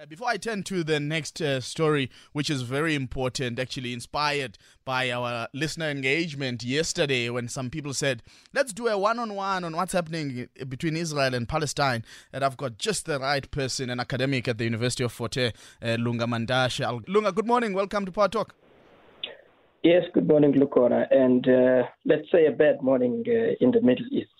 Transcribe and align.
Uh, 0.00 0.06
before 0.06 0.28
I 0.28 0.38
turn 0.38 0.62
to 0.62 0.82
the 0.82 0.98
next 0.98 1.42
uh, 1.42 1.60
story, 1.60 2.10
which 2.32 2.48
is 2.48 2.62
very 2.62 2.94
important, 2.94 3.58
actually 3.58 3.92
inspired 3.92 4.56
by 4.82 5.10
our 5.10 5.48
listener 5.52 5.90
engagement 5.90 6.62
yesterday 6.62 7.28
when 7.28 7.48
some 7.48 7.68
people 7.68 7.92
said, 7.92 8.22
let's 8.54 8.72
do 8.72 8.88
a 8.88 8.96
one 8.96 9.18
on 9.18 9.34
one 9.34 9.62
on 9.62 9.76
what's 9.76 9.92
happening 9.92 10.48
between 10.70 10.96
Israel 10.96 11.34
and 11.34 11.46
Palestine. 11.46 12.02
And 12.32 12.42
I've 12.42 12.56
got 12.56 12.78
just 12.78 13.04
the 13.04 13.18
right 13.18 13.50
person, 13.50 13.90
an 13.90 14.00
academic 14.00 14.48
at 14.48 14.56
the 14.56 14.64
University 14.64 15.04
of 15.04 15.12
Fort 15.12 15.34
Hare, 15.34 15.52
uh, 15.82 15.96
Lunga 15.98 16.24
Mantashe. 16.24 17.04
Lunga, 17.06 17.32
good 17.32 17.46
morning. 17.46 17.74
Welcome 17.74 18.06
to 18.06 18.12
Power 18.12 18.28
Talk. 18.28 18.54
Yes, 19.82 20.04
good 20.14 20.26
morning, 20.26 20.54
Lukhona. 20.54 21.08
And 21.10 21.46
uh, 21.46 21.82
let's 22.06 22.30
say 22.32 22.46
a 22.46 22.52
bad 22.52 22.80
morning 22.80 23.22
uh, 23.28 23.56
in 23.60 23.70
the 23.72 23.82
Middle 23.82 24.06
East 24.10 24.30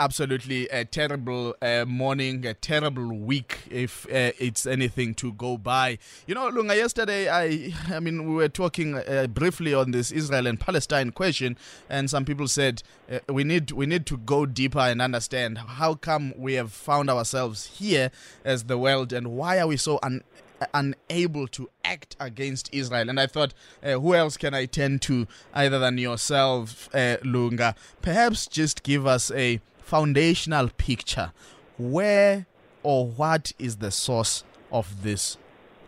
absolutely 0.00 0.66
a 0.68 0.82
terrible 0.82 1.54
uh, 1.60 1.84
morning, 1.86 2.46
a 2.46 2.54
terrible 2.54 3.12
week, 3.12 3.58
if 3.70 4.06
uh, 4.06 4.32
it's 4.38 4.64
anything 4.64 5.12
to 5.12 5.30
go 5.34 5.58
by. 5.58 5.98
You 6.26 6.34
know, 6.34 6.48
Lunga, 6.48 6.74
yesterday, 6.74 7.28
I, 7.28 7.74
I 7.94 8.00
mean, 8.00 8.26
we 8.26 8.34
were 8.34 8.48
talking 8.48 8.94
uh, 8.96 9.26
briefly 9.28 9.74
on 9.74 9.90
this 9.90 10.10
Israel 10.10 10.46
and 10.46 10.58
Palestine 10.58 11.12
question, 11.12 11.58
and 11.90 12.08
some 12.08 12.24
people 12.24 12.48
said 12.48 12.82
uh, 13.12 13.18
we 13.28 13.44
need 13.44 13.72
we 13.72 13.84
need 13.84 14.06
to 14.06 14.16
go 14.16 14.46
deeper 14.46 14.78
and 14.78 15.02
understand 15.02 15.58
how 15.58 15.94
come 15.94 16.32
we 16.34 16.54
have 16.54 16.72
found 16.72 17.10
ourselves 17.10 17.66
here 17.78 18.10
as 18.42 18.64
the 18.64 18.78
world, 18.78 19.12
and 19.12 19.28
why 19.28 19.58
are 19.60 19.66
we 19.66 19.76
so 19.76 19.98
un- 20.02 20.24
unable 20.72 21.46
to 21.48 21.68
act 21.84 22.16
against 22.18 22.70
Israel. 22.72 23.10
And 23.10 23.20
I 23.20 23.26
thought, 23.26 23.52
uh, 23.82 23.92
who 23.92 24.14
else 24.14 24.36
can 24.38 24.54
I 24.54 24.64
turn 24.64 24.98
to 25.00 25.26
other 25.54 25.78
than 25.78 25.98
yourself, 25.98 26.88
uh, 26.94 27.18
Lunga? 27.22 27.74
Perhaps 28.00 28.46
just 28.46 28.82
give 28.82 29.06
us 29.06 29.30
a 29.32 29.60
foundational 29.90 30.68
picture. 30.76 31.32
Where 31.76 32.46
or 32.84 33.08
what 33.08 33.52
is 33.58 33.76
the 33.76 33.90
source 33.90 34.44
of 34.70 35.02
this 35.02 35.36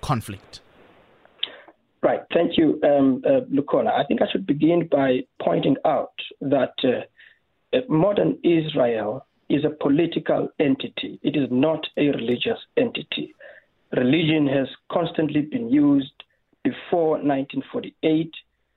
conflict? 0.00 0.60
Right. 2.02 2.22
Thank 2.34 2.58
you, 2.58 2.80
um, 2.82 3.22
uh, 3.24 3.42
Lukola. 3.56 3.92
I 3.92 4.04
think 4.04 4.20
I 4.20 4.26
should 4.32 4.44
begin 4.44 4.88
by 4.90 5.20
pointing 5.40 5.76
out 5.84 6.14
that 6.40 6.74
uh, 6.82 7.76
uh, 7.76 7.80
modern 7.88 8.38
Israel 8.42 9.24
is 9.48 9.64
a 9.64 9.70
political 9.70 10.48
entity. 10.58 11.20
It 11.22 11.36
is 11.36 11.48
not 11.52 11.86
a 11.96 12.08
religious 12.08 12.58
entity. 12.76 13.32
Religion 13.92 14.48
has 14.48 14.66
constantly 14.90 15.42
been 15.42 15.68
used 15.68 16.16
before 16.64 17.22
1948 17.22 18.32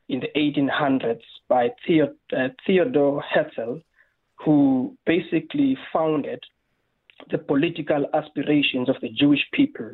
in 0.10 0.20
the 0.20 0.30
1800s 0.36 1.26
by 1.48 1.70
uh, 1.70 2.50
Theodor 2.68 3.20
Herzl 3.34 3.82
who 4.44 4.96
basically 5.06 5.78
founded 5.94 6.44
the 7.32 7.38
political 7.38 8.06
aspirations 8.14 8.90
of 8.90 8.96
the 9.02 9.10
Jewish 9.10 9.46
people 9.54 9.92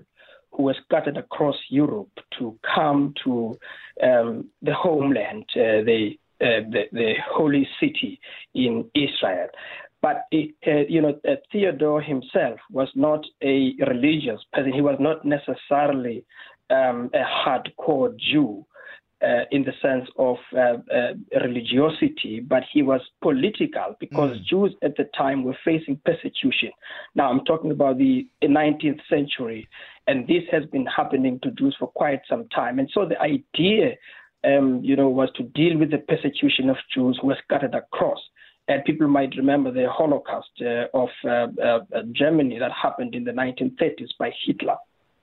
who 0.51 0.63
were 0.63 0.75
scattered 0.85 1.17
across 1.17 1.55
Europe 1.69 2.11
to 2.37 2.57
come 2.75 3.13
to 3.23 3.57
um, 4.03 4.49
the 4.61 4.73
homeland, 4.73 5.45
uh, 5.55 5.83
the, 5.85 6.17
uh, 6.41 6.61
the, 6.69 6.83
the 6.91 7.13
holy 7.29 7.67
city 7.79 8.19
in 8.53 8.89
Israel. 8.93 9.47
But 10.01 10.25
it, 10.31 10.55
uh, 10.67 10.87
you 10.89 11.01
know, 11.01 11.19
uh, 11.27 11.35
Theodor 11.51 12.01
himself 12.01 12.59
was 12.71 12.89
not 12.95 13.23
a 13.43 13.73
religious 13.87 14.41
person. 14.51 14.73
He 14.73 14.81
was 14.81 14.97
not 14.99 15.23
necessarily 15.23 16.25
um, 16.69 17.11
a 17.13 17.23
hardcore 17.23 18.17
Jew 18.17 18.65
uh, 19.23 19.45
in 19.51 19.63
the 19.63 19.73
sense 19.81 20.09
of 20.17 20.37
uh, 20.55 20.77
uh, 20.93 21.13
religiosity, 21.41 22.39
but 22.39 22.63
he 22.73 22.81
was 22.81 23.01
political 23.21 23.95
because 23.99 24.37
mm. 24.37 24.45
Jews 24.45 24.73
at 24.81 24.97
the 24.97 25.05
time 25.15 25.43
were 25.43 25.57
facing 25.63 25.99
persecution. 26.05 26.71
Now, 27.15 27.29
I'm 27.29 27.45
talking 27.45 27.71
about 27.71 27.97
the 27.97 28.27
19th 28.43 29.01
century, 29.09 29.67
and 30.07 30.27
this 30.27 30.43
has 30.51 30.65
been 30.71 30.85
happening 30.85 31.39
to 31.43 31.51
Jews 31.51 31.75
for 31.77 31.87
quite 31.87 32.21
some 32.27 32.47
time. 32.49 32.79
And 32.79 32.89
so 32.93 33.05
the 33.05 33.19
idea, 33.21 33.95
um, 34.43 34.81
you 34.83 34.95
know, 34.95 35.09
was 35.09 35.29
to 35.37 35.43
deal 35.43 35.77
with 35.77 35.91
the 35.91 35.99
persecution 35.99 36.69
of 36.69 36.77
Jews 36.93 37.19
who 37.21 37.27
were 37.27 37.37
scattered 37.43 37.75
across. 37.75 38.19
And 38.67 38.83
people 38.85 39.07
might 39.07 39.35
remember 39.35 39.71
the 39.71 39.87
Holocaust 39.91 40.49
uh, 40.61 40.85
of 40.93 41.09
uh, 41.25 41.47
uh, 41.61 41.79
Germany 42.13 42.57
that 42.59 42.71
happened 42.71 43.15
in 43.15 43.23
the 43.23 43.31
1930s 43.31 44.09
by 44.17 44.31
Hitler. 44.45 44.77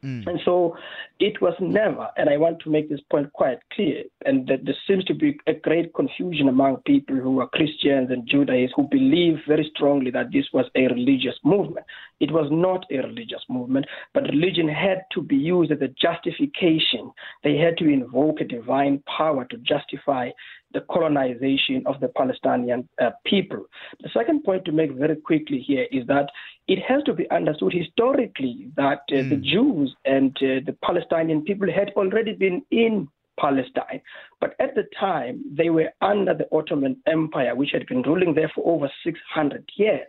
Mm. 0.05 0.27
And 0.29 0.41
so 0.45 0.77
it 1.19 1.41
was 1.41 1.55
never, 1.61 2.09
and 2.17 2.31
I 2.31 2.37
want 2.37 2.61
to 2.61 2.71
make 2.71 2.89
this 2.89 3.01
point 3.11 3.33
quite 3.33 3.59
clear, 3.73 4.05
and 4.25 4.47
that 4.47 4.65
there 4.65 4.77
seems 4.87 5.05
to 5.07 5.15
be 5.15 5.37
a 5.49 5.55
great 5.55 5.93
confusion 5.95 6.49
among 6.49 6.77
people 6.87 7.17
who 7.17 7.41
are 7.41 7.49
Christians 7.49 8.11
and 8.11 8.29
Judaizers 8.29 8.73
who 8.77 8.87
believe 8.89 9.39
very 9.49 9.69
strongly 9.75 10.13
that 10.13 10.31
this 10.33 10.47
was 10.53 10.67
a 10.77 10.87
religious 10.87 11.35
movement. 11.45 11.85
It 12.21 12.31
was 12.31 12.49
not 12.53 12.87
a 12.93 12.99
religious 12.99 13.43
movement, 13.49 13.87
but 14.15 14.23
religion 14.25 14.69
had 14.69 15.03
to 15.15 15.23
be 15.23 15.37
used 15.37 15.73
as 15.73 15.81
a 15.81 15.89
justification. 15.89 17.11
They 17.43 17.57
had 17.57 17.77
to 17.79 17.89
invoke 17.89 18.41
a 18.41 18.45
divine 18.45 19.03
power 19.17 19.47
to 19.47 19.57
justify 19.59 20.31
the 20.73 20.81
colonization 20.91 21.83
of 21.87 22.01
the 22.01 22.09
Palestinian 22.09 22.89
uh, 23.01 23.11
people. 23.25 23.65
The 24.03 24.11
second 24.13 24.45
point 24.45 24.65
to 24.67 24.73
make 24.73 24.93
very 24.93 25.17
quickly 25.17 25.61
here 25.61 25.87
is 25.91 26.07
that 26.07 26.31
it 26.67 26.79
has 26.87 27.03
to 27.05 27.15
be 27.15 27.31
understood 27.31 27.73
historically 27.73 28.71
that 28.77 29.01
uh, 29.11 29.15
mm. 29.15 29.31
the 29.31 29.37
Jews 29.37 29.95
and 30.05 30.37
uh, 30.37 30.61
the 30.67 30.77
Palestinian 30.83 31.43
people 31.43 31.71
had 31.73 31.91
already 31.97 32.35
been 32.35 32.63
in 32.71 33.09
Palestine. 33.39 34.03
But 34.41 34.55
at 34.59 34.75
the 34.75 34.85
time, 34.99 35.43
they 35.51 35.71
were 35.71 35.91
under 36.01 36.35
the 36.35 36.49
Ottoman 36.53 36.97
Empire, 37.07 37.55
which 37.55 37.71
had 37.73 37.87
been 37.87 38.03
ruling 38.03 38.35
there 38.35 38.51
for 38.55 38.67
over 38.67 38.91
600 39.05 39.65
years. 39.77 40.07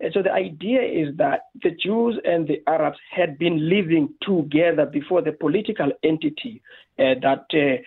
And 0.00 0.12
so 0.12 0.22
the 0.22 0.32
idea 0.32 0.82
is 0.82 1.16
that 1.16 1.46
the 1.62 1.70
Jews 1.70 2.18
and 2.24 2.46
the 2.46 2.62
Arabs 2.66 2.98
had 3.10 3.38
been 3.38 3.68
living 3.68 4.12
together 4.22 4.86
before 4.86 5.22
the 5.22 5.32
political 5.32 5.92
entity 6.02 6.62
uh, 6.98 7.14
that 7.22 7.46
uh, 7.54 7.58
uh, 7.58 7.78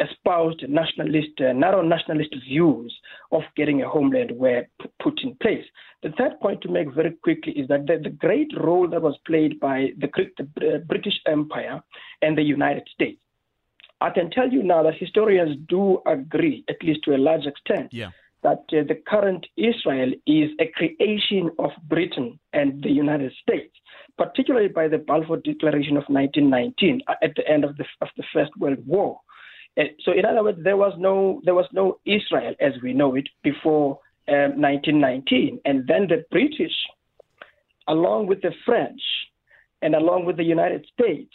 espoused 0.00 0.64
nationalist, 0.68 1.40
uh, 1.40 1.52
narrow 1.52 1.82
nationalist 1.82 2.34
views 2.46 2.94
of 3.32 3.42
getting 3.56 3.82
a 3.82 3.88
homeland 3.88 4.32
were 4.34 4.64
put 5.02 5.20
in 5.22 5.36
place. 5.36 5.64
The 6.02 6.10
third 6.18 6.40
point 6.40 6.60
to 6.62 6.70
make 6.70 6.92
very 6.92 7.12
quickly 7.12 7.52
is 7.52 7.68
that 7.68 7.86
the, 7.86 7.98
the 8.02 8.10
great 8.10 8.50
role 8.58 8.88
that 8.88 9.00
was 9.00 9.16
played 9.26 9.60
by 9.60 9.90
the, 9.98 10.08
the 10.38 10.74
uh, 10.74 10.78
British 10.78 11.20
Empire 11.26 11.82
and 12.22 12.36
the 12.36 12.42
United 12.42 12.88
States. 12.92 13.20
I 14.00 14.10
can 14.10 14.30
tell 14.30 14.50
you 14.50 14.62
now 14.62 14.82
that 14.82 14.94
historians 14.98 15.56
do 15.68 16.00
agree, 16.06 16.64
at 16.68 16.82
least 16.82 17.00
to 17.04 17.14
a 17.14 17.18
large 17.18 17.46
extent, 17.46 17.88
yeah. 17.92 18.10
that 18.42 18.64
uh, 18.72 18.82
the 18.86 19.00
current 19.06 19.46
Israel 19.56 20.12
is 20.26 20.50
a 20.60 20.66
creation 20.74 21.50
of 21.58 21.70
Britain 21.88 22.38
and 22.52 22.82
the 22.82 22.90
United 22.90 23.32
States 23.40 23.74
particularly 24.16 24.68
by 24.68 24.88
the 24.88 24.98
Balfour 24.98 25.38
Declaration 25.38 25.96
of 25.96 26.04
1919 26.06 27.00
uh, 27.06 27.14
at 27.22 27.34
the 27.36 27.46
end 27.48 27.64
of 27.64 27.76
the, 27.76 27.84
of 28.00 28.08
the 28.16 28.24
First 28.32 28.52
World 28.58 28.78
War. 28.86 29.18
So, 30.04 30.12
in 30.12 30.24
other 30.24 30.44
words, 30.44 30.58
there 30.62 30.76
was 30.76 30.92
no 30.98 31.40
there 31.44 31.54
was 31.54 31.66
no 31.72 31.98
Israel 32.04 32.54
as 32.60 32.72
we 32.82 32.92
know 32.92 33.14
it 33.16 33.28
before 33.42 33.98
um, 34.28 34.60
1919, 34.60 35.60
and 35.64 35.86
then 35.86 36.06
the 36.08 36.24
British, 36.30 36.72
along 37.88 38.26
with 38.26 38.40
the 38.40 38.52
French, 38.64 39.00
and 39.82 39.94
along 39.94 40.24
with 40.24 40.36
the 40.36 40.44
United 40.44 40.86
States, 40.92 41.34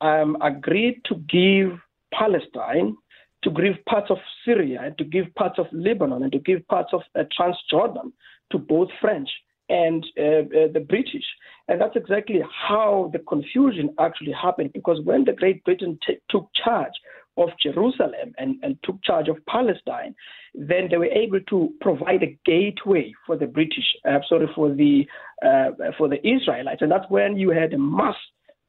um, 0.00 0.36
agreed 0.40 1.02
to 1.06 1.16
give 1.16 1.78
Palestine, 2.14 2.96
to 3.42 3.50
give 3.50 3.84
parts 3.86 4.10
of 4.10 4.18
Syria, 4.44 4.80
and 4.82 4.96
to 4.98 5.04
give 5.04 5.34
parts 5.34 5.58
of 5.58 5.66
Lebanon, 5.72 6.22
and 6.22 6.32
to 6.32 6.38
give 6.38 6.66
parts 6.68 6.90
of 6.92 7.02
uh, 7.18 7.24
Transjordan 7.38 8.12
to 8.52 8.58
both 8.58 8.88
French 9.00 9.28
and 9.68 10.04
uh, 10.18 10.22
uh, 10.22 10.72
the 10.72 10.84
British. 10.88 11.24
And 11.68 11.80
that's 11.80 11.96
exactly 11.96 12.40
how 12.68 13.10
the 13.12 13.20
confusion 13.20 13.94
actually 13.98 14.32
happened 14.32 14.72
because 14.72 15.00
when 15.04 15.24
the 15.24 15.32
Great 15.32 15.62
Britain 15.64 15.98
t- 16.04 16.18
took 16.28 16.48
charge 16.64 16.92
of 17.40 17.48
Jerusalem 17.60 18.34
and, 18.38 18.56
and 18.62 18.76
took 18.84 19.02
charge 19.02 19.28
of 19.28 19.44
Palestine, 19.46 20.14
then 20.54 20.88
they 20.90 20.98
were 20.98 21.06
able 21.06 21.40
to 21.48 21.70
provide 21.80 22.22
a 22.22 22.38
gateway 22.44 23.12
for 23.26 23.36
the 23.36 23.46
British, 23.46 23.84
uh, 24.08 24.18
sorry, 24.28 24.48
for 24.54 24.72
the 24.72 25.06
uh, 25.44 25.70
for 25.96 26.08
the 26.08 26.20
Israelites, 26.26 26.82
and 26.82 26.92
that's 26.92 27.08
when 27.08 27.36
you 27.36 27.50
had 27.50 27.72
a 27.72 27.78
mass 27.78 28.16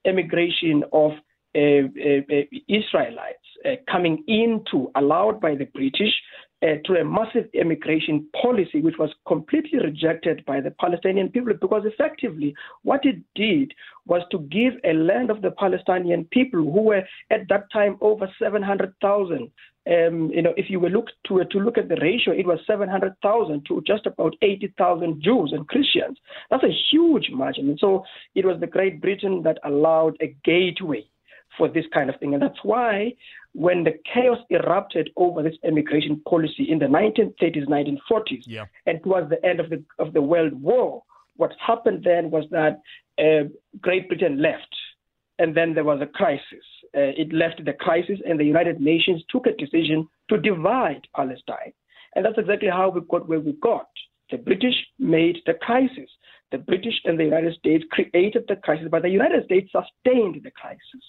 emigration 0.05 0.83
of 0.93 1.11
uh, 1.53 1.59
uh, 1.59 2.21
uh 2.31 2.43
Israelites 2.69 3.47
uh, 3.65 3.75
coming 3.91 4.23
into, 4.27 4.89
allowed 4.95 5.41
by 5.41 5.53
the 5.55 5.65
British 5.65 6.13
uh, 6.63 6.75
to 6.85 6.93
a 6.99 7.03
massive 7.03 7.49
immigration 7.53 8.27
policy, 8.39 8.81
which 8.81 8.97
was 8.99 9.09
completely 9.27 9.79
rejected 9.79 10.45
by 10.45 10.61
the 10.61 10.71
Palestinian 10.71 11.29
people, 11.29 11.53
because 11.59 11.83
effectively 11.85 12.53
what 12.83 13.05
it 13.05 13.17
did 13.35 13.73
was 14.05 14.21
to 14.31 14.39
give 14.39 14.73
a 14.83 14.93
land 14.93 15.31
of 15.31 15.41
the 15.41 15.51
Palestinian 15.51 16.25
people, 16.25 16.59
who 16.59 16.81
were 16.81 17.03
at 17.31 17.47
that 17.49 17.71
time 17.71 17.97
over 18.01 18.29
700,000. 18.39 19.49
Um, 19.87 20.29
you 20.31 20.43
know, 20.43 20.53
if 20.57 20.69
you 20.69 20.79
were 20.79 20.91
look 20.91 21.07
to 21.27 21.43
to 21.43 21.57
look 21.57 21.79
at 21.79 21.89
the 21.89 21.95
ratio, 21.95 22.33
it 22.33 22.45
was 22.45 22.59
700,000 22.67 23.65
to 23.65 23.81
just 23.87 24.05
about 24.05 24.35
80,000 24.43 25.23
Jews 25.23 25.53
and 25.53 25.67
Christians. 25.67 26.19
That's 26.51 26.63
a 26.63 26.77
huge 26.91 27.31
margin. 27.31 27.69
And 27.69 27.79
so 27.79 28.05
it 28.35 28.45
was 28.45 28.59
the 28.59 28.67
Great 28.67 29.01
Britain 29.01 29.41
that 29.41 29.57
allowed 29.63 30.17
a 30.21 30.35
gateway 30.43 31.07
for 31.57 31.67
this 31.67 31.85
kind 31.93 32.09
of 32.09 32.19
thing. 32.19 32.33
And 32.33 32.41
that's 32.41 32.63
why 32.63 33.15
when 33.53 33.83
the 33.83 33.93
chaos 34.13 34.37
erupted 34.49 35.09
over 35.17 35.43
this 35.43 35.57
immigration 35.63 36.21
policy 36.27 36.69
in 36.69 36.79
the 36.79 36.85
1930s, 36.85 37.67
1940s, 37.67 38.43
yeah. 38.45 38.65
and 38.85 39.03
towards 39.03 39.29
the 39.29 39.43
end 39.45 39.59
of 39.59 39.69
the 39.69 39.83
of 39.99 40.13
the 40.13 40.21
World 40.21 40.53
War, 40.53 41.03
what 41.35 41.51
happened 41.65 42.03
then 42.03 42.31
was 42.31 42.45
that 42.51 42.81
uh, 43.19 43.47
Great 43.81 44.07
Britain 44.07 44.41
left, 44.41 44.73
and 45.39 45.55
then 45.55 45.73
there 45.73 45.83
was 45.83 46.01
a 46.01 46.05
crisis. 46.05 46.65
Uh, 46.95 47.11
it 47.17 47.33
left 47.33 47.63
the 47.63 47.73
crisis, 47.73 48.19
and 48.25 48.39
the 48.39 48.45
United 48.45 48.79
Nations 48.79 49.23
took 49.29 49.45
a 49.47 49.55
decision 49.55 50.07
to 50.29 50.37
divide 50.37 51.01
Palestine, 51.15 51.73
and 52.15 52.25
that's 52.25 52.37
exactly 52.37 52.69
how 52.69 52.89
we 52.89 53.01
got 53.09 53.27
where 53.27 53.39
we 53.39 53.53
got. 53.61 53.87
The 54.29 54.37
British 54.37 54.75
made 54.97 55.37
the 55.45 55.55
crisis. 55.55 56.09
The 56.51 56.57
British 56.57 56.95
and 57.05 57.19
the 57.19 57.25
United 57.25 57.55
States 57.55 57.83
created 57.91 58.43
the 58.47 58.57
crisis, 58.57 58.87
but 58.89 59.01
the 59.01 59.09
United 59.09 59.45
States 59.45 59.71
sustained 59.71 60.41
the 60.43 60.51
crisis. 60.51 61.05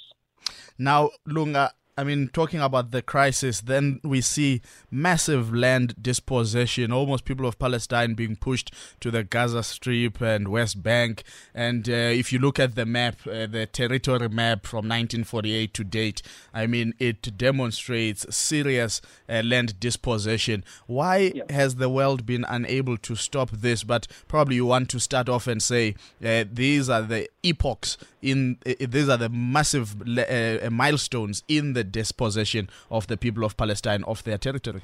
Now, 0.78 1.10
Lunga, 1.26 1.72
I 1.94 2.04
mean, 2.04 2.28
talking 2.28 2.60
about 2.60 2.90
the 2.90 3.02
crisis, 3.02 3.60
then 3.60 4.00
we 4.02 4.22
see 4.22 4.62
massive 4.90 5.54
land 5.54 5.94
dispossession, 6.00 6.90
almost 6.90 7.26
people 7.26 7.44
of 7.44 7.58
Palestine 7.58 8.14
being 8.14 8.34
pushed 8.34 8.72
to 9.00 9.10
the 9.10 9.22
Gaza 9.22 9.62
Strip 9.62 10.22
and 10.22 10.48
West 10.48 10.82
Bank. 10.82 11.22
And 11.54 11.86
uh, 11.90 11.92
if 11.92 12.32
you 12.32 12.38
look 12.38 12.58
at 12.58 12.76
the 12.76 12.86
map, 12.86 13.16
uh, 13.26 13.46
the 13.46 13.68
territory 13.70 14.30
map 14.30 14.66
from 14.66 14.88
1948 14.88 15.74
to 15.74 15.84
date, 15.84 16.22
I 16.54 16.66
mean, 16.66 16.94
it 16.98 17.36
demonstrates 17.36 18.24
serious 18.34 19.02
uh, 19.28 19.42
land 19.44 19.78
dispossession. 19.78 20.64
Why 20.86 21.32
yeah. 21.34 21.44
has 21.50 21.74
the 21.74 21.90
world 21.90 22.24
been 22.24 22.46
unable 22.48 22.96
to 22.96 23.16
stop 23.16 23.50
this? 23.50 23.84
But 23.84 24.06
probably 24.28 24.56
you 24.56 24.64
want 24.64 24.88
to 24.90 24.98
start 25.00 25.28
off 25.28 25.46
and 25.46 25.62
say 25.62 25.96
uh, 26.24 26.44
these 26.50 26.88
are 26.88 27.02
the 27.02 27.28
epochs 27.42 27.98
in, 28.22 28.56
uh, 28.64 28.72
these 28.80 29.10
are 29.10 29.18
the 29.18 29.28
massive 29.28 30.00
uh, 30.00 30.70
milestones 30.70 31.42
in 31.48 31.74
the 31.74 31.81
the 31.82 31.90
dispossession 31.90 32.70
of 32.90 33.06
the 33.08 33.16
people 33.16 33.44
of 33.44 33.56
Palestine 33.56 34.04
of 34.04 34.22
their 34.24 34.38
territory? 34.38 34.82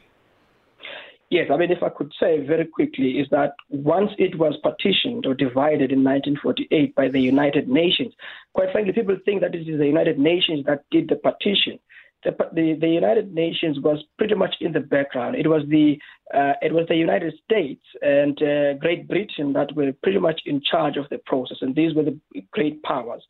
Yes, 1.30 1.48
I 1.52 1.56
mean, 1.58 1.70
if 1.70 1.82
I 1.82 1.90
could 1.90 2.12
say 2.18 2.44
very 2.46 2.64
quickly, 2.64 3.18
is 3.20 3.28
that 3.30 3.52
once 3.68 4.10
it 4.18 4.38
was 4.38 4.56
partitioned 4.62 5.26
or 5.26 5.34
divided 5.34 5.92
in 5.92 6.02
1948 6.02 6.94
by 6.94 7.08
the 7.08 7.20
United 7.20 7.68
Nations, 7.68 8.14
quite 8.54 8.72
frankly, 8.72 8.94
people 8.94 9.16
think 9.24 9.42
that 9.42 9.54
it 9.54 9.68
is 9.68 9.78
the 9.78 9.86
United 9.86 10.18
Nations 10.18 10.64
that 10.64 10.84
did 10.90 11.08
the 11.08 11.16
partition 11.16 11.78
the, 12.24 12.32
the, 12.52 12.76
the 12.80 12.88
United 12.88 13.32
Nations 13.32 13.78
was 13.80 14.02
pretty 14.18 14.34
much 14.34 14.56
in 14.60 14.72
the 14.72 14.80
background. 14.80 15.36
It 15.36 15.48
was 15.48 15.62
the 15.68 15.98
uh, 16.34 16.54
it 16.60 16.72
was 16.74 16.86
the 16.88 16.96
United 16.96 17.32
States 17.44 17.82
and 18.02 18.36
uh, 18.42 18.74
Great 18.74 19.08
Britain 19.08 19.52
that 19.54 19.74
were 19.74 19.92
pretty 20.02 20.18
much 20.18 20.42
in 20.44 20.60
charge 20.60 20.96
of 20.96 21.08
the 21.10 21.18
process, 21.24 21.58
and 21.60 21.74
these 21.74 21.94
were 21.94 22.02
the 22.04 22.18
great 22.50 22.82
powers. 22.82 23.22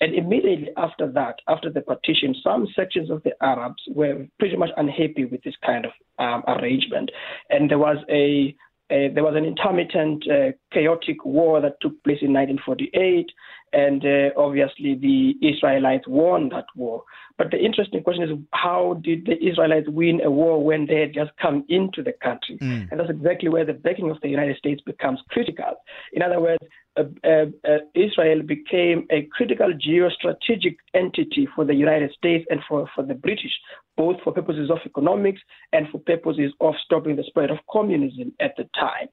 And 0.00 0.14
immediately 0.14 0.70
after 0.76 1.10
that, 1.12 1.36
after 1.46 1.70
the 1.70 1.82
partition, 1.82 2.34
some 2.42 2.66
sections 2.74 3.10
of 3.10 3.22
the 3.22 3.32
Arabs 3.42 3.82
were 3.88 4.26
pretty 4.38 4.56
much 4.56 4.70
unhappy 4.76 5.26
with 5.26 5.42
this 5.42 5.54
kind 5.64 5.84
of 5.84 5.92
um, 6.18 6.42
arrangement, 6.48 7.10
and 7.50 7.70
there 7.70 7.78
was 7.78 7.98
a 8.10 8.56
there 8.90 9.22
was 9.22 9.36
an 9.36 9.44
intermittent, 9.44 10.24
uh, 10.28 10.50
chaotic 10.72 11.24
war 11.24 11.60
that 11.60 11.80
took 11.80 11.92
place 12.02 12.18
in 12.22 12.32
1948, 12.32 13.30
and 13.72 14.04
uh, 14.04 14.30
obviously 14.36 14.96
the 14.96 15.34
Israelites 15.46 16.08
won 16.08 16.48
that 16.48 16.66
war. 16.74 17.04
But 17.40 17.52
the 17.52 17.58
interesting 17.58 18.02
question 18.02 18.24
is 18.24 18.38
how 18.52 19.00
did 19.02 19.24
the 19.24 19.42
Israelites 19.42 19.88
win 19.88 20.20
a 20.22 20.30
war 20.30 20.62
when 20.62 20.84
they 20.84 21.00
had 21.00 21.14
just 21.14 21.30
come 21.40 21.64
into 21.70 22.02
the 22.02 22.12
country? 22.22 22.58
Mm. 22.60 22.90
And 22.90 23.00
that's 23.00 23.08
exactly 23.08 23.48
where 23.48 23.64
the 23.64 23.72
backing 23.72 24.10
of 24.10 24.20
the 24.20 24.28
United 24.28 24.58
States 24.58 24.82
becomes 24.84 25.20
critical. 25.30 25.72
In 26.12 26.20
other 26.20 26.38
words, 26.38 26.62
uh, 26.98 27.04
uh, 27.24 27.46
uh, 27.66 27.78
Israel 27.94 28.42
became 28.42 29.06
a 29.10 29.26
critical 29.34 29.72
geostrategic 29.72 30.76
entity 30.92 31.48
for 31.56 31.64
the 31.64 31.72
United 31.72 32.12
States 32.12 32.44
and 32.50 32.60
for, 32.68 32.86
for 32.94 33.04
the 33.04 33.14
British, 33.14 33.52
both 33.96 34.16
for 34.22 34.34
purposes 34.34 34.70
of 34.70 34.76
economics 34.84 35.40
and 35.72 35.88
for 35.88 35.98
purposes 36.00 36.52
of 36.60 36.74
stopping 36.84 37.16
the 37.16 37.24
spread 37.24 37.50
of 37.50 37.56
communism 37.70 38.34
at 38.40 38.54
the 38.58 38.68
time. 38.78 39.08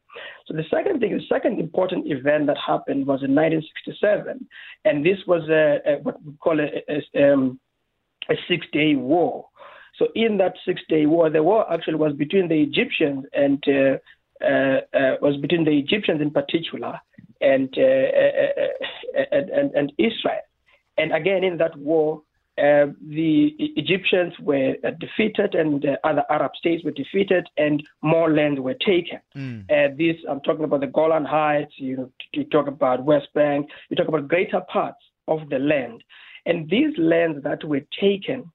So 0.48 0.54
the 0.54 0.66
second 0.70 1.00
thing, 1.00 1.16
the 1.16 1.24
second 1.30 1.62
important 1.62 2.12
event 2.12 2.48
that 2.48 2.58
happened 2.58 3.08
was 3.08 3.24
in 3.24 3.34
1967, 3.34 4.46
and 4.84 5.06
this 5.06 5.20
was 5.26 5.48
a, 5.48 5.80
a 5.86 6.00
what 6.02 6.22
we 6.26 6.34
call 6.42 6.60
a, 6.60 6.68
a, 6.90 7.34
um, 7.34 7.58
a 8.30 8.36
six-day 8.48 8.96
war. 8.96 9.48
So 9.98 10.08
in 10.16 10.38
that 10.38 10.54
six-day 10.66 11.06
war, 11.08 11.30
the 11.30 11.44
war 11.44 11.72
actually 11.72 11.96
was 11.96 12.14
between 12.14 12.48
the 12.48 12.62
Egyptians 12.62 13.26
and 13.34 13.64
uh, 13.68 13.98
uh, 14.44 14.82
uh, 14.94 15.16
was 15.22 15.36
between 15.38 15.66
the 15.66 15.78
Egyptians 15.78 16.22
in 16.22 16.30
particular 16.30 17.00
and, 17.42 17.74
uh, 17.78 17.82
uh, 17.82 18.62
uh, 19.18 19.26
and, 19.32 19.50
and, 19.50 19.72
and 19.76 19.94
Israel. 19.98 20.42
And 20.98 21.12
again, 21.12 21.44
in 21.44 21.58
that 21.58 21.76
war, 21.78 22.22
uh, 22.58 22.88
the 23.08 23.56
Egyptians 23.60 24.34
were 24.40 24.76
uh, 24.84 24.90
defeated 25.00 25.54
and 25.54 25.86
uh, 25.86 25.96
other 26.04 26.24
Arab 26.30 26.52
states 26.56 26.84
were 26.84 26.92
defeated 26.92 27.48
and 27.58 27.84
more 28.02 28.32
lands 28.32 28.60
were 28.60 28.74
taken. 28.74 29.20
Mm. 29.36 29.68
this, 29.98 30.16
I'm 30.28 30.42
talking 30.42 30.64
about 30.64 30.82
the 30.82 30.88
Golan 30.88 31.26
Heights, 31.26 31.74
you, 31.78 31.98
know, 31.98 32.12
you 32.34 32.46
talk 32.46 32.68
about 32.68 33.06
West 33.06 33.28
Bank, 33.36 33.70
you 33.90 33.96
talk 33.96 34.08
about 34.08 34.28
greater 34.28 34.62
parts 34.62 34.98
of 35.28 35.50
the 35.50 35.60
land. 35.60 36.04
And 36.48 36.70
these 36.70 36.98
lands 36.98 37.44
that 37.44 37.64
were 37.66 37.82
taken 38.00 38.50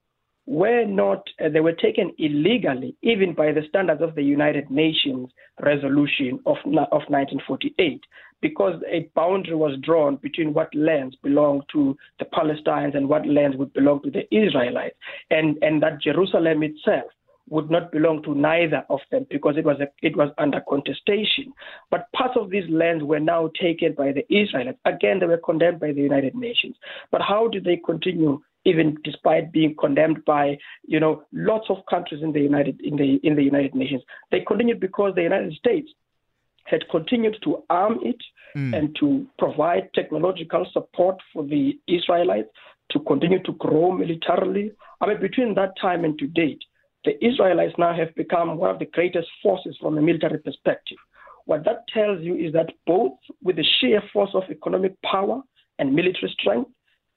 were 0.47 0.83
not, 0.83 1.25
uh, 1.39 1.49
they 1.49 1.59
were 1.59 1.73
taken 1.73 2.11
illegally, 2.17 2.95
even 3.03 3.33
by 3.33 3.51
the 3.51 3.61
standards 3.69 4.01
of 4.01 4.15
the 4.15 4.23
United 4.23 4.69
Nations 4.71 5.29
resolution 5.61 6.39
of, 6.47 6.57
of 6.65 7.03
1948, 7.07 8.01
because 8.41 8.81
a 8.91 9.09
boundary 9.15 9.55
was 9.55 9.79
drawn 9.81 10.15
between 10.17 10.53
what 10.53 10.73
lands 10.73 11.15
belong 11.23 11.61
to 11.71 11.95
the 12.17 12.25
Palestinians 12.25 12.97
and 12.97 13.07
what 13.07 13.27
lands 13.27 13.55
would 13.57 13.71
belong 13.73 14.01
to 14.01 14.11
the 14.11 14.25
Israelites, 14.35 14.97
and, 15.29 15.57
and 15.61 15.81
that 15.83 16.01
Jerusalem 16.01 16.63
itself 16.63 17.11
would 17.49 17.69
not 17.69 17.91
belong 17.91 18.23
to 18.23 18.33
neither 18.35 18.83
of 18.89 18.99
them 19.11 19.25
because 19.29 19.55
it 19.57 19.65
was 19.65 19.79
a, 19.79 19.87
it 20.01 20.15
was 20.15 20.29
under 20.37 20.61
contestation. 20.67 21.53
But 21.91 22.11
parts 22.13 22.35
of 22.37 22.49
these 22.49 22.69
lands 22.69 23.03
were 23.03 23.19
now 23.19 23.49
taken 23.59 23.93
by 23.93 24.13
the 24.13 24.25
Israelites. 24.33 24.79
Again, 24.85 25.19
they 25.19 25.25
were 25.25 25.37
condemned 25.37 25.79
by 25.79 25.91
the 25.91 26.01
United 26.01 26.35
Nations. 26.35 26.75
But 27.11 27.21
how 27.21 27.47
did 27.47 27.63
they 27.65 27.77
continue 27.77 28.41
even 28.65 28.97
despite 29.03 29.51
being 29.51 29.75
condemned 29.79 30.23
by 30.25 30.57
you 30.85 30.99
know 30.99 31.23
lots 31.33 31.65
of 31.69 31.77
countries 31.89 32.23
in 32.23 32.31
the 32.31 32.39
United 32.39 32.79
in 32.81 32.95
the 32.95 33.19
in 33.23 33.35
the 33.35 33.43
United 33.43 33.75
Nations. 33.75 34.01
They 34.31 34.41
continued 34.41 34.79
because 34.79 35.13
the 35.15 35.23
United 35.23 35.53
States 35.53 35.89
had 36.65 36.87
continued 36.89 37.35
to 37.43 37.63
arm 37.69 37.99
it 38.03 38.21
mm. 38.55 38.75
and 38.77 38.95
to 38.99 39.27
provide 39.37 39.89
technological 39.93 40.65
support 40.71 41.17
for 41.33 41.43
the 41.43 41.77
Israelites 41.87 42.47
to 42.91 42.99
continue 43.01 43.41
to 43.43 43.51
grow 43.53 43.91
militarily. 43.91 44.71
I 45.01 45.07
mean, 45.07 45.19
between 45.19 45.55
that 45.55 45.73
time 45.81 46.05
and 46.05 46.17
to 46.19 46.27
date, 46.27 46.63
the 47.05 47.23
Israelites 47.25 47.73
now 47.77 47.93
have 47.93 48.13
become 48.15 48.57
one 48.57 48.69
of 48.69 48.79
the 48.79 48.85
greatest 48.85 49.27
forces 49.41 49.77
from 49.81 49.97
a 49.97 50.01
military 50.01 50.39
perspective. 50.39 50.97
What 51.45 51.65
that 51.65 51.87
tells 51.93 52.21
you 52.21 52.35
is 52.35 52.53
that 52.53 52.71
both 52.87 53.13
with 53.43 53.57
the 53.57 53.65
sheer 53.79 54.01
force 54.13 54.31
of 54.33 54.43
economic 54.49 54.99
power 55.01 55.41
and 55.79 55.93
military 55.93 56.33
strength, 56.39 56.71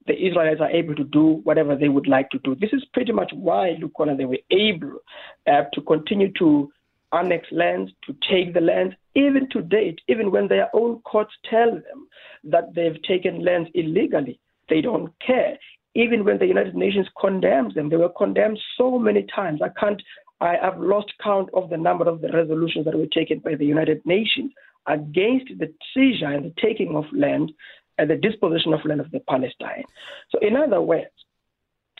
the 0.06 0.14
Israelites 0.14 0.60
are 0.60 0.70
able 0.70 0.94
to 0.94 1.04
do 1.04 1.40
whatever 1.44 1.76
they 1.76 1.88
would 1.88 2.06
like 2.06 2.30
to 2.30 2.38
do. 2.40 2.54
This 2.54 2.72
is 2.72 2.84
pretty 2.92 3.12
much 3.12 3.32
why, 3.34 3.76
Lukhona, 3.80 4.16
they 4.16 4.24
were 4.24 4.38
able 4.50 4.98
uh, 5.46 5.64
to 5.72 5.80
continue 5.82 6.32
to 6.38 6.70
annex 7.12 7.46
lands, 7.50 7.92
to 8.06 8.14
take 8.28 8.54
the 8.54 8.60
lands, 8.60 8.94
even 9.14 9.48
to 9.50 9.62
date, 9.62 10.00
even 10.08 10.30
when 10.30 10.48
their 10.48 10.68
own 10.74 11.00
courts 11.00 11.32
tell 11.48 11.70
them 11.70 12.08
that 12.44 12.74
they've 12.74 13.02
taken 13.02 13.44
lands 13.44 13.68
illegally. 13.74 14.38
They 14.68 14.80
don't 14.80 15.12
care. 15.24 15.58
Even 15.96 16.24
when 16.26 16.38
the 16.38 16.46
United 16.46 16.74
Nations 16.74 17.08
condemns 17.18 17.74
them, 17.74 17.88
they 17.88 17.96
were 17.96 18.10
condemned 18.10 18.58
so 18.76 18.98
many 18.98 19.26
times. 19.34 19.62
I 19.62 19.70
can't, 19.80 20.00
I 20.42 20.56
have 20.62 20.78
lost 20.78 21.10
count 21.24 21.48
of 21.54 21.70
the 21.70 21.78
number 21.78 22.06
of 22.06 22.20
the 22.20 22.30
resolutions 22.32 22.84
that 22.84 22.98
were 22.98 23.06
taken 23.06 23.38
by 23.38 23.54
the 23.54 23.64
United 23.64 24.04
Nations 24.04 24.52
against 24.86 25.48
the 25.58 25.72
seizure 25.94 26.26
and 26.26 26.44
the 26.44 26.54
taking 26.60 26.94
of 26.94 27.04
land 27.12 27.50
and 27.96 28.10
the 28.10 28.16
disposition 28.16 28.74
of 28.74 28.84
land 28.84 29.00
of 29.00 29.10
the 29.10 29.20
Palestine. 29.20 29.84
So, 30.30 30.38
in 30.40 30.54
other 30.54 30.82
words, 30.82 31.16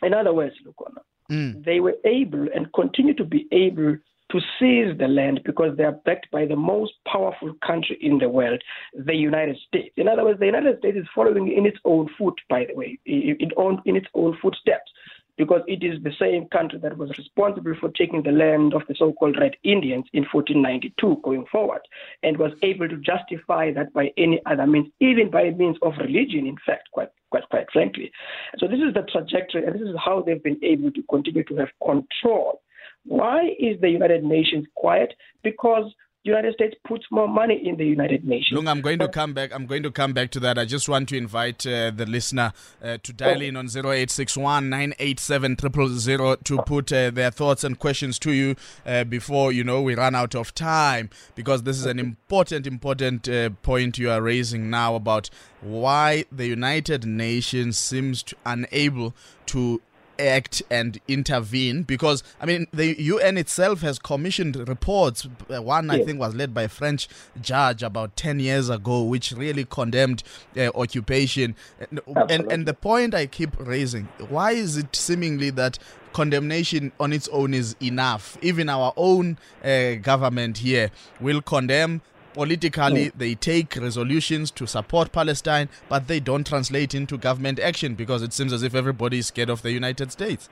in 0.03 0.13
other 0.13 0.35
words, 0.35 0.55
Lukhona, 0.67 1.01
mm. 1.31 1.65
they 1.65 1.81
were 1.81 1.97
able 2.05 2.47
and 2.55 2.71
continue 2.75 3.15
to 3.15 3.25
be 3.25 3.49
able 3.51 3.97
to 4.33 4.41
seize 4.59 4.97
the 4.99 5.09
land 5.09 5.41
because 5.45 5.77
they 5.77 5.85
are 5.85 5.99
backed 6.05 6.31
by 6.31 6.47
the 6.47 6.57
most 6.57 6.93
powerful 7.07 7.55
country 7.65 7.97
in 8.01 8.19
the 8.19 8.29
world, 8.29 8.63
the 8.95 9.15
United 9.15 9.57
States. 9.69 9.95
In 9.97 10.09
other 10.09 10.25
words, 10.25 10.41
the 10.41 10.47
United 10.47 10.79
States 10.79 10.99
is 10.99 11.07
following 11.15 11.53
in 11.53 11.67
its 11.67 11.79
own 11.85 12.09
foot, 12.19 12.35
by 12.49 12.65
the 12.65 12.75
way, 12.75 12.99
in, 13.07 13.37
its 13.41 14.09
own 14.15 14.37
footsteps 14.43 14.91
because 15.37 15.61
it 15.67 15.85
is 15.85 16.03
the 16.03 16.13
same 16.19 16.47
country 16.49 16.79
that 16.79 16.97
was 16.97 17.11
responsible 17.19 17.75
for 17.79 17.91
taking 17.91 18.23
the 18.23 18.31
land 18.31 18.75
of 18.75 18.83
the 18.89 18.95
so-called 18.99 19.37
Red 19.39 19.57
Indians 19.65 20.07
in 20.13 20.25
1492 20.33 21.21
going 21.23 21.45
forward, 21.53 21.83
and 22.23 22.39
was 22.39 22.53
able 22.63 22.89
to 22.89 22.97
justify 22.97 23.73
that 23.73 23.93
by 23.93 24.11
any 24.17 24.41
other 24.47 24.67
means, 24.67 24.89
even 25.01 25.31
by 25.31 25.51
means 25.51 25.77
of 25.83 25.93
religion, 25.99 26.47
in 26.47 26.57
fact, 26.65 26.89
quite 26.93 27.11
quite 27.31 27.49
quite 27.51 27.67
frankly. 27.73 28.11
So 28.59 28.67
this 28.67 28.79
is 28.79 28.95
the 28.95 29.03
trajectory, 29.03 29.65
and 29.67 29.75
this 29.75 29.83
is 29.83 29.97
how 30.03 30.23
they've 30.23 30.43
been 30.43 30.63
able 30.63 30.91
to 30.91 31.03
continue 31.11 31.45
to 31.45 31.57
have 31.57 31.69
control. 31.85 32.63
Why 33.07 33.49
is 33.59 33.81
the 33.81 33.89
United 33.89 34.25
Nations 34.25 34.67
quiet? 34.75 35.15
Because 35.43 35.93
United 36.27 36.55
States 36.55 36.75
puts 36.87 37.05
more 37.11 37.29
money 37.29 37.63
in 37.65 37.77
the 37.77 37.85
United 37.85 38.25
Nations. 38.25 38.53
Look, 38.53 38.67
I'm 38.67 38.81
going 38.81 38.99
to 38.99 39.09
come 39.09 39.33
back. 39.33 39.55
I'm 39.55 39.67
going 39.67 39.85
to 39.85 39.91
come 39.91 40.13
back 40.13 40.31
to 40.33 40.41
that. 40.41 40.59
I 40.59 40.65
just 40.65 40.89
want 40.89 41.09
to 41.11 41.17
invite 41.17 41.65
uh, 41.67 41.93
the 41.93 42.05
listener 42.05 42.53
uh, 42.83 42.99
to 43.03 43.13
dial 43.13 43.41
in 43.41 43.57
on 43.57 43.67
0861 43.67 44.69
987 44.69 45.57
to 45.57 46.63
put 46.63 46.93
uh, 46.93 47.11
their 47.11 47.31
thoughts 47.31 47.63
and 47.63 47.79
questions 47.79 48.19
to 48.19 48.33
you 48.33 48.57
uh, 48.85 49.05
before 49.05 49.53
you 49.53 49.63
know 49.63 49.81
we 49.81 49.95
run 49.95 50.15
out 50.15 50.35
of 50.35 50.53
time 50.55 51.11
because 51.37 51.63
this 51.63 51.79
is 51.79 51.87
an 51.87 51.99
important, 52.01 52.67
important 52.67 53.29
uh, 53.29 53.51
point 53.63 53.99
you 53.99 54.11
are 54.11 54.21
raising 54.21 54.69
now 54.69 54.97
about 54.97 55.31
why 55.61 56.25
the 56.33 56.47
United 56.47 57.07
Nations 57.07 57.79
seems 57.79 58.23
to 58.25 58.37
unable 58.45 59.15
to 59.47 59.81
act 60.19 60.63
and 60.71 61.01
intervene 61.09 61.83
because 61.83 62.23
I 62.41 62.47
mean 62.47 62.67
the 62.73 63.01
UN 63.01 63.39
itself 63.39 63.81
has 63.83 63.99
commissioned 63.99 64.57
reports. 64.69 65.27
One 65.49 65.91
I 65.91 66.03
think 66.03 66.19
was 66.19 66.35
led 66.35 66.55
by 66.55 66.63
a 66.63 66.69
French 66.69 67.09
judge 67.41 67.83
about 67.83 68.17
ten 68.17 68.41
years 68.41 68.69
ago, 68.69 69.03
which 69.03 69.33
really 69.33 69.65
condemned 69.65 70.23
uh, 70.57 70.71
occupation. 70.75 71.57
And 71.91 72.53
and 72.53 72.67
the 72.67 72.75
point 72.75 73.15
I 73.15 73.27
keep 73.27 73.59
raising: 73.59 74.05
why 74.29 74.53
is 74.53 74.77
it 74.77 74.95
seemingly 74.95 75.51
that 75.51 75.79
condemnation 76.13 76.93
on 76.99 77.13
its 77.13 77.29
own 77.29 77.55
is 77.55 77.77
enough? 77.83 78.39
Even 78.43 78.69
our 78.69 78.93
own 78.97 79.39
uh, 79.65 79.95
government 79.97 80.59
here 80.59 80.91
will 81.21 81.43
condemn 81.43 82.03
politically 82.37 83.09
oh. 83.09 83.13
they 83.17 83.35
take 83.35 83.75
resolutions 83.77 84.51
to 84.51 84.67
support 84.67 85.11
Palestine, 85.11 85.71
but 85.89 86.07
they 86.07 86.21
don't 86.21 86.47
translate 86.47 86.95
into 86.95 87.17
government 87.17 87.59
action 87.59 87.95
because 87.95 88.23
it 88.23 88.35
seems 88.35 88.53
as 88.53 88.63
if 88.63 88.75
everybody 88.75 89.19
is 89.19 89.29
scared 89.29 89.49
of 89.49 89.63
the 89.63 89.73
United 89.73 90.13
States. 90.13 90.51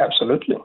Absolutely. 0.00 0.56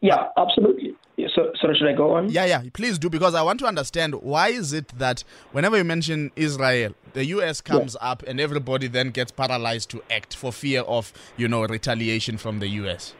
Yeah, 0.00 0.28
absolutely. 0.36 0.94
So, 1.34 1.50
so 1.60 1.74
should 1.74 1.88
I 1.88 1.92
go 1.94 2.14
on? 2.14 2.28
Yeah, 2.28 2.44
yeah. 2.44 2.62
Please 2.72 2.98
do 2.98 3.10
because 3.10 3.34
I 3.34 3.42
want 3.42 3.58
to 3.60 3.66
understand 3.66 4.14
why 4.14 4.48
is 4.48 4.72
it 4.72 4.88
that 4.98 5.24
whenever 5.50 5.76
you 5.76 5.82
mention 5.84 6.30
Israel, 6.36 6.92
the 7.14 7.24
U.S. 7.36 7.60
comes 7.60 7.96
yeah. 8.00 8.10
up 8.10 8.22
and 8.28 8.38
everybody 8.38 8.86
then 8.86 9.10
gets 9.10 9.32
paralyzed 9.32 9.90
to 9.90 10.02
act 10.08 10.36
for 10.36 10.52
fear 10.52 10.82
of 10.82 11.12
you 11.36 11.48
know 11.48 11.64
retaliation 11.64 12.36
from 12.36 12.60
the 12.60 12.68
U.S. 12.82 13.14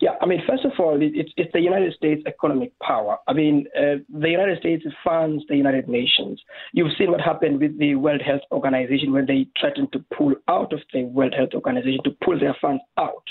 Yeah, 0.00 0.12
I 0.20 0.26
mean, 0.26 0.42
first 0.46 0.64
of 0.64 0.72
all, 0.78 0.98
it's, 1.00 1.32
it's 1.36 1.52
the 1.52 1.60
United 1.60 1.94
States 1.94 2.22
economic 2.26 2.76
power. 2.80 3.18
I 3.28 3.32
mean, 3.32 3.66
uh, 3.78 3.96
the 4.12 4.28
United 4.28 4.58
States 4.58 4.84
funds 5.04 5.44
the 5.48 5.56
United 5.56 5.88
Nations. 5.88 6.40
You've 6.72 6.96
seen 6.98 7.10
what 7.10 7.20
happened 7.20 7.60
with 7.60 7.78
the 7.78 7.94
World 7.94 8.22
Health 8.22 8.42
Organization 8.50 9.12
when 9.12 9.26
they 9.26 9.46
threatened 9.60 9.92
to 9.92 10.04
pull 10.16 10.34
out 10.48 10.72
of 10.72 10.80
the 10.92 11.04
World 11.04 11.34
Health 11.36 11.50
Organization, 11.54 12.00
to 12.04 12.16
pull 12.24 12.38
their 12.38 12.56
funds 12.60 12.82
out. 12.98 13.22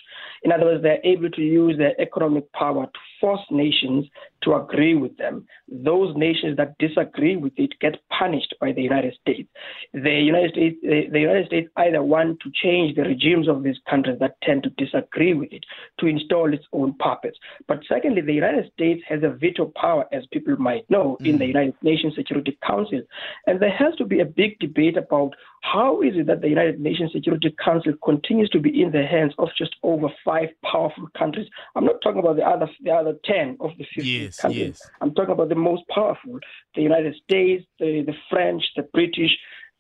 In 0.44 0.52
other 0.52 0.66
words, 0.66 0.84
they're 0.84 1.06
able 1.06 1.30
to 1.30 1.42
use 1.42 1.78
their 1.78 2.00
economic 2.00 2.52
power 2.54 2.86
to 2.86 3.00
force 3.20 3.46
nations 3.50 4.06
to 4.44 4.56
agree 4.56 4.96
with 4.96 5.16
them. 5.18 5.46
Those 5.68 6.16
nations 6.16 6.58
that 6.58 6.78
disagree 6.78 7.36
with 7.36 7.54
it 7.58 7.74
get 7.80 8.00
punished 8.10 8.54
by 8.60 8.72
the 8.72 8.82
United 8.82 9.16
States. 9.22 9.50
The 9.94 10.12
United 10.12 10.52
States, 10.52 10.78
the 10.82 11.20
United 11.20 11.48
States 11.48 11.70
either 11.78 12.04
want 12.04 12.40
to 12.42 12.52
change 12.54 12.96
the 12.96 13.04
regimes 13.04 13.48
of 13.48 13.64
these 13.64 13.78
countries 13.90 14.18
that 14.20 14.36
tend 14.42 14.64
to 14.64 14.70
disagree 14.72 15.34
with 15.34 15.52
it 15.52 15.64
to 16.00 16.08
install 16.08 16.54
its 16.54 16.66
own 16.74 16.94
puppets. 16.96 17.38
But 17.68 17.82
secondly, 17.88 18.22
the 18.22 18.34
United 18.34 18.72
States 18.74 19.02
has 19.08 19.24
a 19.24 19.30
veto 19.30 19.72
power, 19.76 20.06
as 20.12 20.26
people 20.32 20.56
might 20.58 20.90
know, 20.90 21.18
mm. 21.22 21.28
in 21.28 21.38
the 21.38 21.46
United 21.46 21.76
Nations 21.82 22.16
Security 22.16 22.58
Council. 22.66 23.02
And 23.48 23.60
there 23.60 23.72
has 23.72 23.96
to 23.96 24.06
be 24.06 24.20
a 24.20 24.26
big 24.26 24.60
debate 24.60 24.98
about 24.98 25.34
how 25.64 26.02
is 26.02 26.14
it 26.16 26.28
that 26.28 26.42
the 26.42 26.50
United 26.50 26.80
Nations 26.82 27.14
Security 27.14 27.56
Council 27.64 27.94
continues 28.04 28.50
to 28.50 28.60
be 28.60 28.82
in 28.82 28.92
the 28.92 29.06
hands 29.06 29.34
of 29.38 29.48
just 29.58 29.76
over 29.82 30.10
five 30.26 30.50
powerful 30.70 31.08
countries? 31.18 31.48
I'm 31.76 31.86
not 31.86 32.02
talking 32.04 32.20
about 32.20 32.36
the 32.36 32.44
other 32.44 32.70
the 32.84 32.92
other 32.92 33.16
ten 33.24 33.58
of 33.62 33.72
the 33.78 33.86
50 33.96 34.10
yes, 34.10 34.33
countries. 34.34 34.80
Yes. 34.82 34.92
I'm 35.02 35.14
talking 35.14 35.34
about 35.34 35.50
the 35.50 35.56
most 35.56 35.84
powerful: 35.88 36.40
the 36.76 36.82
United 36.82 37.16
States, 37.24 37.66
the, 37.80 38.04
the 38.06 38.16
French, 38.30 38.64
the 38.76 38.84
British, 38.94 39.32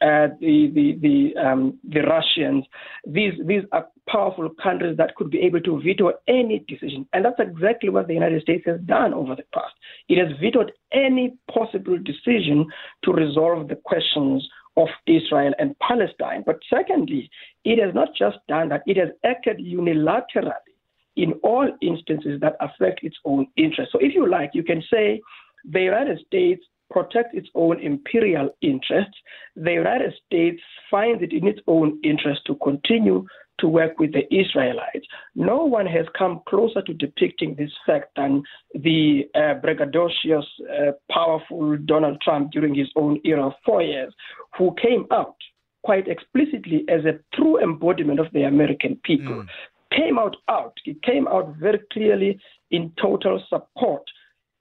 uh, 0.02 0.28
the 0.42 0.70
the 0.74 0.98
the, 1.02 1.42
um, 1.42 1.80
the 1.88 2.02
Russians. 2.02 2.66
These 3.08 3.34
these 3.46 3.64
are 3.72 3.88
powerful 4.10 4.50
countries 4.62 4.98
that 4.98 5.16
could 5.16 5.30
be 5.30 5.40
able 5.42 5.62
to 5.62 5.82
veto 5.82 6.12
any 6.28 6.66
decision, 6.68 7.08
and 7.14 7.24
that's 7.24 7.40
exactly 7.40 7.90
what 7.90 8.08
the 8.08 8.14
United 8.14 8.42
States 8.42 8.64
has 8.66 8.82
done 8.82 9.14
over 9.14 9.36
the 9.36 9.46
past. 9.54 9.74
It 10.10 10.18
has 10.18 10.38
vetoed 10.40 10.74
any 10.92 11.38
possible 11.54 11.98
decision 11.98 12.68
to 13.04 13.14
resolve 13.14 13.70
the 13.70 13.78
questions 13.78 14.48
of 14.76 14.90
Israel 15.08 15.54
and 15.60 15.78
Palestine. 15.80 16.44
But 16.46 16.60
secondly, 16.70 17.30
it 17.64 17.82
has 17.84 17.94
not 17.94 18.10
just 18.18 18.38
done 18.48 18.70
that, 18.70 18.84
it 18.86 18.98
has 18.98 19.10
acted 19.24 19.60
unilaterally 19.60 20.73
in 21.16 21.34
all 21.44 21.70
instances 21.82 22.40
that 22.42 22.56
affect 22.60 23.04
its 23.04 23.18
own 23.26 23.48
interests. 23.58 23.92
So 23.92 24.00
if 24.02 24.14
you 24.14 24.30
like, 24.30 24.52
you 24.54 24.64
can 24.64 24.84
say 24.92 25.22
the 25.66 25.82
United 25.82 26.20
States 26.26 26.64
protects 26.90 27.32
its 27.34 27.48
own 27.56 27.80
imperial 27.80 28.50
interests. 28.62 29.18
The 29.56 29.74
United 29.74 30.14
States 30.26 30.62
finds 30.92 31.24
it 31.24 31.34
in 31.34 31.48
its 31.48 31.60
own 31.68 32.00
interest 32.04 32.42
to 32.48 32.56
continue 32.56 33.26
to 33.60 33.68
work 33.68 34.00
with 34.00 34.12
the 34.14 34.26
Israelites. 34.34 35.06
No 35.36 35.64
one 35.64 35.86
has 35.86 36.06
come 36.18 36.42
closer 36.48 36.82
to 36.82 36.94
depicting 36.94 37.56
this 37.56 37.72
fact 37.86 38.10
than 38.16 38.44
the 38.74 39.26
uh, 39.36 39.56
braggadocious, 39.64 40.44
uh, 40.72 40.92
powerful 41.12 41.78
Donald 41.86 42.20
Trump 42.22 42.52
during 42.52 42.74
his 42.74 42.90
own 42.96 43.20
era 43.24 43.48
of 43.48 43.54
four 43.66 43.82
years, 43.82 44.14
who 44.58 44.76
came 44.82 45.06
out 45.12 45.36
quite 45.84 46.08
explicitly 46.08 46.86
as 46.90 47.06
a 47.06 47.20
true 47.36 47.62
embodiment 47.62 48.20
of 48.20 48.28
the 48.34 48.44
American 48.44 49.00
people. 49.04 49.44
Mm. 49.44 49.48
Came 49.96 50.18
out 50.18 50.36
out. 50.50 50.74
He 50.84 50.96
came 51.04 51.28
out 51.28 51.56
very 51.60 51.80
clearly 51.92 52.40
in 52.72 52.92
total 53.02 53.44
support. 53.50 54.04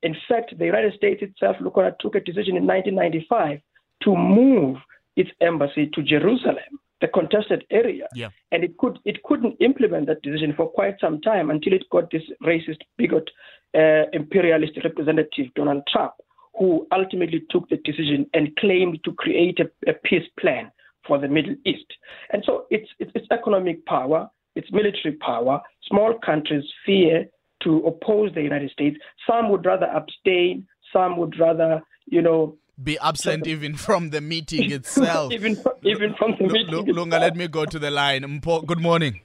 In 0.03 0.17
fact, 0.29 0.59
the 0.59 0.67
United 0.67 0.95
States 0.95 1.23
itself, 1.23 1.57
Lukhona, 1.61 1.97
took 2.01 2.15
a 2.17 2.21
decision 2.21 2.57
in 2.57 2.67
1995 2.67 3.61
to 4.03 4.17
move 4.17 4.77
its 5.17 5.31
embassy 5.41 5.91
to 5.95 6.03
Jerusalem 6.03 6.81
the 7.03 7.09
contested 7.09 7.65
area. 7.71 8.07
Yeah. 8.15 8.31
And 8.53 8.65
it 8.65 8.79
could 8.79 8.99
it 9.05 9.23
couldn't 9.25 9.57
implement 9.61 10.07
that 10.07 10.23
decision 10.23 10.55
for 10.57 10.71
quite 10.71 10.97
some 11.01 11.21
time 11.21 11.51
until 11.51 11.75
it 11.75 11.85
got 11.91 12.11
this 12.11 12.23
racist, 12.43 12.79
bigot, 12.97 13.29
uh, 13.77 14.05
imperialist 14.13 14.79
representative 14.83 15.47
Donald 15.55 15.83
Trump, 15.93 16.13
who 16.59 16.87
ultimately 16.93 17.43
took 17.51 17.69
the 17.69 17.77
decision 17.79 18.27
and 18.33 18.57
claimed 18.57 19.01
to 19.05 19.13
create 19.15 19.59
a, 19.59 19.91
a 19.91 19.95
peace 19.95 20.29
plan 20.39 20.71
for 21.07 21.19
the 21.19 21.29
Middle 21.29 21.57
East. 21.67 21.93
And 22.33 22.43
so 22.47 22.67
it's, 22.71 22.89
it's, 23.01 23.11
it's 23.17 23.27
economic 23.33 23.85
power, 23.87 24.31
it's 24.55 24.71
military 24.73 25.17
power. 25.17 25.61
Small 25.89 26.19
countries 26.25 26.65
fear 26.85 27.27
to 27.63 27.79
oppose 27.87 28.35
the 28.35 28.43
United 28.43 28.71
States. 28.71 28.97
Some 29.29 29.51
would 29.51 29.65
rather 29.65 29.87
abstain. 29.87 30.67
Some 30.93 31.17
would 31.19 31.39
rather, 31.39 31.81
you 32.07 32.23
know, 32.23 32.57
be 32.83 32.99
absent 32.99 33.47
even 33.47 33.77
from 33.77 34.11
the 34.11 34.21
meeting 34.21 34.71
itself. 34.79 35.33
even, 35.33 35.57
even 35.83 36.15
from 36.19 36.33
the 36.39 36.45
L- 36.45 36.51
meeting. 36.51 36.95
Lunga, 36.95 37.19
let 37.19 37.37
me 37.37 37.49
go 37.49 37.65
to 37.65 37.79
the 37.79 37.91
line. 37.91 38.23
Mpo, 38.23 38.67
good 38.67 38.81
morning. 38.81 39.21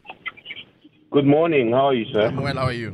Good 1.09 1.25
morning. 1.25 1.71
How 1.71 1.87
are 1.87 1.93
you, 1.93 2.05
sir? 2.13 2.27
I'm 2.27 2.41
well. 2.41 2.55
How 2.55 2.63
are 2.63 2.73
you? 2.73 2.91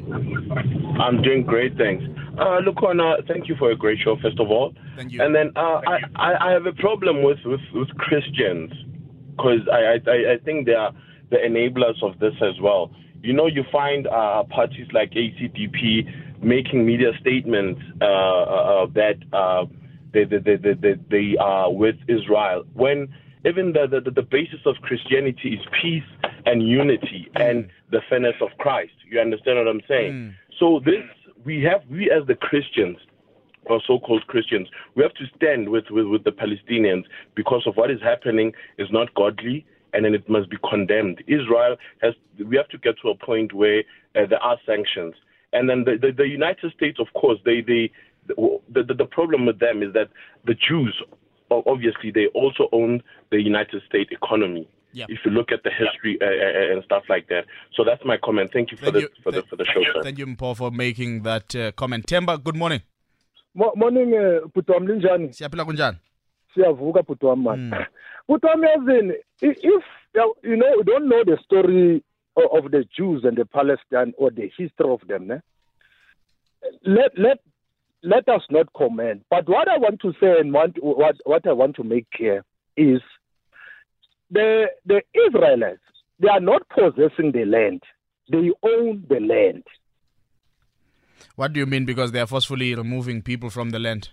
I'm 1.01 1.21
doing 1.23 1.43
great, 1.43 1.75
thanks. 1.77 2.03
Uh, 2.37 2.61
Lukhona, 2.61 3.27
thank 3.27 3.49
you 3.49 3.55
for 3.57 3.71
a 3.71 3.75
great 3.75 3.97
show, 4.03 4.17
first 4.21 4.39
of 4.39 4.49
all. 4.49 4.73
Thank 4.95 5.11
you. 5.11 5.21
And 5.21 5.33
then 5.35 5.51
uh, 5.55 5.81
I, 5.87 5.97
I, 6.15 6.49
I, 6.49 6.51
have 6.51 6.65
a 6.67 6.73
problem 6.73 7.23
with, 7.23 7.39
with, 7.43 7.59
with 7.73 7.89
Christians 7.97 8.71
because 9.31 9.67
I, 9.71 9.97
I, 10.09 10.33
I 10.33 10.37
think 10.45 10.67
they 10.67 10.73
are 10.73 10.91
the 11.33 11.39
enablers 11.39 12.01
of 12.03 12.19
this 12.19 12.35
as 12.41 12.61
well. 12.61 12.91
You 13.23 13.33
know, 13.33 13.47
you 13.47 13.63
find 13.71 14.05
uh, 14.07 14.43
parties 14.43 14.87
like 14.93 15.11
ACDP 15.11 16.43
making 16.43 16.85
media 16.85 17.11
statements 17.19 17.81
uh, 18.01 18.05
uh, 18.05 18.85
that 18.93 19.15
uh, 19.33 19.65
they, 20.13 20.25
they, 20.25 20.37
they, 20.37 20.57
they, 20.57 20.95
they 21.09 21.37
are 21.39 21.73
with 21.73 21.95
Israel. 22.07 22.65
When 22.73 23.11
even 23.45 23.73
the, 23.73 23.87
the, 23.87 24.11
the 24.11 24.21
basis 24.21 24.59
of 24.65 24.75
Christianity 24.83 25.55
is 25.55 25.65
peace 25.81 26.03
and 26.45 26.67
unity 26.67 27.27
mm. 27.35 27.41
and 27.41 27.69
the 27.91 28.01
fairness 28.09 28.35
of 28.41 28.49
Christ. 28.59 28.93
You 29.09 29.19
understand 29.19 29.57
what 29.57 29.67
I'm 29.67 29.81
saying? 29.87 30.13
Mm. 30.13 30.33
So 30.59 30.81
this 30.85 31.03
we 31.43 31.63
have 31.63 31.81
we 31.89 32.11
as 32.11 32.27
the 32.27 32.35
Christians 32.35 32.97
or 33.65 33.81
so-called 33.87 34.27
Christians, 34.27 34.67
we 34.95 35.03
have 35.03 35.13
to 35.13 35.25
stand 35.37 35.69
with, 35.69 35.85
with, 35.89 36.05
with 36.07 36.23
the 36.25 36.31
Palestinians 36.31 37.03
because 37.33 37.63
of 37.65 37.75
what 37.75 37.89
is 37.89 38.01
happening 38.01 38.51
is 38.77 38.89
not 38.91 39.13
godly 39.13 39.65
and 39.93 40.03
then 40.05 40.13
it 40.13 40.27
must 40.29 40.49
be 40.49 40.57
condemned. 40.69 41.23
Israel 41.27 41.75
has 42.01 42.13
we 42.49 42.55
have 42.57 42.67
to 42.69 42.77
get 42.77 42.95
to 43.01 43.09
a 43.09 43.15
point 43.15 43.53
where 43.53 43.79
uh, 44.15 44.25
there 44.29 44.41
are 44.41 44.57
sanctions. 44.65 45.13
And 45.53 45.69
then 45.69 45.83
the, 45.85 45.97
the, 46.01 46.11
the 46.11 46.27
United 46.27 46.73
States, 46.73 46.99
of 46.99 47.07
course, 47.13 47.39
they, 47.45 47.61
they 47.61 47.91
the, 48.27 48.59
the, 48.73 48.93
the 48.93 49.05
problem 49.05 49.45
with 49.45 49.59
them 49.59 49.83
is 49.83 49.93
that 49.93 50.09
the 50.45 50.55
Jews, 50.55 50.95
obviously, 51.51 52.09
they 52.11 52.27
also 52.33 52.69
own 52.71 53.01
the 53.31 53.39
United 53.41 53.81
States 53.87 54.09
economy. 54.11 54.67
Yep. 54.93 55.09
If 55.09 55.19
you 55.25 55.31
look 55.31 55.51
at 55.51 55.63
the 55.63 55.71
history 55.71 56.17
uh, 56.21 56.25
uh, 56.25 56.73
and 56.73 56.83
stuff 56.83 57.03
like 57.09 57.27
that. 57.29 57.45
So 57.75 57.83
that's 57.83 58.01
my 58.05 58.17
comment. 58.23 58.51
Thank 58.53 58.71
you 58.71 58.77
for 58.77 58.85
Thank 58.91 58.95
the 58.95 59.01
you. 59.01 59.09
for 59.23 59.31
the 59.31 59.41
for 59.49 59.55
the 59.55 59.65
show, 59.65 59.81
sir. 59.93 60.03
Thank 60.03 60.19
you, 60.19 60.27
Mpo, 60.27 60.55
for 60.55 60.69
making 60.71 61.23
that 61.23 61.55
uh, 61.55 61.71
comment. 61.71 62.05
Temba, 62.05 62.43
good 62.43 62.55
morning. 62.55 62.81
Mo- 63.55 63.73
morning 63.75 64.11
bhuti 64.55 64.71
wami 64.71 64.87
linjani 64.87 65.33
Siyaphila 65.33 65.65
kunjani? 65.65 65.97
siyavuka 66.53 67.01
bhuti 67.03 67.25
wami 67.25 67.47
Mm. 67.49 67.85
Yazini 68.29 69.13
i- 69.41 69.59
if 69.61 69.83
you 70.43 70.55
know 70.55 70.83
don't 70.83 71.07
know 71.07 71.23
the 71.23 71.37
story 71.43 72.03
of 72.35 72.71
the 72.71 72.83
Jews 72.97 73.23
and 73.23 73.37
the 73.37 73.45
Palestine 73.45 74.13
or 74.17 74.31
the 74.31 74.49
history 74.57 74.89
of 74.89 75.01
them 75.07 75.27
ne? 75.27 75.39
let 76.83 77.17
let 77.17 77.39
let 78.03 78.27
us 78.29 78.41
not 78.49 78.67
comment 78.73 79.23
but 79.29 79.47
what 79.47 79.67
I 79.67 79.77
want 79.77 79.99
to 80.01 80.13
say 80.19 80.39
and 80.39 80.53
want 80.53 80.77
what 80.81 81.15
what 81.25 81.47
I 81.47 81.53
want 81.53 81.75
to 81.77 81.83
make 81.83 82.07
clear 82.15 82.43
is 82.77 83.01
the 84.31 84.67
the 84.85 85.01
Israelites 85.27 85.81
they 86.19 86.29
are 86.29 86.39
not 86.39 86.67
possessing 86.69 87.31
the 87.31 87.45
land 87.45 87.81
they 88.31 88.51
own 88.63 89.05
the 89.09 89.19
land 89.19 89.63
What 91.35 91.53
do 91.53 91.59
you 91.59 91.65
mean? 91.65 91.85
Because 91.85 92.11
they 92.11 92.19
are 92.19 92.27
forcefully 92.27 92.75
removing 92.75 93.21
people 93.23 93.49
from 93.49 93.71
the 93.71 93.79
land. 93.79 94.09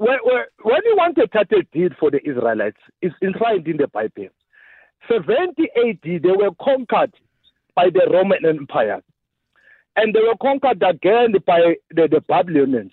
When, 0.00 0.16
when 0.62 0.80
you 0.86 0.96
want 0.96 1.18
a 1.18 1.28
cattle 1.28 1.60
deed 1.74 1.92
for 2.00 2.10
the 2.10 2.26
Israelites, 2.26 2.78
it's 3.02 3.14
enshrined 3.20 3.68
in 3.68 3.76
the 3.76 3.86
Bible. 3.86 4.28
70 5.06 5.62
AD, 5.76 6.22
they 6.22 6.30
were 6.30 6.52
conquered 6.58 7.12
by 7.74 7.90
the 7.90 8.08
Roman 8.10 8.46
Empire. 8.46 9.02
And 9.96 10.14
they 10.14 10.20
were 10.20 10.38
conquered 10.40 10.82
again 10.82 11.34
by 11.46 11.74
the, 11.90 12.08
the 12.10 12.22
Babylonians. 12.26 12.92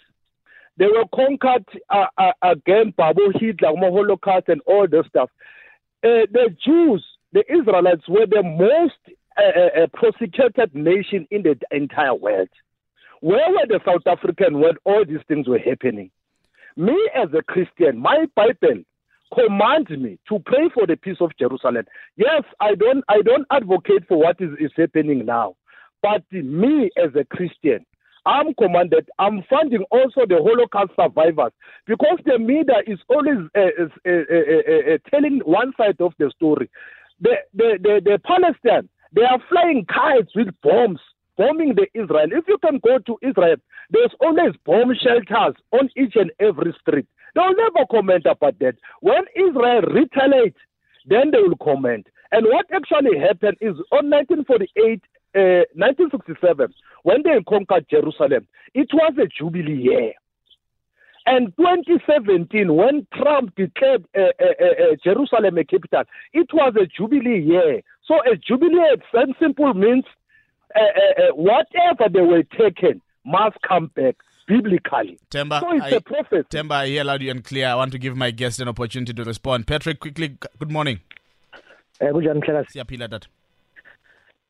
They 0.76 0.88
were 0.88 1.06
conquered 1.16 1.66
uh, 1.90 2.08
uh, 2.18 2.34
again 2.42 2.94
by 2.98 3.14
Hitler, 3.40 3.72
Holocaust, 3.78 4.50
and 4.50 4.60
all 4.66 4.86
this 4.86 5.06
stuff. 5.08 5.30
Uh, 6.04 6.28
the 6.34 6.54
Jews, 6.66 7.06
the 7.32 7.44
Israelites, 7.50 8.04
were 8.10 8.26
the 8.26 8.44
most 8.44 9.18
uh, 9.38 9.84
uh, 9.84 9.88
prosecuted 9.94 10.76
nation 10.76 11.26
in 11.32 11.44
the 11.44 11.58
entire 11.72 12.16
world. 12.16 12.50
Where 13.22 13.50
were 13.50 13.66
the 13.66 13.80
South 13.86 14.06
African 14.06 14.60
when 14.60 14.74
all 14.84 15.06
these 15.06 15.24
things 15.30 15.48
were 15.48 15.58
happening? 15.58 16.12
Me 16.78 16.98
as 17.16 17.30
a 17.38 17.42
Christian, 17.44 17.98
my 18.00 18.26
Bible 18.36 18.84
commands 19.34 19.90
me 19.90 20.18
to 20.30 20.40
pray 20.46 20.70
for 20.74 20.88
the 20.88 20.96
peace 20.96 21.18
of 21.20 21.32
Jerusalem. 21.38 21.86
Yes, 22.16 22.44
I 22.60 22.76
don't 22.76 23.04
I 23.10 23.22
don't 23.22 23.46
advocate 23.52 24.08
for 24.08 24.18
what 24.18 24.40
is, 24.40 24.52
is 24.60 24.72
happening 24.76 25.26
now. 25.26 25.56
But 26.02 26.24
me 26.32 26.90
as 27.04 27.10
a 27.16 27.26
Christian, 27.26 27.86
I'm 28.26 28.54
commanded, 28.56 29.10
I'm 29.20 29.44
funding 29.50 29.84
also 29.90 30.26
the 30.28 30.38
Holocaust 30.38 30.92
survivors 31.00 31.52
because 31.86 32.20
the 32.26 32.38
media 32.38 32.82
is 32.86 33.00
always 33.10 33.38
uh, 33.56 33.84
is, 33.84 33.92
uh, 34.06 34.12
uh, 34.12 34.36
uh, 34.36 34.94
uh, 34.94 34.98
telling 35.10 35.40
one 35.46 35.74
side 35.78 36.00
of 36.00 36.14
the 36.20 36.32
story. 36.36 36.70
The, 37.22 37.36
the, 37.54 37.80
the, 37.82 38.02
the 38.04 38.20
Palestine, 38.26 38.90
they 39.14 39.24
are 39.24 39.40
flying 39.50 39.86
kites 39.86 40.36
with 40.36 40.50
bombs 40.62 41.00
bombing 41.38 41.76
the 41.76 41.88
Israel. 41.94 42.28
If 42.32 42.46
you 42.48 42.58
can 42.58 42.80
go 42.84 42.98
to 43.00 43.18
Israel, 43.22 43.56
there's 43.90 44.14
always 44.20 44.54
bomb 44.66 44.94
shelters 45.02 45.56
on 45.72 45.90
each 45.96 46.16
and 46.16 46.32
every 46.40 46.76
street. 46.82 47.08
They'll 47.36 47.56
never 47.56 47.86
comment 47.92 48.26
about 48.26 48.58
that. 48.60 48.76
When 49.02 49.24
Israel 49.36 49.82
retaliates, 49.82 50.58
then 51.06 51.32
they 51.32 51.40
will 51.40 51.58
comment. 51.58 52.08
And 52.32 52.46
what 52.48 52.66
actually 52.74 53.20
happened 53.20 53.58
is 53.62 53.76
on 53.92 54.10
1948, 54.10 55.02
uh, 55.36 55.64
1967, 55.76 56.74
when 57.04 57.24
they 57.24 57.42
conquered 57.48 57.86
Jerusalem, 57.90 58.48
it 58.74 58.90
was 58.94 59.14
a 59.18 59.28
jubilee 59.28 59.82
year. 59.82 60.14
And 61.26 61.54
2017, 61.58 62.74
when 62.74 63.06
Trump 63.14 63.54
declared 63.56 64.06
uh, 64.18 64.32
uh, 64.40 64.46
uh, 64.46 64.96
Jerusalem 65.04 65.58
a 65.58 65.64
capital, 65.66 66.04
it 66.34 66.48
was 66.54 66.74
a 66.80 66.86
jubilee 66.86 67.42
year. 67.42 67.82
So 68.06 68.16
a 68.24 68.38
jubilee, 68.38 68.96
in 69.14 69.36
simple 69.40 69.74
means 69.74 70.06
uh, 70.76 70.80
uh, 70.80 71.24
uh, 71.24 71.36
whatever 71.36 72.10
they 72.12 72.22
were 72.22 72.44
taken 72.44 73.02
must 73.26 73.58
come 73.68 73.92
back 73.96 74.16
biblically. 74.48 75.20
Temba, 75.30 75.60
so 75.60 75.72
it's 75.74 75.86
I- 75.86 75.90
a 75.90 76.02
prophecy. 76.02 76.48
Temba, 76.50 76.72
I 76.76 76.88
hear 76.88 77.04
loud 77.04 77.22
and 77.22 77.44
clear. 77.44 77.68
I 77.68 77.76
want 77.76 77.92
to 77.94 77.98
give 78.00 78.16
my 78.16 78.32
guest 78.32 78.60
an 78.62 78.68
opportunity 78.68 79.14
to 79.14 79.24
respond. 79.24 79.68
Patrick, 79.68 80.00
quickly, 80.00 80.30
g- 80.30 80.38
good 80.60 80.72
morning. 80.72 81.00
Eh, 82.00 82.12
kunjani 82.12 82.40
mhlekazi? 82.42 82.72
Siyaphila 82.72 83.10
tata. 83.10 83.28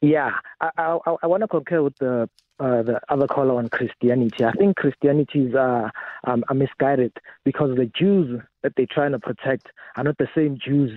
Yeah, 0.01 0.31
I 0.61 0.69
I, 0.77 1.15
I 1.23 1.27
want 1.27 1.41
to 1.41 1.47
concur 1.47 1.81
with 1.81 1.97
the 1.97 2.29
uh, 2.59 2.81
the 2.83 2.99
other 3.09 3.25
caller 3.27 3.55
on 3.55 3.69
Christianity. 3.69 4.43
I 4.45 4.51
think 4.51 4.75
Christianity 4.75 5.45
is 5.47 5.55
uh, 5.55 5.89
um, 6.25 6.43
are 6.49 6.55
misguided 6.55 7.13
because 7.43 7.75
the 7.75 7.85
Jews 7.85 8.41
that 8.61 8.73
they're 8.75 8.85
trying 8.91 9.13
to 9.13 9.19
protect 9.19 9.67
are 9.95 10.03
not 10.03 10.17
the 10.19 10.27
same 10.35 10.57
Jews 10.63 10.91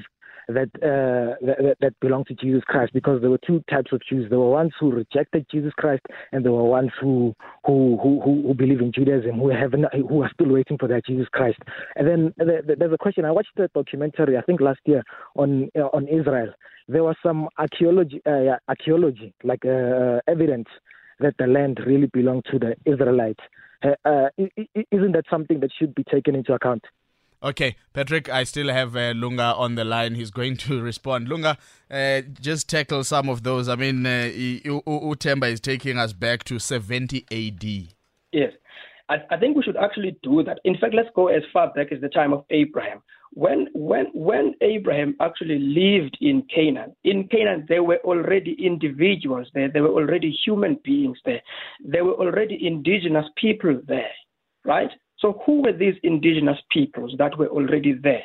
that, 0.48 0.68
uh, 0.82 1.36
that 1.46 1.76
that 1.80 2.00
belong 2.00 2.24
to 2.26 2.34
Jesus 2.34 2.62
Christ. 2.66 2.92
Because 2.92 3.20
there 3.20 3.30
were 3.30 3.40
two 3.46 3.62
types 3.70 3.92
of 3.92 4.00
Jews. 4.08 4.28
There 4.28 4.38
were 4.38 4.50
ones 4.50 4.72
who 4.78 4.92
rejected 4.92 5.46
Jesus 5.50 5.72
Christ, 5.76 6.02
and 6.32 6.44
there 6.44 6.52
were 6.52 6.64
ones 6.64 6.90
who 7.00 7.34
who 7.64 7.98
who, 8.02 8.20
who, 8.22 8.54
believe 8.54 8.80
in 8.80 8.92
Judaism, 8.92 9.38
who 9.38 9.48
have 9.50 9.72
not, 9.72 9.94
who 9.94 10.22
are 10.22 10.30
still 10.32 10.48
waiting 10.48 10.78
for 10.78 10.88
their 10.88 11.00
Jesus 11.06 11.28
Christ. 11.32 11.58
And 11.96 12.06
then 12.08 12.34
the, 12.38 12.62
the, 12.66 12.76
there's 12.76 12.92
a 12.92 12.98
question. 12.98 13.24
I 13.24 13.30
watched 13.30 13.58
a 13.58 13.68
documentary, 13.68 14.36
I 14.36 14.42
think 14.42 14.60
last 14.60 14.80
year, 14.84 15.02
on 15.36 15.68
uh, 15.76 15.88
on 15.92 16.08
Israel. 16.08 16.52
There 16.88 17.04
was 17.04 17.16
some 17.22 17.48
archaeology, 17.56 18.20
uh, 18.26 18.56
archaeology, 18.68 19.32
like 19.44 19.64
uh, 19.64 20.20
evidence 20.26 20.66
that 21.20 21.34
the 21.38 21.46
land 21.46 21.78
really 21.86 22.06
belonged 22.06 22.46
to 22.50 22.58
the 22.58 22.74
Israelites. 22.84 23.40
Uh, 23.82 23.94
uh, 24.04 24.28
isn't 24.90 25.12
that 25.12 25.24
something 25.30 25.60
that 25.60 25.70
should 25.78 25.94
be 25.94 26.04
taken 26.04 26.34
into 26.34 26.52
account? 26.52 26.84
Okay, 27.42 27.76
Patrick, 27.94 28.28
I 28.28 28.44
still 28.44 28.68
have 28.68 28.94
uh, 28.94 29.14
Lunga 29.16 29.54
on 29.54 29.74
the 29.74 29.84
line. 29.84 30.14
He's 30.14 30.30
going 30.30 30.56
to 30.58 30.82
respond. 30.90 31.28
Lunga, 31.28 31.56
uh, 31.90 32.20
just 32.40 32.68
tackle 32.68 33.02
some 33.04 33.28
of 33.30 33.42
those. 33.42 33.68
I 33.68 33.76
mean, 33.76 34.04
uh, 34.04 34.30
Utemba 34.34 35.50
is 35.50 35.60
taking 35.60 35.96
us 35.96 36.12
back 36.12 36.44
to 36.44 36.58
70 36.58 37.24
AD. 37.30 37.94
Yes. 38.32 38.52
I, 39.08 39.16
I 39.30 39.36
think 39.38 39.56
we 39.56 39.62
should 39.62 39.76
actually 39.76 40.16
do 40.22 40.42
that. 40.44 40.60
In 40.64 40.76
fact, 40.78 40.94
let's 40.94 41.08
go 41.14 41.28
as 41.28 41.42
far 41.52 41.72
back 41.72 41.92
as 41.92 42.00
the 42.00 42.08
time 42.08 42.32
of 42.32 42.44
Abraham. 42.50 43.02
When 43.32 43.68
when 43.74 44.06
when 44.12 44.54
Abraham 44.60 45.14
actually 45.20 45.60
lived 45.60 46.18
in 46.20 46.42
Canaan, 46.52 46.96
in 47.04 47.28
Canaan 47.28 47.64
there 47.68 47.84
were 47.84 47.98
already 47.98 48.56
individuals 48.58 49.46
there, 49.54 49.68
there 49.68 49.84
were 49.84 49.90
already 49.90 50.36
human 50.44 50.80
beings 50.82 51.18
there, 51.24 51.40
there 51.84 52.04
were 52.04 52.14
already 52.14 52.66
indigenous 52.66 53.26
people 53.36 53.80
there, 53.86 54.10
right? 54.64 54.90
So 55.20 55.40
who 55.44 55.62
were 55.62 55.72
these 55.72 55.96
indigenous 56.02 56.58
peoples 56.70 57.14
that 57.18 57.36
were 57.38 57.48
already 57.48 57.92
there? 57.92 58.24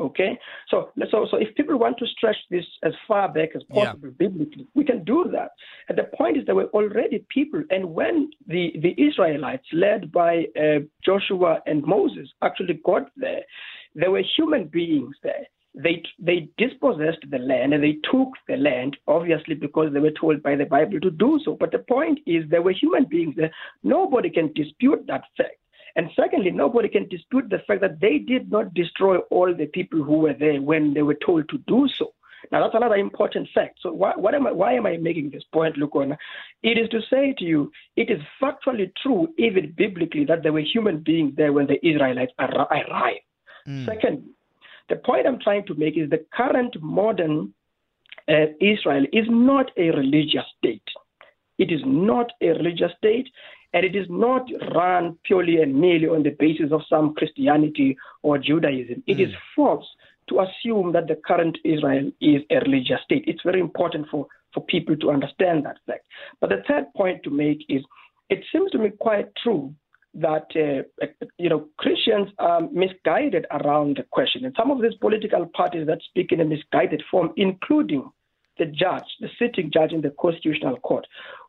Okay, 0.00 0.36
so 0.68 0.90
so 1.08 1.24
so 1.30 1.36
if 1.36 1.54
people 1.54 1.78
want 1.78 1.98
to 1.98 2.06
stretch 2.08 2.36
this 2.50 2.66
as 2.82 2.92
far 3.06 3.28
back 3.28 3.50
as 3.54 3.62
Yeah. 3.70 3.84
possible 3.92 4.10
biblically, 4.18 4.66
we 4.74 4.84
can 4.84 5.04
do 5.04 5.18
that. 5.30 5.50
And 5.88 5.96
the 5.96 6.08
point 6.18 6.36
is, 6.36 6.44
there 6.46 6.56
were 6.56 6.70
already 6.78 7.24
people, 7.28 7.62
and 7.70 7.94
when 7.94 8.30
the 8.48 8.72
the 8.84 8.92
Israelites, 8.98 9.68
led 9.72 10.10
by 10.10 10.48
uh, 10.64 10.80
Joshua 11.04 11.62
and 11.66 11.84
Moses, 11.84 12.28
actually 12.42 12.74
got 12.84 13.08
there, 13.16 13.42
there 13.94 14.10
were 14.10 14.24
human 14.36 14.64
beings 14.64 15.14
there. 15.22 15.46
They 15.76 16.02
they 16.18 16.48
dispossessed 16.58 17.24
the 17.30 17.38
land 17.38 17.72
and 17.74 17.82
they 17.82 17.98
took 18.10 18.30
the 18.48 18.56
land, 18.56 18.96
obviously 19.06 19.54
because 19.54 19.92
they 19.92 20.00
were 20.00 20.18
told 20.20 20.42
by 20.42 20.56
the 20.56 20.66
Bible 20.66 20.98
to 21.00 21.10
do 21.10 21.38
so. 21.44 21.54
But 21.54 21.70
the 21.70 21.84
point 21.96 22.18
is, 22.26 22.42
there 22.48 22.62
were 22.62 22.72
human 22.72 23.04
beings 23.04 23.34
there. 23.36 23.52
Nobody 23.84 24.30
can 24.30 24.52
dispute 24.54 25.02
that 25.06 25.24
fact. 25.36 25.58
And 25.96 26.10
secondly, 26.16 26.50
nobody 26.50 26.88
can 26.88 27.08
dispute 27.08 27.48
the 27.48 27.60
fact 27.66 27.80
that 27.82 28.00
they 28.00 28.18
did 28.18 28.50
not 28.50 28.74
destroy 28.74 29.18
all 29.30 29.54
the 29.54 29.66
people 29.66 30.02
who 30.02 30.18
were 30.18 30.34
there 30.34 30.60
when 30.60 30.92
they 30.92 31.02
were 31.02 31.18
told 31.24 31.48
to 31.50 31.58
do 31.66 31.88
so. 31.96 32.12
Now, 32.52 32.62
that's 32.62 32.74
another 32.74 32.96
important 32.96 33.48
fact. 33.54 33.78
So, 33.80 33.92
why, 33.92 34.12
what 34.16 34.34
am 34.34 34.46
I, 34.46 34.52
why 34.52 34.74
am 34.74 34.86
I 34.86 34.96
making 34.96 35.30
this 35.30 35.44
point, 35.52 35.76
Lukhona? 35.76 36.16
It 36.62 36.76
is 36.78 36.88
to 36.90 37.00
say 37.08 37.34
to 37.38 37.44
you, 37.44 37.72
it 37.96 38.10
is 38.10 38.20
factually 38.42 38.92
true, 39.02 39.28
even 39.38 39.72
biblically, 39.76 40.24
that 40.26 40.42
there 40.42 40.52
were 40.52 40.60
human 40.60 40.98
beings 40.98 41.34
there 41.36 41.52
when 41.52 41.66
the 41.66 41.84
Israelites 41.86 42.32
arri- 42.38 42.70
arrived. 42.70 43.20
Second, 43.86 44.28
the 44.90 44.96
point 44.96 45.26
I'm 45.26 45.40
trying 45.40 45.64
to 45.66 45.74
make 45.74 45.96
is 45.96 46.10
the 46.10 46.24
current 46.34 46.76
modern 46.82 47.54
uh, 48.28 48.46
Israel 48.60 49.04
is 49.12 49.26
not 49.28 49.70
a 49.76 49.90
religious 49.90 50.44
state. 50.58 50.82
It 51.58 51.70
is 51.70 51.80
not 51.84 52.32
a 52.40 52.48
religious 52.48 52.92
state, 52.98 53.28
and 53.74 53.84
it 53.84 53.96
is 53.96 54.06
not 54.08 54.48
run 54.74 55.18
purely 55.24 55.60
and 55.60 55.74
merely 55.74 56.06
on 56.06 56.22
the 56.22 56.30
basis 56.30 56.70
of 56.70 56.80
some 56.88 57.14
Christianity 57.14 57.96
or 58.22 58.38
Judaism. 58.38 59.02
It 59.06 59.20
is 59.20 59.34
false 59.54 59.84
to 60.28 60.40
assume 60.40 60.92
that 60.92 61.08
the 61.08 61.16
current 61.26 61.58
Israel 61.64 62.10
is 62.20 62.42
a 62.50 62.60
religious 62.60 63.00
state. 63.04 63.24
It's 63.26 63.42
very 63.44 63.60
important 63.60 64.06
for, 64.10 64.26
for 64.54 64.64
people 64.64 64.96
to 64.96 65.10
understand 65.10 65.66
that 65.66 65.78
fact. 65.86 66.06
But 66.40 66.50
the 66.50 66.62
third 66.68 66.84
point 66.96 67.24
to 67.24 67.30
make 67.30 67.66
is 67.68 67.82
it 68.30 68.44
seems 68.52 68.70
to 68.70 68.78
me 68.78 68.90
quite 68.90 69.26
true 69.42 69.74
that 70.14 70.46
uh, 70.54 71.06
you 71.38 71.48
know 71.48 71.66
Christians 71.76 72.28
are 72.38 72.60
misguided 72.70 73.46
around 73.50 73.96
the 73.96 74.04
question, 74.04 74.44
and 74.44 74.54
some 74.56 74.70
of 74.70 74.80
these 74.80 74.94
political 75.00 75.44
parties 75.46 75.88
that 75.88 75.98
speak 76.08 76.30
in 76.30 76.40
a 76.40 76.44
misguided 76.44 77.02
form, 77.10 77.32
including 77.36 78.08
the 78.58 78.66
judge, 78.66 79.04
the 79.20 79.28
sitting 79.38 79.70
judge 79.72 79.92
in 79.92 80.00
the 80.00 80.14
Constitutional 80.20 80.76
Court, 80.78 81.06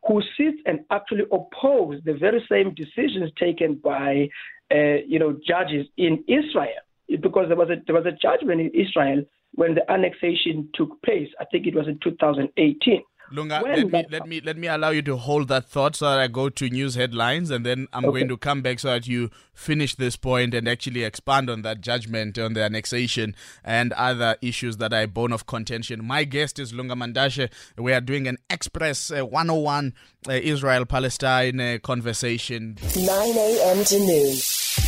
who 0.08 0.22
sits 0.38 0.58
and 0.66 0.80
actually 0.92 1.24
oppose 1.32 2.02
the 2.06 2.14
very 2.14 2.44
same 2.50 2.74
decisions 2.74 3.32
taken 3.40 3.76
by 3.76 4.30
uh, 4.72 5.02
you 5.08 5.20
know 5.20 5.38
judges 5.46 5.88
in 5.98 6.24
Israel, 6.28 6.82
because 7.22 7.48
there 7.48 7.58
was 7.58 7.70
a 7.70 7.78
there 7.86 7.96
was 7.96 8.06
a 8.06 8.12
judgment 8.12 8.62
in 8.62 8.72
Israel 8.74 9.24
when 9.54 9.76
the 9.76 9.90
annexation 9.92 10.70
took 10.74 11.02
place. 11.04 11.30
I 11.40 11.46
think 11.46 11.68
it 11.68 11.76
was 11.76 11.88
in 11.88 12.00
2018. 12.04 13.02
Lunga, 13.32 13.62
let 13.64 13.92
me 13.92 14.06
let 14.10 14.28
me 14.28 14.42
let 14.42 14.58
me 14.58 14.68
allow 14.68 14.90
you 14.90 15.02
to 15.02 15.18
hold 15.18 15.48
that 15.48 15.66
thought 15.66 15.96
so 15.96 16.06
that 16.10 16.20
I 16.20 16.28
go 16.28 16.50
to 16.50 16.70
news 16.70 16.96
headlines 16.96 17.50
and 17.50 17.66
then 17.66 17.88
I'm 17.94 18.06
okay. 18.06 18.20
going 18.20 18.28
to 18.30 18.38
come 18.38 18.62
back 18.62 18.80
so 18.80 18.90
that 18.90 19.08
you 19.08 19.30
finish 19.54 19.96
this 19.96 20.16
point 20.16 20.54
and 20.54 20.68
actually 20.68 21.04
expand 21.04 21.50
on 21.50 21.62
that 21.64 21.82
judgment 21.82 22.38
on 22.38 22.54
the 22.54 22.64
annexation 22.64 23.36
and 23.64 23.94
other 23.94 24.36
issues 24.42 24.78
that 24.78 24.94
are 24.94 25.08
bone 25.08 25.32
of 25.32 25.46
contention. 25.46 26.06
My 26.06 26.24
guest 26.24 26.60
is 26.60 26.74
Lunga 26.74 26.96
Mantashe. 26.96 27.50
We 27.78 27.94
are 27.94 28.02
doing 28.02 28.28
an 28.28 28.38
express 28.50 29.12
uh, 29.12 29.26
101 29.26 29.94
uh, 30.28 30.34
Israel 30.34 30.86
Palestine 30.86 31.60
uh, 31.60 31.78
conversation. 31.82 32.78
9 32.96 33.08
a.m. 33.08 33.84
to 33.86 34.00
noon. 34.00 34.36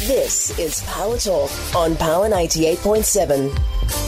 This 0.06 0.58
is 0.60 0.84
Power 0.84 1.18
Talk 1.18 1.50
on 1.76 1.96
Power 1.96 2.30
98.7. 2.30 4.07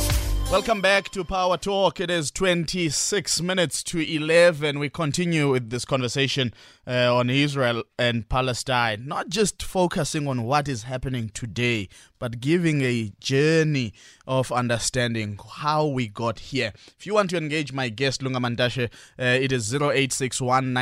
Welcome 0.51 0.81
back 0.81 1.09
to 1.09 1.23
Power 1.23 1.57
Talk. 1.57 1.99
It 1.99 2.09
is 2.09 2.31
26 2.31 3.39
minutes 3.43 3.83
to 3.83 3.99
11. 3.99 4.79
We 4.79 4.89
continue 4.89 5.51
with 5.51 5.69
this 5.69 5.85
conversation 5.85 6.55
uh, 6.88 7.15
on 7.15 7.29
Israel 7.29 7.83
and 7.99 8.27
Palestine, 8.27 9.07
not 9.07 9.29
just 9.29 9.62
focusing 9.62 10.27
on 10.27 10.41
what 10.41 10.67
is 10.67 10.83
happening 10.83 11.29
today, 11.29 11.88
but 12.19 12.39
giving 12.41 12.82
a 12.82 13.12
journey 13.19 13.93
of 14.27 14.51
understanding 14.51 15.39
how 15.55 15.86
we 15.86 16.08
got 16.08 16.39
here. 16.39 16.71
If 16.97 17.08
you 17.08 17.13
want 17.13 17.32
to 17.32 17.38
engage 17.38 17.73
my 17.73 17.89
guest, 17.89 18.21
Lunga 18.21 18.39
Mantashe, 18.39 18.86
uh, 18.86 18.89
it 19.17 19.51
is 19.51 19.73
0861 19.73 20.73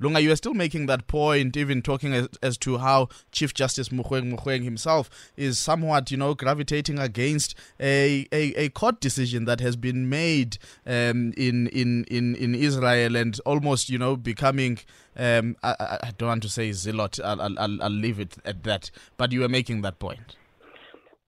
Lunga, 0.00 0.20
you 0.20 0.32
are 0.32 0.36
still 0.36 0.54
making 0.54 0.86
that 0.86 1.06
point, 1.06 1.56
even 1.56 1.82
talking 1.82 2.14
as, 2.14 2.28
as 2.42 2.58
to 2.58 2.78
how 2.78 3.08
Chief 3.30 3.54
Justice 3.54 3.90
Mogoeng 3.90 4.36
Mogoeng 4.36 4.64
himself 4.64 5.10
is 5.36 5.58
somewhat, 5.58 6.10
you 6.10 6.16
know, 6.16 6.34
gravitating 6.34 6.98
against 6.98 7.54
a, 7.78 8.26
a, 8.32 8.54
a 8.54 8.68
court 8.70 9.00
decision 9.00 9.44
that 9.44 9.60
has 9.60 9.76
been 9.76 10.08
made 10.08 10.58
um, 10.86 11.32
in, 11.36 11.68
in, 11.68 12.04
in, 12.04 12.34
in 12.34 12.54
Israel 12.54 13.14
and 13.14 13.38
almost, 13.46 13.90
you 13.90 13.98
know, 13.98 14.16
becoming 14.16 14.78
um, 15.16 15.56
I, 15.62 15.98
I, 16.02 16.10
don't 16.16 16.28
want 16.28 16.42
to 16.42 16.48
say 16.48 16.72
zealot. 16.72 17.18
I'll, 17.22 17.40
I'll, 17.40 17.82
I'll 17.82 17.90
leave 17.90 18.20
it 18.20 18.36
at 18.44 18.62
that. 18.64 18.90
But 19.16 19.32
you 19.32 19.40
were 19.40 19.48
making 19.48 19.82
that 19.82 19.98
point. 19.98 20.36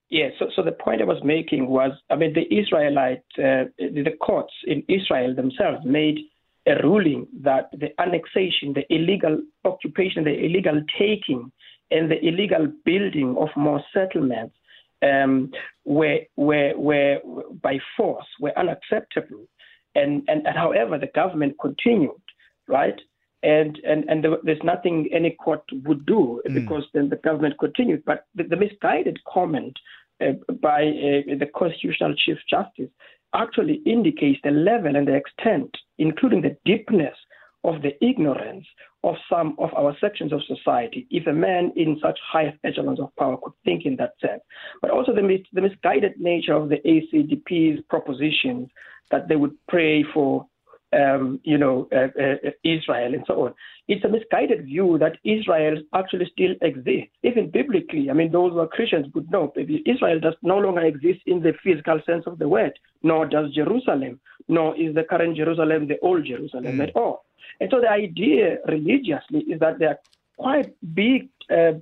Yeah, 0.08 0.28
so, 0.38 0.46
so 0.54 0.62
the 0.62 0.72
point 0.72 1.02
I 1.02 1.04
was 1.04 1.22
making 1.24 1.66
was, 1.66 1.90
I 2.10 2.16
mean, 2.16 2.32
the 2.32 2.46
Israelite, 2.54 3.24
uh, 3.38 3.66
the 3.78 4.16
courts 4.20 4.52
in 4.66 4.84
Israel 4.88 5.34
themselves 5.34 5.84
made 5.84 6.18
a 6.66 6.74
ruling 6.82 7.26
that 7.42 7.70
the 7.72 7.88
annexation, 8.00 8.74
the 8.74 8.84
illegal 8.88 9.40
occupation, 9.64 10.24
the 10.24 10.44
illegal 10.44 10.80
taking, 10.98 11.50
and 11.90 12.10
the 12.10 12.24
illegal 12.24 12.68
building 12.84 13.36
of 13.38 13.48
more 13.56 13.82
settlements 13.92 14.54
um, 15.02 15.50
were, 15.84 16.20
were, 16.36 16.72
were 16.76 17.18
by 17.62 17.78
force, 17.96 18.26
were 18.40 18.56
unacceptable. 18.56 19.46
And, 19.94 20.22
and, 20.28 20.46
and 20.46 20.56
however, 20.56 20.98
the 20.98 21.10
government 21.14 21.56
continued, 21.60 22.22
right? 22.68 23.00
And 23.46 23.78
and 23.84 24.04
and 24.08 24.26
there's 24.42 24.62
nothing 24.64 25.08
any 25.12 25.30
court 25.30 25.62
would 25.84 26.04
do 26.04 26.42
mm. 26.48 26.54
because 26.54 26.84
then 26.92 27.08
the 27.08 27.16
government 27.16 27.54
continued. 27.60 28.02
But 28.04 28.26
the, 28.34 28.44
the 28.44 28.56
misguided 28.56 29.18
comment 29.32 29.76
uh, 30.20 30.32
by 30.60 30.80
uh, 30.82 31.38
the 31.42 31.48
constitutional 31.54 32.14
chief 32.14 32.38
justice 32.50 32.90
actually 33.34 33.82
indicates 33.86 34.40
the 34.42 34.50
level 34.50 34.96
and 34.96 35.06
the 35.06 35.14
extent, 35.14 35.70
including 35.98 36.42
the 36.42 36.56
deepness 36.64 37.16
of 37.64 37.82
the 37.82 37.92
ignorance 38.04 38.66
of 39.04 39.14
some 39.30 39.54
of 39.58 39.70
our 39.74 39.96
sections 40.00 40.32
of 40.32 40.40
society, 40.44 41.06
if 41.10 41.26
a 41.26 41.32
man 41.32 41.72
in 41.76 41.98
such 42.02 42.18
high 42.32 42.52
echelons 42.64 43.00
of 43.00 43.14
power 43.16 43.36
could 43.42 43.52
think 43.64 43.84
in 43.84 43.96
that 43.96 44.12
sense. 44.20 44.42
But 44.80 44.90
also 44.90 45.14
the, 45.14 45.22
mis- 45.22 45.52
the 45.52 45.60
misguided 45.60 46.14
nature 46.18 46.54
of 46.54 46.68
the 46.68 46.78
ACDP's 46.78 47.82
propositions 47.88 48.68
that 49.10 49.28
they 49.28 49.36
would 49.36 49.54
pray 49.68 50.04
for 50.14 50.46
um, 50.92 51.40
you 51.42 51.58
know, 51.58 51.88
uh, 51.92 52.08
uh, 52.20 52.50
Israel 52.64 53.14
and 53.14 53.24
so 53.26 53.46
on. 53.46 53.54
It's 53.88 54.04
a 54.04 54.08
misguided 54.08 54.64
view 54.64 54.98
that 54.98 55.18
Israel 55.24 55.80
actually 55.94 56.28
still 56.32 56.54
exists, 56.62 57.10
even 57.22 57.50
biblically. 57.50 58.10
I 58.10 58.14
mean, 58.14 58.32
those 58.32 58.52
who 58.52 58.60
are 58.60 58.66
Christians 58.66 59.06
would 59.14 59.30
know 59.30 59.52
that 59.54 59.82
Israel 59.86 60.20
does 60.20 60.34
no 60.42 60.58
longer 60.58 60.82
exist 60.82 61.20
in 61.26 61.42
the 61.42 61.54
physical 61.62 62.00
sense 62.04 62.24
of 62.26 62.38
the 62.38 62.48
word, 62.48 62.78
nor 63.02 63.26
does 63.26 63.52
Jerusalem, 63.54 64.20
nor 64.48 64.76
is 64.76 64.94
the 64.94 65.04
current 65.04 65.36
Jerusalem 65.36 65.86
the 65.86 65.98
old 66.00 66.24
Jerusalem 66.24 66.78
mm. 66.78 66.88
at 66.88 66.96
all. 66.96 67.24
And 67.60 67.70
so 67.70 67.80
the 67.80 67.90
idea 67.90 68.58
religiously 68.66 69.40
is 69.40 69.60
that 69.60 69.78
there 69.78 69.90
are 69.90 69.98
quite 70.36 70.74
big 70.94 71.28
uh, 71.50 71.72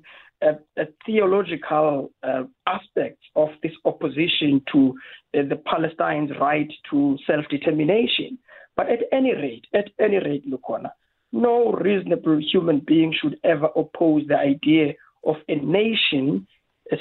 uh, 0.42 0.54
uh, 0.78 0.84
theological 1.06 2.10
uh, 2.22 2.42
aspects 2.66 3.22
of 3.34 3.48
this 3.62 3.72
opposition 3.84 4.62
to 4.72 4.94
uh, 5.34 5.42
the 5.48 5.56
Palestinians' 5.66 6.38
right 6.38 6.70
to 6.90 7.16
self-determination. 7.26 8.38
But 8.76 8.90
at 8.90 9.00
any 9.12 9.34
rate, 9.34 9.66
at 9.72 9.90
any 9.98 10.18
rate, 10.18 10.44
Lukhona, 10.50 10.90
no 11.32 11.72
reasonable 11.72 12.38
human 12.38 12.80
being 12.80 13.12
should 13.12 13.38
ever 13.44 13.68
oppose 13.76 14.22
the 14.28 14.36
idea 14.36 14.94
of 15.24 15.36
a 15.48 15.56
nation 15.56 16.46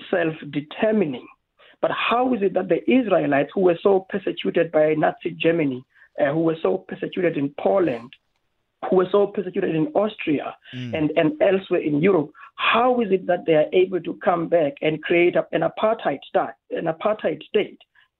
self-determining. 0.09 1.27
But 1.81 1.91
how 1.91 2.33
is 2.33 2.41
it 2.41 2.53
that 2.53 2.69
the 2.69 2.89
Israelites, 2.89 3.51
who 3.53 3.61
were 3.61 3.77
so 3.83 4.05
persecuted 4.09 4.71
by 4.71 4.93
Nazi 4.93 5.31
Germany, 5.31 5.83
uh, 6.19 6.31
who 6.31 6.41
were 6.41 6.57
so 6.61 6.77
persecuted 6.77 7.37
in 7.37 7.53
Poland, 7.59 8.11
who 8.89 8.97
were 8.97 9.07
so 9.11 9.27
persecuted 9.27 9.75
in 9.75 9.87
Austria 9.87 10.55
mm. 10.75 10.97
and, 10.97 11.11
and 11.15 11.41
elsewhere 11.41 11.81
in 11.81 12.01
Europe, 12.01 12.31
how 12.55 13.01
is 13.01 13.11
it 13.11 13.27
that 13.27 13.45
they 13.45 13.55
are 13.55 13.65
able 13.73 13.99
to 14.01 14.13
come 14.23 14.47
back 14.47 14.73
and 14.81 15.01
create 15.03 15.35
a, 15.35 15.45
an 15.51 15.61
apartheid 15.61 16.19
state, 16.27 16.55
an 16.71 16.85
apartheid 16.85 17.43
state 17.43 17.79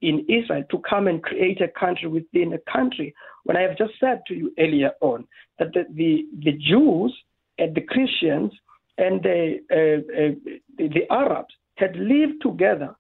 in 0.10 0.26
Israel 0.38 0.64
to 0.70 0.78
come 0.80 1.08
and 1.08 1.24
create 1.24 1.62
a 1.62 1.70
country 1.84 2.08
within 2.08 2.54
a 2.54 2.72
country. 2.72 3.16
When 3.46 3.56
I 3.58 3.62
have 3.62 3.78
just 3.78 3.94
said 4.00 4.22
to 4.28 4.34
you 4.36 4.54
earlier 4.60 4.92
on 5.02 5.26
that 5.60 5.74
the, 5.74 5.84
the, 5.94 6.12
the 6.46 6.54
Jews 6.70 7.12
and 7.58 7.74
the 7.74 7.82
Christians 7.82 8.52
and 8.98 9.24
the, 9.24 9.40
uh, 9.72 10.00
uh, 10.22 10.60
the, 10.78 10.88
the 10.98 11.12
Arabs 11.12 11.54
had 11.76 11.96
lived 11.96 12.42
together 12.42 12.96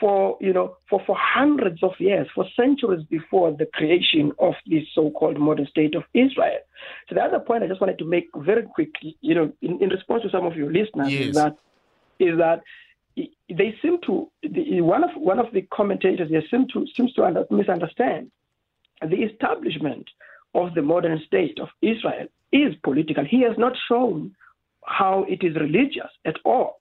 for 0.00 0.36
you 0.42 0.52
know 0.52 0.76
for, 0.90 1.00
for 1.06 1.16
hundreds 1.18 1.82
of 1.82 1.92
years, 1.98 2.26
for 2.34 2.44
centuries 2.54 3.04
before 3.08 3.52
the 3.52 3.66
creation 3.72 4.30
of 4.38 4.54
this 4.66 4.82
so-called 4.94 5.38
modern 5.38 5.66
state 5.66 5.94
of 5.94 6.02
Israel. 6.12 6.58
So 7.08 7.14
the 7.14 7.22
other 7.22 7.40
point 7.40 7.62
I 7.62 7.66
just 7.66 7.80
wanted 7.80 7.98
to 8.00 8.04
make 8.04 8.28
very 8.36 8.64
quickly, 8.64 9.16
you 9.22 9.34
know, 9.34 9.52
in, 9.62 9.82
in 9.82 9.88
response 9.88 10.22
to 10.24 10.30
some 10.30 10.44
of 10.44 10.54
your 10.54 10.70
listeners, 10.70 11.10
yes. 11.10 11.28
is 11.28 11.34
that 11.34 11.56
is 12.18 12.36
that 12.38 12.62
they 13.16 13.74
seem 13.80 13.98
to 14.06 14.30
the, 14.42 14.80
one 14.80 15.04
of 15.04 15.10
one 15.16 15.38
of 15.38 15.46
the 15.52 15.62
commentators 15.72 16.28
here 16.28 16.42
seem 16.50 16.66
to 16.72 16.86
seems 16.94 17.12
to 17.14 17.24
under, 17.24 17.44
misunderstand 17.50 18.30
the 19.02 19.16
establishment 19.16 20.08
of 20.54 20.74
the 20.74 20.82
modern 20.82 21.20
state 21.26 21.58
of 21.60 21.68
Israel 21.82 22.26
is 22.52 22.74
political. 22.82 23.24
He 23.24 23.42
has 23.42 23.56
not 23.58 23.74
shown 23.88 24.34
how 24.84 25.26
it 25.28 25.44
is 25.44 25.54
religious 25.56 26.10
at 26.24 26.36
all. 26.44 26.80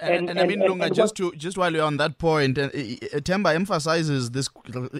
And, 0.00 0.28
and, 0.28 0.30
and, 0.30 0.40
I 0.40 0.46
mean, 0.46 0.60
Lunga, 0.60 0.90
just 0.90 1.14
to 1.16 1.32
just 1.32 1.56
while 1.56 1.72
you're 1.72 1.84
on 1.84 1.98
that 1.98 2.18
point, 2.18 2.58
uh, 2.58 2.68
Temba 2.68 3.54
emphasizes 3.54 4.30
this 4.30 4.48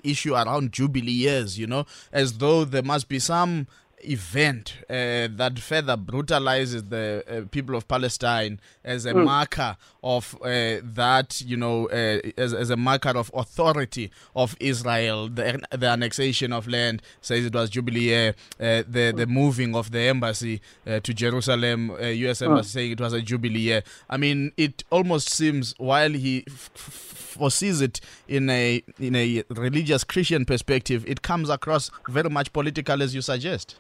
issue 0.05 0.35
around 0.35 0.73
jubilee 0.73 1.11
years, 1.11 1.59
you 1.59 1.67
know, 1.67 1.85
as 2.13 2.39
though 2.39 2.65
there 2.65 2.83
must 2.83 3.09
be 3.09 3.19
some 3.19 3.67
event 4.05 4.75
uh, 4.89 5.29
that 5.31 5.59
further 5.59 5.97
brutalizes 5.97 6.85
the 6.85 7.25
uh, 7.29 7.49
people 7.51 7.75
of 7.75 7.89
Palestine 7.89 8.61
as 8.85 9.07
a 9.07 9.13
mm. 9.13 9.25
marker 9.25 9.77
of 10.03 10.37
uh, 10.43 10.81
that, 10.83 11.41
you 11.45 11.57
know, 11.57 11.89
uh, 11.89 12.21
as, 12.37 12.55
as 12.55 12.71
a 12.71 12.77
marker 12.77 13.11
of 13.11 13.31
authority 13.35 14.11
of 14.35 14.57
Israel. 14.61 15.29
The, 15.29 15.61
the 15.71 15.89
annexation 15.89 16.53
of 16.53 16.69
land 16.69 17.03
says 17.21 17.45
it 17.45 17.55
was 17.55 17.71
Jubilee. 17.71 18.29
Uh, 18.29 18.33
the 18.59 19.13
the 19.15 19.27
moving 19.27 19.75
of 19.75 19.91
the 19.91 20.01
embassy 20.01 20.61
uh, 20.87 21.01
to 21.01 21.13
Jerusalem, 21.13 21.93
U.S. 22.01 22.39
Hmm. 22.39 22.47
embassy 22.47 22.69
saying 22.71 22.93
it 22.93 23.01
was 23.01 23.13
a 23.13 23.21
Jubilee 23.21 23.61
year. 23.61 23.83
I 24.09 24.17
mean, 24.17 24.53
it 24.57 24.85
almost 24.91 25.31
seems 25.31 25.75
while 25.79 26.11
he 26.11 26.45
f- 26.47 26.71
foresees 26.75 27.81
it 27.81 28.01
in 28.27 28.49
a 28.51 28.83
in 28.99 29.15
a 29.17 29.45
religious 29.51 30.05
Christian 30.05 30.45
perspective, 30.45 31.05
it 31.07 31.23
comes 31.23 31.51
across 31.51 31.91
very 32.09 32.31
much 32.31 32.53
political, 32.53 33.03
as 33.03 33.15
you 33.15 33.23
suggest. 33.23 33.77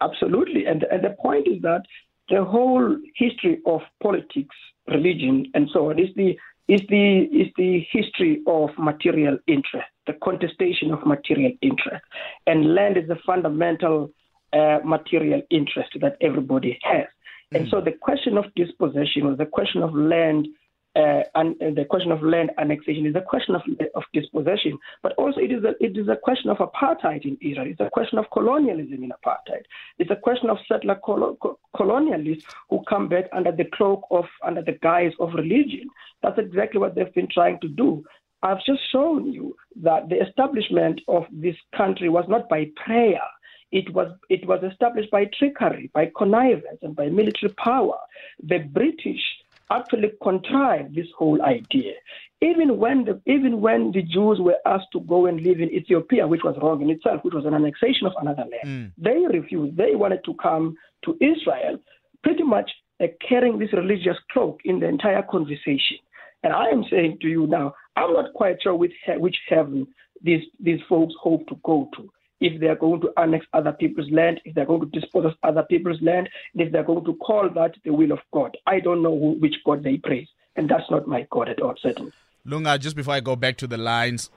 Absolutely. 0.00 0.66
And, 0.66 0.84
and 0.84 1.04
the 1.04 1.16
point 1.20 1.46
is 1.46 1.60
that 1.62 1.82
the 2.28 2.44
whole 2.44 2.96
history 3.16 3.60
of 3.66 3.80
politics, 4.02 4.56
religion, 4.88 5.46
and 5.54 5.68
so 5.72 5.90
on 5.90 5.98
is 5.98 6.08
the 6.16 6.36
is 6.68 6.80
the 6.88 7.22
is 7.32 7.48
the 7.56 7.84
history 7.90 8.40
of 8.46 8.70
material 8.78 9.36
interest, 9.48 9.88
the 10.06 10.12
contestation 10.22 10.92
of 10.92 11.04
material 11.04 11.52
interest, 11.60 12.04
and 12.46 12.74
land 12.74 12.96
is 12.96 13.10
a 13.10 13.18
fundamental 13.26 14.10
uh, 14.52 14.78
material 14.84 15.42
interest 15.50 15.90
that 16.00 16.16
everybody 16.20 16.78
has. 16.82 17.06
Mm. 17.52 17.60
And 17.60 17.68
so 17.68 17.80
the 17.80 17.92
question 17.92 18.38
of 18.38 18.44
dispossession 18.54 19.22
or 19.24 19.34
the 19.34 19.46
question 19.46 19.82
of 19.82 19.92
land 19.94 20.46
uh, 20.96 21.22
and, 21.36 21.54
the 21.76 21.84
question 21.88 22.10
of 22.10 22.22
land 22.22 22.50
annexation 22.58 23.06
is 23.06 23.14
a 23.14 23.20
question 23.20 23.54
of, 23.54 23.62
of 23.94 24.02
dispossession, 24.12 24.76
but 25.02 25.12
also 25.14 25.40
it 25.40 25.52
is, 25.52 25.62
a, 25.62 25.74
it 25.80 25.96
is 25.96 26.08
a 26.08 26.16
question 26.16 26.50
of 26.50 26.58
apartheid 26.58 27.24
in 27.24 27.38
Israel. 27.40 27.68
It's 27.68 27.80
a 27.80 27.90
question 27.90 28.18
of 28.18 28.26
colonialism 28.32 29.04
in 29.04 29.10
apartheid. 29.10 29.62
It's 29.98 30.10
a 30.10 30.16
question 30.16 30.50
of 30.50 30.58
settler 30.66 30.96
colo- 30.96 31.38
colonialists 31.76 32.44
who 32.68 32.82
come 32.88 33.08
back 33.08 33.26
under 33.32 33.52
the 33.52 33.66
cloak 33.72 34.04
of, 34.10 34.24
under 34.42 34.62
the 34.62 34.78
guise 34.82 35.12
of 35.20 35.34
religion. 35.34 35.88
That's 36.22 36.38
exactly 36.38 36.80
what 36.80 36.96
they've 36.96 37.14
been 37.14 37.28
trying 37.32 37.60
to 37.60 37.68
do. 37.68 38.04
I've 38.42 38.64
just 38.64 38.80
shown 38.90 39.32
you 39.32 39.54
that 39.82 40.08
the 40.08 40.20
establishment 40.26 41.02
of 41.06 41.24
this 41.30 41.56
country 41.76 42.08
was 42.08 42.24
not 42.28 42.48
by 42.48 42.66
prayer. 42.84 43.20
It 43.70 43.92
was 43.94 44.10
it 44.28 44.44
was 44.48 44.64
established 44.68 45.12
by 45.12 45.26
trickery, 45.38 45.90
by 45.94 46.10
connivance, 46.16 46.78
and 46.82 46.96
by 46.96 47.06
military 47.10 47.52
power. 47.52 47.98
The 48.42 48.58
British 48.58 49.22
actually 49.70 50.12
contrived 50.22 50.94
this 50.94 51.06
whole 51.16 51.40
idea. 51.42 51.92
Even 52.42 52.78
when 52.78 53.04
the 53.04 53.20
even 53.26 53.60
when 53.60 53.92
the 53.92 54.02
Jews 54.02 54.38
were 54.40 54.56
asked 54.66 54.88
to 54.92 55.00
go 55.00 55.26
and 55.26 55.40
live 55.42 55.60
in 55.60 55.70
Ethiopia, 55.70 56.26
which 56.26 56.42
was 56.42 56.56
wrong 56.62 56.80
in 56.80 56.90
itself, 56.90 57.22
which 57.22 57.34
was 57.34 57.44
an 57.44 57.54
annexation 57.54 58.06
of 58.06 58.14
another 58.20 58.44
land, 58.44 58.66
mm. 58.66 58.92
they 58.96 59.18
refused. 59.36 59.76
They 59.76 59.94
wanted 59.94 60.24
to 60.24 60.34
come 60.34 60.76
to 61.04 61.16
Israel, 61.20 61.78
pretty 62.22 62.42
much 62.42 62.70
uh, 63.02 63.06
carrying 63.26 63.58
this 63.58 63.72
religious 63.72 64.16
cloak 64.32 64.60
in 64.64 64.80
the 64.80 64.88
entire 64.88 65.22
conversation. 65.22 65.98
And 66.42 66.52
I 66.52 66.66
am 66.68 66.84
saying 66.90 67.18
to 67.22 67.28
you 67.28 67.46
now, 67.46 67.74
I'm 67.96 68.12
not 68.12 68.32
quite 68.34 68.62
sure 68.62 68.74
which, 68.74 68.94
which 69.18 69.36
heaven 69.48 69.86
these, 70.22 70.42
these 70.58 70.80
folks 70.88 71.14
hope 71.20 71.46
to 71.48 71.56
go 71.64 71.88
to. 71.96 72.10
If 72.40 72.60
they're 72.60 72.76
going 72.76 73.00
to 73.02 73.12
annex 73.16 73.46
other 73.52 73.72
people's 73.72 74.10
land, 74.10 74.40
if 74.44 74.54
they're 74.54 74.66
going 74.66 74.80
to 74.90 75.00
dispose 75.00 75.26
of 75.26 75.34
other 75.42 75.62
people's 75.62 76.00
land, 76.00 76.28
and 76.52 76.62
if 76.62 76.72
they're 76.72 76.82
going 76.84 77.04
to 77.04 77.14
call 77.16 77.48
that 77.50 77.74
the 77.84 77.92
will 77.92 78.12
of 78.12 78.20
God. 78.32 78.56
I 78.66 78.80
don't 78.80 79.02
know 79.02 79.18
who, 79.18 79.32
which 79.40 79.56
God 79.64 79.82
they 79.82 79.98
praise. 79.98 80.28
And 80.56 80.68
that's 80.68 80.90
not 80.90 81.06
my 81.06 81.26
God 81.30 81.48
at 81.48 81.60
all, 81.60 81.74
certainly. 81.80 82.12
Lunga, 82.44 82.78
just 82.78 82.96
before 82.96 83.14
I 83.14 83.20
go 83.20 83.36
back 83.36 83.56
to 83.58 83.66
the 83.66 83.76
lines, 83.76 84.30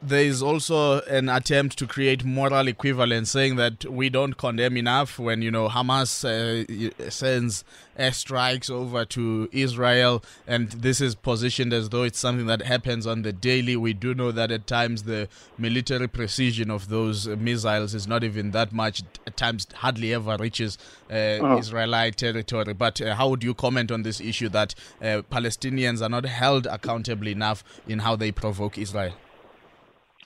there 0.00 0.22
is 0.22 0.42
also 0.42 1.00
an 1.02 1.28
attempt 1.28 1.76
to 1.78 1.86
create 1.86 2.24
moral 2.24 2.68
equivalence, 2.68 3.30
saying 3.30 3.56
that 3.56 3.84
we 3.84 4.08
don't 4.08 4.36
condemn 4.36 4.76
enough 4.76 5.18
when 5.18 5.42
you 5.42 5.50
know 5.50 5.68
Hamas 5.68 6.24
uh, 6.24 7.10
sends 7.10 7.64
airstrikes 7.98 8.70
over 8.70 9.04
to 9.04 9.48
Israel, 9.50 10.22
and 10.46 10.70
this 10.70 11.00
is 11.00 11.16
positioned 11.16 11.72
as 11.72 11.88
though 11.88 12.04
it's 12.04 12.18
something 12.18 12.46
that 12.46 12.62
happens 12.62 13.06
on 13.06 13.22
the 13.22 13.32
daily. 13.32 13.76
We 13.76 13.92
do 13.92 14.14
know 14.14 14.30
that 14.30 14.52
at 14.52 14.68
times 14.68 15.02
the 15.02 15.28
military 15.58 16.06
precision 16.06 16.70
of 16.70 16.88
those 16.88 17.26
missiles 17.26 17.94
is 17.94 18.06
not 18.06 18.22
even 18.22 18.52
that 18.52 18.72
much. 18.72 19.02
At 19.26 19.36
times, 19.36 19.66
hardly 19.74 20.14
ever 20.14 20.36
reaches 20.38 20.78
uh, 21.10 21.14
oh. 21.40 21.58
Israeli 21.58 22.12
territory. 22.12 22.72
But 22.72 23.00
uh, 23.00 23.16
how 23.16 23.28
would 23.30 23.42
you 23.42 23.54
comment 23.54 23.90
on 23.90 24.02
this 24.02 24.20
issue 24.20 24.48
that 24.50 24.74
uh, 25.02 25.22
Palestinians 25.30 26.02
are 26.02 26.08
not 26.08 26.24
held 26.24 26.66
accountable 26.66 27.26
enough 27.26 27.64
in 27.88 27.98
how 28.00 28.14
they 28.14 28.30
provoke 28.30 28.78
Israel? 28.78 29.14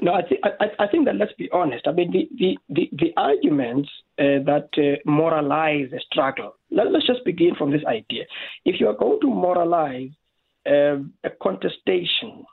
No, 0.03 0.15
I, 0.15 0.23
th- 0.23 0.41
I, 0.43 0.67
I, 0.81 0.89
think 0.89 1.05
that 1.07 1.15
let's 1.15 1.33
be 1.35 1.49
honest. 1.53 1.87
I 1.87 1.93
mean, 1.93 2.11
the, 2.11 2.29
the, 2.37 2.59
the, 2.69 2.91
the 2.93 3.13
arguments 3.17 3.89
uh, 4.19 4.43
that 4.45 4.69
uh, 4.77 4.99
moralize 5.09 5.91
the 5.93 6.01
struggle, 6.11 6.57
let, 6.73 6.89
us 6.89 7.05
just 7.07 7.25
begin 7.25 7.55
from 7.55 7.71
this 7.71 7.85
idea. 7.87 8.25
If 8.65 8.81
you 8.81 8.89
are 8.89 8.97
going 8.97 9.21
to 9.21 9.29
moralize 9.29 10.11
uh, 10.67 10.97
a 11.23 11.31
contestation 11.41 12.45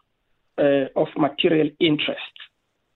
uh, 0.60 0.86
of 0.96 1.08
material 1.18 1.72
interests, 1.80 2.40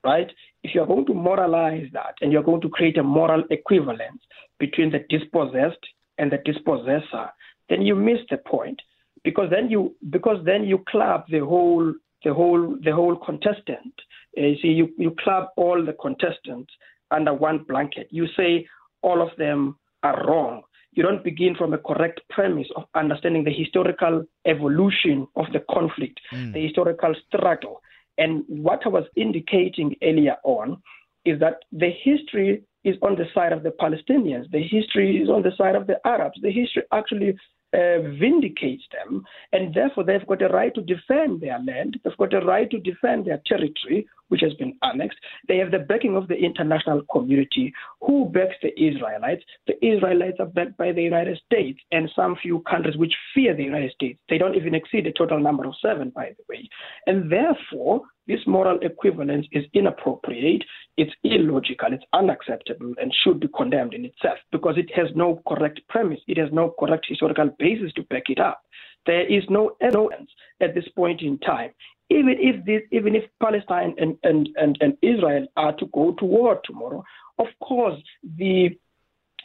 right? 0.03 0.31
If 0.63 0.75
you 0.75 0.83
are 0.83 0.87
going 0.87 1.07
to 1.07 1.15
moralize 1.15 1.87
that 1.93 2.13
and 2.21 2.31
you're 2.31 2.43
going 2.43 2.61
to 2.61 2.69
create 2.69 2.99
a 2.99 3.03
moral 3.03 3.43
equivalence 3.49 4.21
between 4.59 4.91
the 4.91 4.99
dispossessed 5.09 5.83
and 6.19 6.31
the 6.31 6.37
dispossessor, 6.45 7.31
then 7.69 7.81
you 7.81 7.95
miss 7.95 8.19
the 8.29 8.37
point 8.37 8.79
because 9.23 9.49
then 9.49 9.71
you 9.71 9.95
because 10.11 10.37
then 10.45 10.63
you 10.63 10.83
club 10.87 11.23
the 11.31 11.39
whole 11.39 11.91
the 12.23 12.33
whole 12.33 12.77
the 12.83 12.93
whole 12.93 13.15
contestant 13.15 13.93
you 14.35 14.55
see, 14.61 14.69
you, 14.69 14.89
you 14.97 15.15
club 15.19 15.49
all 15.57 15.83
the 15.83 15.93
contestants 15.93 16.71
under 17.11 17.33
one 17.33 17.59
blanket. 17.67 18.07
You 18.09 18.27
say 18.35 18.67
all 19.01 19.21
of 19.21 19.29
them 19.37 19.77
are 20.03 20.25
wrong. 20.27 20.63
You 20.91 21.03
don't 21.03 21.23
begin 21.23 21.55
from 21.55 21.73
a 21.73 21.77
correct 21.77 22.21
premise 22.29 22.67
of 22.75 22.83
understanding 22.95 23.43
the 23.43 23.53
historical 23.53 24.25
evolution 24.45 25.27
of 25.35 25.45
the 25.51 25.63
conflict, 25.71 26.19
mm. 26.31 26.53
the 26.53 26.61
historical 26.61 27.15
struggle. 27.27 27.81
And 28.17 28.43
what 28.47 28.81
I 28.85 28.89
was 28.89 29.05
indicating 29.15 29.95
earlier 30.03 30.35
on 30.43 30.81
is 31.25 31.39
that 31.39 31.59
the 31.71 31.89
history 32.03 32.63
is 32.83 32.95
on 33.01 33.15
the 33.15 33.25
side 33.33 33.53
of 33.53 33.63
the 33.63 33.71
Palestinians. 33.71 34.51
The 34.51 34.61
history 34.61 35.17
is 35.17 35.29
on 35.29 35.41
the 35.41 35.51
side 35.57 35.75
of 35.75 35.87
the 35.87 35.99
Arabs. 36.05 36.39
The 36.41 36.51
history 36.51 36.83
actually 36.91 37.35
uh, 37.73 38.01
vindicates 38.19 38.83
them, 38.91 39.23
and 39.51 39.73
therefore 39.73 40.03
they've 40.03 40.27
got 40.27 40.41
a 40.41 40.49
right 40.49 40.75
to 40.75 40.81
defend 40.81 41.41
their 41.41 41.59
land. 41.59 41.99
They've 42.03 42.17
got 42.17 42.33
a 42.33 42.45
right 42.45 42.69
to 42.69 42.79
defend 42.79 43.25
their 43.25 43.41
territory, 43.47 44.05
which 44.33 44.41
has 44.41 44.55
been 44.55 44.75
annexed. 44.81 45.19
They 45.47 45.57
have 45.57 45.69
the 45.69 45.77
backing 45.77 46.17
of 46.17 46.27
the 46.27 46.33
international 46.33 47.03
community. 47.11 47.71
Who 48.01 48.25
backs 48.33 48.55
the 48.63 48.73
Israelites? 48.83 49.43
The 49.67 49.77
Israelites 49.85 50.37
are 50.39 50.47
backed 50.47 50.75
by 50.75 50.91
the 50.91 51.03
United 51.03 51.39
States 51.45 51.79
and 51.91 52.09
some 52.15 52.35
few 52.41 52.61
countries 52.61 52.97
which 52.97 53.13
fear 53.35 53.55
the 53.55 53.63
United 53.63 53.91
States. 53.91 54.19
They 54.29 54.39
don't 54.39 54.55
even 54.55 54.73
exceed 54.73 55.05
a 55.05 55.11
total 55.11 55.39
number 55.39 55.67
of 55.67 55.75
seven, 55.79 56.09
by 56.09 56.33
the 56.35 56.43
way. 56.49 56.67
And 57.05 57.31
therefore, 57.31 58.01
this 58.25 58.39
moral 58.47 58.79
equivalence 58.81 59.45
is 59.51 59.65
inappropriate, 59.73 60.63
it's 60.97 61.11
illogical, 61.23 61.91
it's 61.91 62.05
unacceptable, 62.13 62.93
and 62.99 63.13
should 63.23 63.39
be 63.39 63.49
condemned 63.55 63.93
in 63.93 64.05
itself 64.05 64.39
because 64.51 64.77
it 64.77 64.89
has 64.95 65.09
no 65.13 65.43
correct 65.47 65.81
premise, 65.89 66.21
it 66.27 66.37
has 66.37 66.49
no 66.51 66.73
correct 66.79 67.05
historical 67.07 67.49
basis 67.59 67.93
to 67.93 68.03
back 68.03 68.23
it 68.29 68.39
up. 68.39 68.61
There 69.05 69.25
is 69.25 69.43
no 69.49 69.75
evidence 69.81 70.29
at 70.61 70.73
this 70.73 70.87
point 70.95 71.21
in 71.21 71.39
time. 71.39 71.71
Even 72.09 72.35
if 72.39 72.63
this, 72.65 72.81
even 72.91 73.15
if 73.15 73.23
Palestine 73.41 73.95
and, 73.97 74.17
and, 74.23 74.49
and, 74.55 74.77
and 74.81 74.97
Israel 75.01 75.47
are 75.55 75.73
to 75.73 75.85
go 75.87 76.13
to 76.19 76.25
war 76.25 76.59
tomorrow, 76.63 77.03
of 77.39 77.47
course 77.61 77.99
the 78.37 78.77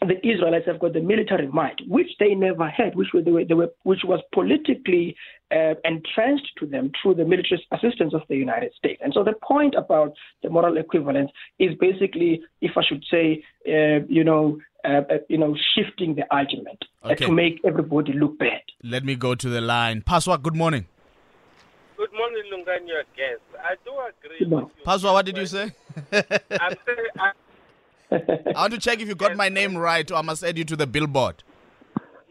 the 0.07 0.25
Israelites 0.27 0.67
have 0.67 0.79
got 0.79 0.93
the 0.93 1.01
military 1.01 1.49
might, 1.49 1.81
which 1.89 2.11
they 2.21 2.35
never 2.35 2.69
had, 2.69 2.95
which, 2.95 3.09
were, 3.13 3.23
they 3.23 3.33
were, 3.33 3.45
they 3.45 3.55
were 3.55 3.71
which 3.83 4.03
was 4.05 4.21
politically 4.33 5.17
uh, 5.51 5.75
entrenched 5.85 6.51
to 6.59 6.67
them 6.67 6.93
through 7.03 7.15
the 7.15 7.25
military 7.25 7.61
assistance 7.73 8.15
of 8.15 8.23
the 8.29 8.37
United 8.37 8.73
States. 8.75 9.01
And 9.03 9.13
so 9.13 9.25
the 9.25 9.35
point 9.43 9.75
about 9.75 10.13
the 10.43 10.51
moral 10.51 10.77
equivalence 10.77 11.31
is 11.59 11.75
basically, 11.81 12.43
if 12.61 12.73
I 12.77 12.83
should 12.85 13.05
say, 13.11 13.43
uh, 13.67 14.05
you 14.09 14.25
know, 14.25 14.59
uh, 14.85 14.89
uh 14.89 15.19
you 15.29 15.39
know, 15.39 15.57
shifting 15.75 16.15
the 16.15 16.25
argument 16.31 16.85
uh, 17.05 17.09
okay. 17.09 17.27
to 17.27 17.33
make 17.33 17.61
everybody 17.65 18.13
look 18.13 18.39
bad. 18.39 18.63
Let 18.83 19.05
me 19.05 19.17
go 19.17 19.35
to 19.35 19.49
the 19.49 19.61
line. 19.61 20.03
Paswa, 20.03 20.41
good 20.41 20.57
morning. 20.57 20.87
Good 21.97 22.13
morning, 22.13 22.45
Lunganya 22.53 23.03
guest. 23.17 23.43
I 23.61 23.75
do 23.85 23.91
agree. 23.91 24.39
Good 24.39 24.51
morning. 24.51 24.71
Paswa, 24.87 25.13
what 25.13 25.27
did 25.27 25.37
you 25.37 25.47
say? 25.47 25.73
I'm 26.13 26.77
saying, 26.87 27.33
I 28.11 28.53
want 28.55 28.73
to 28.73 28.79
check 28.79 29.01
if 29.01 29.09
you 29.09 29.15
got 29.15 29.37
my 29.37 29.49
name 29.49 29.77
right, 29.77 30.09
or 30.11 30.15
I 30.15 30.23
must 30.23 30.45
add 30.45 30.57
you 30.57 30.65
to 30.65 30.77
the 30.77 30.87
billboard. 30.87 31.43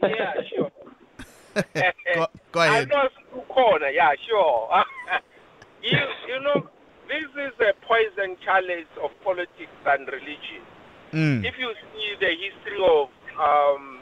Yeah, 0.02 0.34
sure. 0.56 0.72
go, 2.16 2.28
go, 2.52 2.62
ahead. 2.62 2.92
I 2.92 3.04
know 3.34 3.42
corner. 3.50 3.90
Yeah, 3.90 4.14
sure. 4.28 4.84
you, 5.84 5.98
you 6.28 6.40
know, 6.42 6.68
this 7.08 7.24
is 7.36 7.54
a 7.60 7.74
poison 7.86 8.38
chalice 8.44 8.88
of 9.04 9.12
politics 9.24 9.78
and 9.86 10.08
religion. 10.08 10.64
Mm. 11.18 11.44
If 11.44 11.58
you 11.58 11.74
see 11.74 12.14
the 12.20 12.30
history 12.30 12.78
of 12.78 13.10
um, 13.42 14.02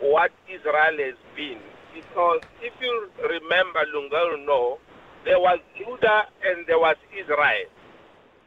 what 0.00 0.32
Israel 0.52 1.00
has 1.00 1.16
been, 1.34 1.56
because 1.94 2.42
if 2.60 2.74
you 2.78 3.08
remember, 3.24 3.80
Lungal, 3.88 4.44
no, 4.44 4.76
there 5.24 5.40
was 5.40 5.60
Judah 5.78 6.28
and 6.44 6.66
there 6.66 6.78
was 6.78 6.96
Israel. 7.16 7.72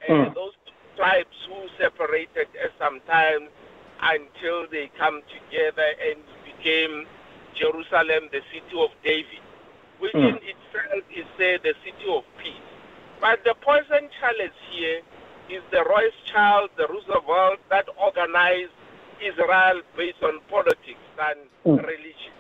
And 0.07 0.27
mm. 0.29 0.35
those 0.35 0.53
tribes 0.95 1.33
who 1.49 1.65
separated 1.81 2.45
at 2.61 2.77
sometimes 2.77 3.49
until 3.97 4.69
they 4.69 4.91
come 4.99 5.21
together 5.25 5.89
and 6.05 6.21
became 6.45 7.07
Jerusalem, 7.57 8.29
the 8.29 8.45
city 8.53 8.77
of 8.77 8.91
David, 9.03 9.41
which 9.97 10.13
mm. 10.13 10.29
in 10.29 10.35
itself 10.45 11.01
is 11.09 11.25
say 11.39 11.57
the 11.57 11.73
city 11.81 12.05
of 12.05 12.21
peace. 12.37 12.69
But 13.19 13.41
the 13.43 13.55
poison 13.65 14.13
chalice 14.21 14.53
here 14.69 15.01
is 15.49 15.61
the 15.71 15.83
Rothschild, 15.83 16.69
the 16.77 16.87
Roosevelt 16.87 17.59
that 17.69 17.87
organized 17.97 18.71
Israel 19.21 19.81
based 19.95 20.21
on 20.23 20.39
politics 20.49 21.05
and 21.19 21.39
mm. 21.65 21.77
religion. 21.83 22.33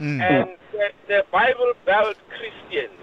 Mm. 0.00 0.20
And 0.20 0.48
the, 0.72 0.90
the 1.08 1.24
Bible 1.30 1.72
Belt 1.84 2.16
Christians 2.28 2.98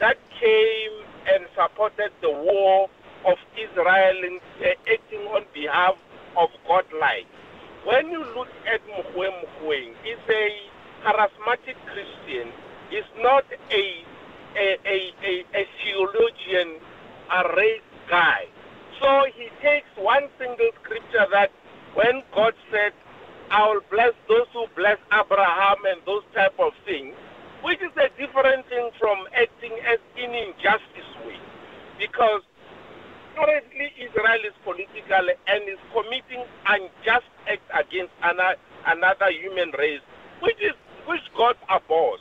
that 0.00 0.16
came 0.40 0.92
and 1.32 1.46
supported 1.54 2.12
the 2.20 2.30
war 2.30 2.88
of 3.26 3.36
Israel 3.56 4.16
in, 4.24 4.38
uh, 4.60 4.92
acting 4.92 5.20
on 5.34 5.44
behalf 5.52 5.96
of 6.36 6.48
God 6.66 6.84
like. 7.00 7.26
When 7.84 8.10
you 8.10 8.24
look 8.34 8.48
at 8.72 8.80
Mogoeng 8.86 9.34
Mogoeng, 9.42 9.94
he's 10.02 10.16
a 10.28 10.60
charismatic 11.04 11.76
Christian. 11.86 12.52
He's 12.90 13.08
not 13.20 13.44
a 13.70 14.04
a, 14.56 14.76
a, 14.86 15.14
a, 15.22 15.44
a 15.54 15.68
theologian, 15.82 16.80
a 17.30 17.56
race 17.56 17.80
guy. 18.08 18.46
So 19.00 19.24
he 19.34 19.48
takes 19.62 19.88
one 19.96 20.28
single 20.38 20.70
scripture 20.82 21.26
that 21.32 21.50
when 21.94 22.22
God 22.34 22.54
said, 22.70 22.92
I 23.50 23.66
will 23.68 23.80
bless 23.90 24.12
those 24.28 24.46
who 24.52 24.66
bless 24.76 24.98
Abraham 25.12 25.78
and 25.86 26.00
those 26.04 26.22
type 26.34 26.58
of 26.58 26.72
things, 26.84 27.14
which 27.62 27.80
is 27.80 27.94
a 27.96 28.10
different 28.20 28.66
thing 28.68 28.90
from 28.98 29.26
acting 29.34 29.72
as 29.86 29.98
in 30.16 30.34
injustice 30.34 31.10
way. 31.24 31.38
Because 31.98 32.42
currently 33.34 33.88
Israel 33.96 34.42
is 34.44 34.52
political 34.64 35.26
and 35.46 35.62
is 35.68 35.80
committing 35.94 36.44
unjust 36.66 37.30
acts 37.46 37.70
against 37.72 38.12
another, 38.22 38.56
another 38.86 39.30
human 39.30 39.70
race, 39.78 40.02
which 40.42 40.58
is 40.60 40.74
which 41.06 41.24
God 41.36 41.56
abhors. 41.70 42.20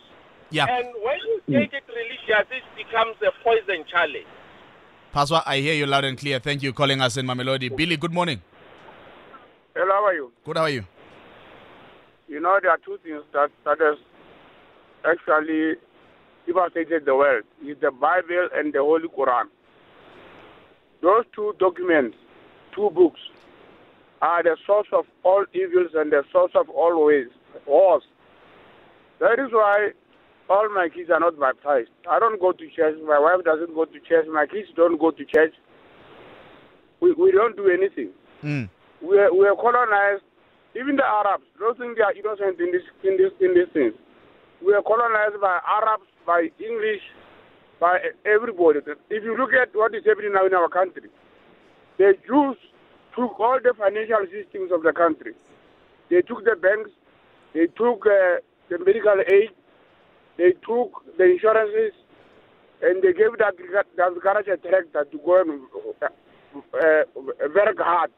Yeah. 0.49 0.65
And 0.69 0.87
when 1.03 1.19
you 1.27 1.59
take 1.59 1.73
it 1.73 1.83
religious, 1.89 2.47
it 2.55 2.63
becomes 2.77 3.17
a 3.19 3.31
poison 3.43 3.83
chalice. 3.91 4.23
Paswa, 5.13 5.41
I 5.45 5.57
hear 5.59 5.73
you 5.73 5.85
loud 5.85 6.05
and 6.05 6.17
clear. 6.17 6.39
Thank 6.39 6.63
you 6.63 6.73
calling 6.73 7.01
us 7.01 7.17
in 7.17 7.25
Mamelodi. 7.25 7.75
Billy, 7.75 7.97
good 7.97 8.13
morning. 8.13 8.41
Hello, 9.75 9.91
how 9.91 10.05
are 10.05 10.13
you? 10.13 10.31
Good, 10.45 10.57
how 10.57 10.63
are 10.63 10.69
you? 10.69 10.85
You 12.27 12.39
know, 12.41 12.59
there 12.61 12.71
are 12.71 12.77
two 12.85 12.97
things 13.03 13.23
that, 13.33 13.49
that 13.63 13.79
has 13.79 13.97
actually 15.05 15.75
devastated 16.45 17.05
the 17.05 17.15
world. 17.15 17.43
It's 17.61 17.79
the 17.81 17.91
Bible 17.91 18.49
and 18.53 18.73
the 18.73 18.79
Holy 18.79 19.07
Quran. 19.07 19.45
Those 21.01 21.25
two 21.33 21.53
documents, 21.59 22.17
two 22.75 22.89
books, 22.89 23.19
are 24.21 24.43
the 24.43 24.57
source 24.65 24.87
of 24.91 25.05
all 25.23 25.45
evils 25.53 25.91
and 25.93 26.11
the 26.11 26.23
source 26.31 26.51
of 26.55 26.69
all 26.69 27.05
ways, 27.05 27.27
wars. 27.65 28.03
That 29.19 29.39
is 29.39 29.51
why 29.51 29.91
all 30.49 30.69
my 30.69 30.89
kids 30.89 31.09
are 31.09 31.19
not 31.19 31.39
baptized. 31.39 31.89
I 32.09 32.19
don't 32.19 32.39
go 32.39 32.51
to 32.51 32.69
church. 32.69 32.95
My 33.05 33.19
wife 33.19 33.43
doesn't 33.43 33.73
go 33.73 33.85
to 33.85 33.99
church. 33.99 34.25
My 34.31 34.45
kids 34.45 34.69
don't 34.75 34.99
go 34.99 35.11
to 35.11 35.25
church. 35.25 35.53
We, 37.01 37.13
we 37.13 37.31
don't 37.31 37.55
do 37.55 37.69
anything. 37.69 38.11
Mm. 38.43 38.69
We 39.01 39.19
are, 39.19 39.33
we 39.33 39.45
are 39.47 39.55
colonized. 39.55 40.23
Even 40.75 40.95
the 40.95 41.05
Arabs 41.05 41.43
don't 41.59 41.77
think 41.77 41.97
they 41.97 42.03
are 42.03 42.13
innocent 42.13 42.59
in 42.59 42.71
this 42.71 42.85
in 43.03 43.17
this 43.17 43.31
in 43.41 43.53
this 43.53 43.69
thing. 43.73 43.93
We 44.65 44.73
are 44.73 44.81
colonized 44.81 45.41
by 45.41 45.59
Arabs, 45.67 46.05
by 46.25 46.49
English, 46.59 47.01
by 47.79 47.97
everybody. 48.25 48.79
If 49.09 49.23
you 49.23 49.37
look 49.37 49.53
at 49.53 49.75
what 49.75 49.93
is 49.95 50.03
happening 50.05 50.33
now 50.33 50.45
in 50.45 50.53
our 50.53 50.69
country, 50.69 51.09
the 51.97 52.13
Jews 52.25 52.57
took 53.15 53.39
all 53.39 53.59
the 53.61 53.73
financial 53.77 54.25
systems 54.29 54.71
of 54.71 54.83
the 54.83 54.93
country. 54.93 55.33
They 56.09 56.21
took 56.21 56.45
the 56.45 56.55
banks, 56.55 56.91
they 57.53 57.67
took 57.67 58.05
uh, 58.05 58.41
the 58.69 58.77
medical 58.79 59.17
aid, 59.27 59.56
they 60.37 60.51
took 60.65 61.03
the 61.17 61.23
insurances, 61.23 61.93
and 62.81 63.01
they 63.01 63.13
gave 63.13 63.33
the, 63.37 63.51
the 63.95 64.03
agriculture 64.03 64.57
tractor 64.57 65.05
to 65.11 65.17
go 65.25 65.41
and 65.41 65.61
uh, 66.01 66.07
uh, 66.55 67.03
work 67.53 67.77
hard. 67.79 68.11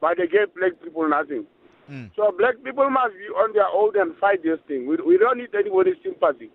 But 0.00 0.18
they 0.18 0.26
gave 0.26 0.52
black 0.54 0.72
people 0.82 1.08
nothing. 1.08 1.46
Mm. 1.90 2.10
So 2.16 2.32
black 2.36 2.56
people 2.64 2.90
must 2.90 3.14
be 3.14 3.26
on 3.34 3.52
their 3.52 3.68
own 3.68 3.92
and 3.96 4.16
fight 4.18 4.42
this 4.42 4.58
thing. 4.66 4.86
We, 4.86 4.96
we 4.96 5.18
don't 5.18 5.38
need 5.38 5.54
anybody's 5.54 5.96
sympathy. 6.02 6.50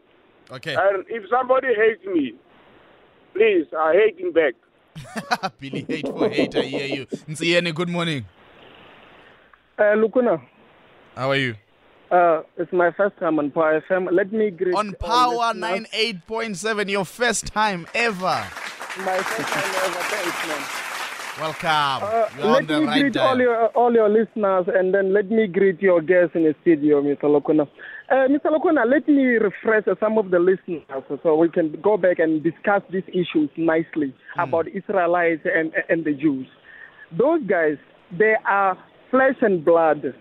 Okay. 0.52 0.76
And 0.76 1.06
if 1.08 1.23
somebody 1.30 1.67
hates 1.67 2.04
me, 2.06 2.34
please, 3.34 3.65
I 3.78 3.93
hate 3.93 4.19
him 4.19 4.32
back. 4.34 4.54
Billy, 5.60 5.86
hate 5.88 6.08
for 6.08 6.30
hate, 6.30 6.56
I 6.56 6.62
hear 6.62 6.88
you. 6.88 7.06
Nsiene, 7.28 7.73
good 7.73 7.89
morning. 7.89 8.26
Uh, 9.78 9.95
Lukhona, 9.95 10.41
How 11.15 11.30
are 11.30 11.36
you? 11.36 11.56
Uh, 12.12 12.41
it's 12.58 12.72
my 12.72 12.91
first 12.91 13.17
time 13.20 13.38
on 13.39 13.52
Power 13.52 13.84
FM. 13.89 14.08
Let 14.12 14.32
me 14.32 14.50
greet 14.50 14.76
On 14.76 14.93
Power 14.93 15.54
listeners. 15.54 15.88
98.7, 15.91 16.89
your 16.89 17.06
first 17.06 17.48
time 17.48 17.86
ever. 17.93 18.24
My 19.00 19.17
first 19.17 19.50
time 19.50 19.76
ever. 19.86 20.00
Thanks, 20.04 20.48
man. 20.48 20.88
Welcome. 21.39 22.08
Uh, 22.08 22.30
You're 22.38 22.46
on 22.48 22.54
let 22.54 22.67
the 22.67 22.80
me 22.80 22.86
right 22.88 23.02
greet 23.02 23.17
all 23.17 23.38
your 23.39 23.67
all 23.67 23.93
your 23.93 24.10
listeners, 24.10 24.65
and 24.74 24.91
then 24.93 25.13
let 25.13 25.30
me 25.30 25.46
greet 25.46 25.80
your 25.82 26.02
guests 26.02 26.32
in 26.36 26.43
the 26.43 26.56
studio, 26.62 27.02
Mr. 27.04 27.24
Lukhona. 27.26 27.67
Uh, 28.10 28.28
Mr. 28.28 28.46
Lukhona, 28.46 28.89
let 28.89 29.08
me 29.08 29.24
refresh 29.24 29.84
some 30.00 30.17
of 30.17 30.32
the 30.32 30.39
listeners 30.39 31.04
so 31.22 31.36
we 31.36 31.50
can 31.50 31.80
go 31.84 31.96
back 31.98 32.17
and 32.20 32.41
discuss 32.41 32.82
these 32.91 33.04
issues 33.10 33.50
nicely 33.56 34.15
about 34.39 34.67
Israelites 34.70 35.41
and 35.46 35.74
and 35.89 36.06
the 36.06 36.13
Jews. 36.13 36.48
Those 37.15 37.41
guys, 37.48 37.78
they 38.17 38.36
are 38.50 38.76
flesh 39.12 39.36
and 39.41 39.63
blood, 39.63 40.15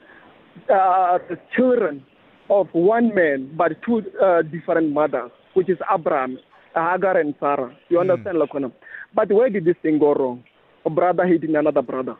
uh, 0.70 1.18
the 1.28 1.38
children 1.56 2.04
of 2.50 2.68
one 2.72 3.14
man, 3.14 3.52
but 3.56 3.72
two 3.84 4.02
uh, 4.22 4.42
different 4.42 4.92
mothers, 4.92 5.30
which 5.54 5.68
is 5.68 5.78
Abraham, 5.92 6.38
Hagar, 6.74 7.18
and 7.18 7.34
Sarah. 7.40 7.74
You 7.88 8.00
understand, 8.00 8.36
Lukhona? 8.36 8.72
But 9.14 9.32
where 9.32 9.50
did 9.50 9.64
this 9.64 9.76
thing 9.82 9.98
go 9.98 10.14
wrong? 10.14 10.44
A 10.84 10.90
brother 10.90 11.26
hating 11.26 11.56
another 11.56 11.82
brother. 11.82 12.16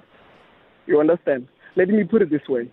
You 0.86 1.00
understand? 1.00 1.48
Let 1.76 1.88
me 1.88 2.04
put 2.04 2.22
it 2.22 2.30
this 2.30 2.48
way. 2.48 2.70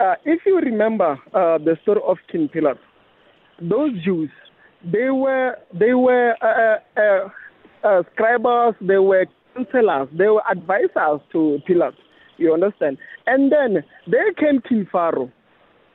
Uh, 0.00 0.14
if 0.24 0.40
you 0.46 0.56
remember 0.58 1.18
uh, 1.34 1.58
the 1.58 1.76
story 1.82 2.00
of 2.06 2.18
King 2.30 2.48
Pilate, 2.48 2.76
those 3.60 3.90
Jews, 4.04 4.30
they 4.84 5.10
were 5.10 5.56
they 5.74 5.94
were 5.94 6.34
uh, 6.40 7.00
uh, 7.00 7.28
uh, 7.86 8.02
scribes, 8.12 8.76
they 8.80 8.98
were 8.98 9.26
counselors, 9.54 10.08
they 10.16 10.28
were 10.28 10.42
advisors 10.48 11.20
to 11.32 11.58
Pilate. 11.66 11.94
You 12.38 12.54
understand? 12.54 12.98
And 13.26 13.52
then 13.52 13.84
there 14.06 14.32
came 14.32 14.62
King 14.66 14.86
Pharaoh. 14.90 15.30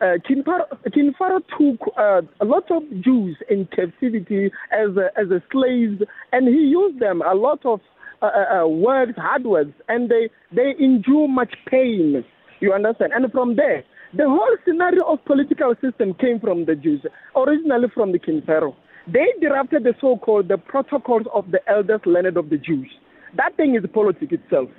Uh, 0.02 0.16
King, 0.28 0.44
Pharaoh, 0.44 1.40
took 1.58 1.80
uh, 1.98 2.22
a 2.42 2.46
lot 2.46 2.70
of 2.70 2.84
Jews 3.02 3.38
in 3.50 3.68
captivity 3.74 4.52
as 4.72 4.98
a, 4.98 5.18
as 5.18 5.32
a 5.32 5.42
slaves, 5.50 6.02
and 6.34 6.48
he 6.48 6.62
used 6.62 7.00
them 7.00 7.22
a 7.22 7.34
lot 7.34 7.66
of 7.66 7.80
uh, 8.22 8.26
uh, 8.26 8.64
uh, 8.64 8.68
words, 8.68 9.14
hard 9.16 9.46
words, 9.46 9.74
and 9.88 10.10
they 10.10 10.30
they 10.54 10.74
endure 10.80 11.28
much 11.30 11.54
pain. 11.70 12.24
You 12.60 12.74
understand? 12.74 13.14
And 13.14 13.32
from 13.32 13.56
there, 13.56 13.84
the 14.16 14.28
whole 14.28 14.58
scenario 14.66 15.04
of 15.06 15.24
political 15.26 15.74
system 15.82 16.14
came 16.16 16.40
from 16.40 16.66
the 16.66 16.76
Jews, 16.76 17.02
originally 17.36 17.88
from 17.94 18.12
the 18.12 18.20
King 18.20 18.42
Pharaoh. 18.46 18.76
They 19.08 19.28
drafted 19.42 19.84
the 19.84 19.94
so-called 20.00 20.48
the 20.48 20.58
protocols 20.58 21.28
of 21.34 21.52
the 21.52 21.60
elders 21.70 22.02
learned 22.06 22.38
of 22.38 22.50
the 22.50 22.58
Jews. 22.58 22.90
That 23.36 23.56
thing 23.58 23.76
is 23.76 23.84
politics 23.94 24.34
itself. 24.34 24.70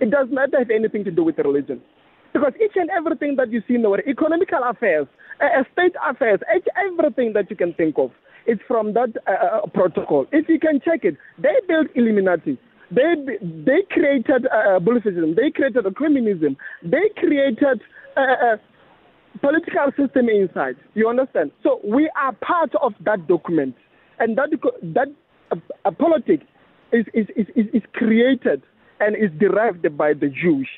It 0.00 0.10
does 0.10 0.28
not 0.30 0.50
have 0.56 0.70
anything 0.70 1.04
to 1.04 1.10
do 1.10 1.24
with 1.24 1.38
religion. 1.38 1.80
Because 2.32 2.52
each 2.62 2.72
and 2.74 2.90
everything 2.90 3.36
that 3.36 3.52
you 3.52 3.62
see 3.68 3.74
in 3.76 3.82
world, 3.82 4.00
economical 4.08 4.58
affairs, 4.68 5.06
uh, 5.40 5.60
uh, 5.60 5.64
state 5.72 5.94
affairs, 6.04 6.40
everything 6.76 7.32
that 7.34 7.48
you 7.48 7.56
can 7.56 7.72
think 7.74 7.96
of, 7.96 8.10
it's 8.46 8.60
from 8.66 8.92
that 8.94 9.10
uh, 9.26 9.30
uh, 9.30 9.66
protocol. 9.72 10.26
If 10.32 10.48
you 10.48 10.58
can 10.58 10.80
check 10.84 11.04
it, 11.04 11.16
they 11.38 11.54
built 11.68 11.88
Illuminati. 11.94 12.58
They 12.90 13.14
they 13.40 13.82
created 13.90 14.46
uh, 14.46 14.78
Bolshevism. 14.80 15.34
They 15.36 15.50
created 15.50 15.86
a 15.86 15.92
communism. 15.92 16.56
They 16.82 17.10
created 17.16 17.80
uh, 18.16 18.20
uh, 18.20 18.56
political 19.40 19.90
system 19.96 20.28
inside. 20.28 20.76
You 20.94 21.08
understand? 21.08 21.52
So 21.62 21.80
we 21.84 22.10
are 22.20 22.32
part 22.32 22.72
of 22.82 22.92
that 23.04 23.26
document, 23.26 23.74
and 24.18 24.36
that 24.36 24.50
that 24.82 25.08
uh, 25.50 25.56
uh, 25.84 25.90
politics 25.92 26.44
is 26.94 27.06
is, 27.14 27.26
is 27.56 27.66
is 27.72 27.82
created 27.92 28.62
and 29.00 29.16
is 29.16 29.30
derived 29.38 29.86
by 29.96 30.14
the 30.14 30.28
Jews. 30.28 30.68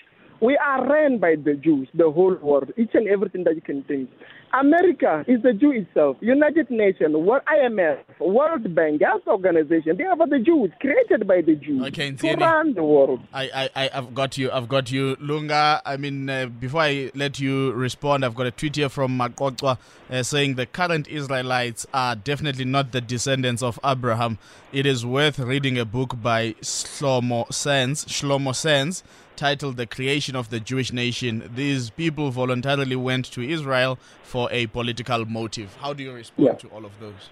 We 0.40 0.56
are 0.58 0.86
ran 0.90 1.18
by 1.18 1.36
the 1.36 1.54
Jews, 1.54 1.88
the 1.94 2.10
whole 2.10 2.36
world, 2.42 2.70
each 2.76 2.90
and 2.94 3.08
everything 3.08 3.44
that 3.44 3.54
you 3.54 3.62
can 3.62 3.82
think. 3.84 4.10
America 4.58 5.24
is 5.28 5.42
the 5.42 5.52
Jew 5.52 5.72
itself. 5.72 6.16
United 6.20 6.70
Nations, 6.70 7.14
World 7.14 7.42
IMF, 7.46 7.98
World 8.20 8.74
Bank, 8.74 9.02
Health 9.02 9.26
Organization, 9.26 9.96
they 9.96 10.04
are 10.04 10.16
the 10.16 10.38
Jews, 10.38 10.70
created 10.80 11.26
by 11.26 11.42
the 11.42 11.56
Jews 11.56 11.86
Okay, 11.88 12.12
to 12.12 12.34
run 12.34 12.74
the 12.74 12.82
world. 12.82 13.20
I, 13.32 13.68
I, 13.76 13.90
I've 13.92 14.14
got 14.14 14.38
you. 14.38 14.50
I've 14.50 14.68
got 14.68 14.90
you. 14.90 15.16
Lunga, 15.20 15.82
I 15.84 15.96
mean, 15.96 16.30
uh, 16.30 16.46
before 16.46 16.82
I 16.82 17.10
let 17.14 17.38
you 17.38 17.72
respond, 17.72 18.24
I've 18.24 18.34
got 18.34 18.46
a 18.46 18.50
tweet 18.50 18.76
here 18.76 18.88
from 18.88 19.18
Makokwa 19.18 19.78
uh, 20.10 20.22
saying 20.22 20.54
the 20.54 20.66
current 20.66 21.06
Israelites 21.08 21.86
are 21.92 22.16
definitely 22.16 22.64
not 22.64 22.92
the 22.92 23.00
descendants 23.00 23.62
of 23.62 23.78
Abraham. 23.84 24.38
It 24.72 24.86
is 24.86 25.04
worth 25.04 25.38
reading 25.38 25.78
a 25.78 25.84
book 25.84 26.20
by 26.20 26.52
Shlomo 26.62 27.52
Sands, 27.52 28.04
Shlomo 28.06 28.54
Sands, 28.54 29.02
titled 29.36 29.76
The 29.76 29.86
Creation 29.86 30.34
of 30.34 30.50
the 30.50 30.58
Jewish 30.58 30.92
Nation. 30.92 31.50
These 31.54 31.90
people 31.90 32.30
voluntarily 32.30 32.96
went 32.96 33.26
to 33.32 33.42
Israel 33.42 33.98
for 34.22 34.45
a 34.50 34.66
political 34.66 35.24
motive. 35.26 35.74
How 35.80 35.92
do 35.92 36.02
you 36.02 36.12
respond 36.12 36.46
Yeah. 36.48 36.54
to 36.54 36.68
all 36.68 36.84
of 36.84 36.92
those? 37.00 37.30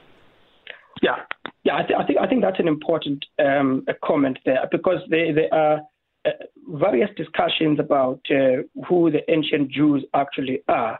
Yeah, 1.02 1.16
yeah. 1.64 1.76
I, 1.78 1.82
th- 1.82 1.98
I 1.98 2.04
think 2.06 2.18
I 2.20 2.26
think 2.26 2.42
that's 2.42 2.60
an 2.60 2.68
important 2.68 3.24
um, 3.38 3.84
a 3.88 3.94
comment 4.04 4.38
there 4.46 4.66
because 4.70 5.00
there, 5.10 5.34
there 5.34 5.52
are 5.52 5.80
uh, 6.24 6.30
various 6.68 7.10
discussions 7.16 7.78
about 7.80 8.20
uh, 8.30 8.62
who 8.88 9.10
the 9.10 9.28
ancient 9.30 9.70
Jews 9.70 10.04
actually 10.14 10.62
are, 10.68 10.98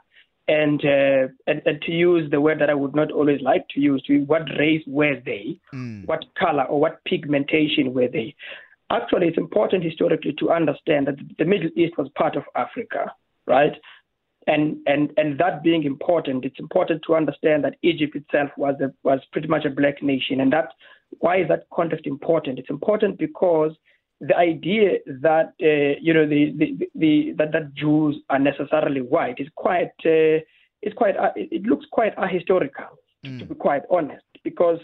and, 0.49 0.81
uh, 0.85 1.29
and 1.47 1.63
and 1.65 1.81
to 1.83 1.93
use 1.93 2.31
the 2.31 2.41
word 2.41 2.59
that 2.61 2.71
I 2.71 2.75
would 2.75 2.95
not 2.95 3.13
always 3.13 3.41
like 3.41 3.67
to 3.75 3.81
use, 3.81 4.03
to 4.09 4.19
what 4.25 4.43
race 4.59 4.83
were 4.87 5.17
they, 5.25 5.59
what 6.07 6.25
color 6.39 6.65
or 6.65 6.81
what 6.81 7.03
pigmentation 7.05 7.95
were 7.95 8.09
they? 8.09 8.35
Actually, 8.91 9.29
it's 9.29 9.39
important 9.39 9.83
historically 9.83 10.35
to 10.41 10.51
understand 10.51 11.07
that 11.07 11.17
the 11.39 11.45
Middle 11.47 11.71
East 11.77 11.97
was 11.97 12.09
part 12.17 12.37
of 12.37 12.43
Africa, 12.55 13.13
right? 13.47 13.73
And 14.47 14.77
and 14.87 15.13
and 15.17 15.39
that 15.39 15.63
being 15.63 15.85
important, 15.85 16.45
it's 16.45 16.59
important 16.59 17.03
to 17.07 17.15
understand 17.15 17.65
that 17.65 17.77
Egypt 17.83 18.17
itself 18.17 18.51
was 18.57 18.75
a, 18.81 18.93
was 19.03 19.21
pretty 19.33 19.49
much 19.49 19.65
a 19.65 19.71
black 19.71 20.03
nation, 20.03 20.41
and 20.41 20.53
that 20.53 20.69
why 21.21 21.41
is 21.41 21.49
that 21.49 21.67
context 21.73 22.07
important? 22.07 22.59
It's 22.59 22.71
important 22.71 23.19
because 23.19 23.73
the 24.21 24.37
idea 24.37 24.99
that 25.07 25.55
uh, 25.63 25.99
you 26.01 26.15
know 26.15 26.27
the, 26.27 26.53
the, 26.57 26.89
the 26.95 27.35
that 27.39 27.53
that 27.53 27.75
Jews 27.75 28.17
are 28.31 28.39
necessarily 28.39 29.01
white 29.01 29.37
is 29.39 29.49
quite 29.57 29.93
uh, 30.05 30.41
is 30.83 30.93
quite 30.97 31.17
uh, 31.17 31.33
it 31.37 31.63
looks 31.65 31.87
quite 31.91 32.17
ahistorical 32.17 32.97
to 33.39 33.47
be 33.47 33.55
quite 33.55 33.83
honest. 33.91 34.25
Because 34.43 34.79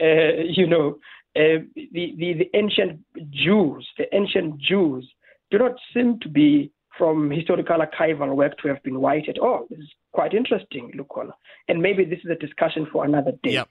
uh, 0.00 0.04
you 0.48 0.66
know 0.66 0.98
uh, 1.36 1.64
the, 1.74 2.14
the 2.18 2.34
the 2.34 2.50
ancient 2.54 3.00
Jews 3.30 3.88
the 3.98 4.14
ancient 4.14 4.58
Jews 4.58 5.08
do 5.50 5.58
not 5.58 5.76
seem 5.94 6.18
to 6.20 6.28
be 6.28 6.70
from 6.98 7.30
historical 7.30 7.78
archival 7.78 8.34
work 8.34 8.58
to 8.58 8.68
have 8.68 8.82
been 8.82 9.00
white 9.00 9.28
at 9.28 9.38
oh, 9.40 9.46
all. 9.46 9.66
This 9.70 9.78
is 9.78 9.90
quite 10.12 10.34
interesting, 10.34 10.92
Lukhona. 10.96 11.32
And 11.68 11.80
maybe 11.80 12.04
this 12.04 12.18
is 12.24 12.30
a 12.30 12.34
discussion 12.34 12.86
for 12.92 13.04
another 13.04 13.32
day. 13.42 13.52
Yep. 13.52 13.68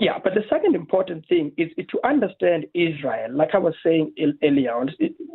Yeah, 0.00 0.18
but 0.22 0.34
the 0.34 0.44
second 0.48 0.74
important 0.74 1.26
thing 1.28 1.52
is, 1.56 1.68
to 1.76 1.98
understand 2.04 2.66
Israel. 2.74 3.32
Like 3.32 3.50
I 3.54 3.58
was 3.58 3.74
saying 3.84 4.12
earlier 4.42 4.74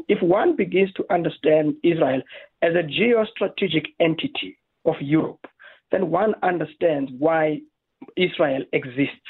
if 0.07 0.21
one 0.21 0.55
begins 0.55 0.91
to 0.93 1.05
understand 1.09 1.75
Israel 1.83 2.21
as 2.61 2.73
a 2.73 2.83
geostrategic 2.83 3.87
entity 3.99 4.57
of 4.85 4.95
Europe, 5.01 5.45
then 5.91 6.09
one 6.09 6.33
understands 6.43 7.11
why 7.17 7.59
Israel 8.17 8.63
exists, 8.73 9.29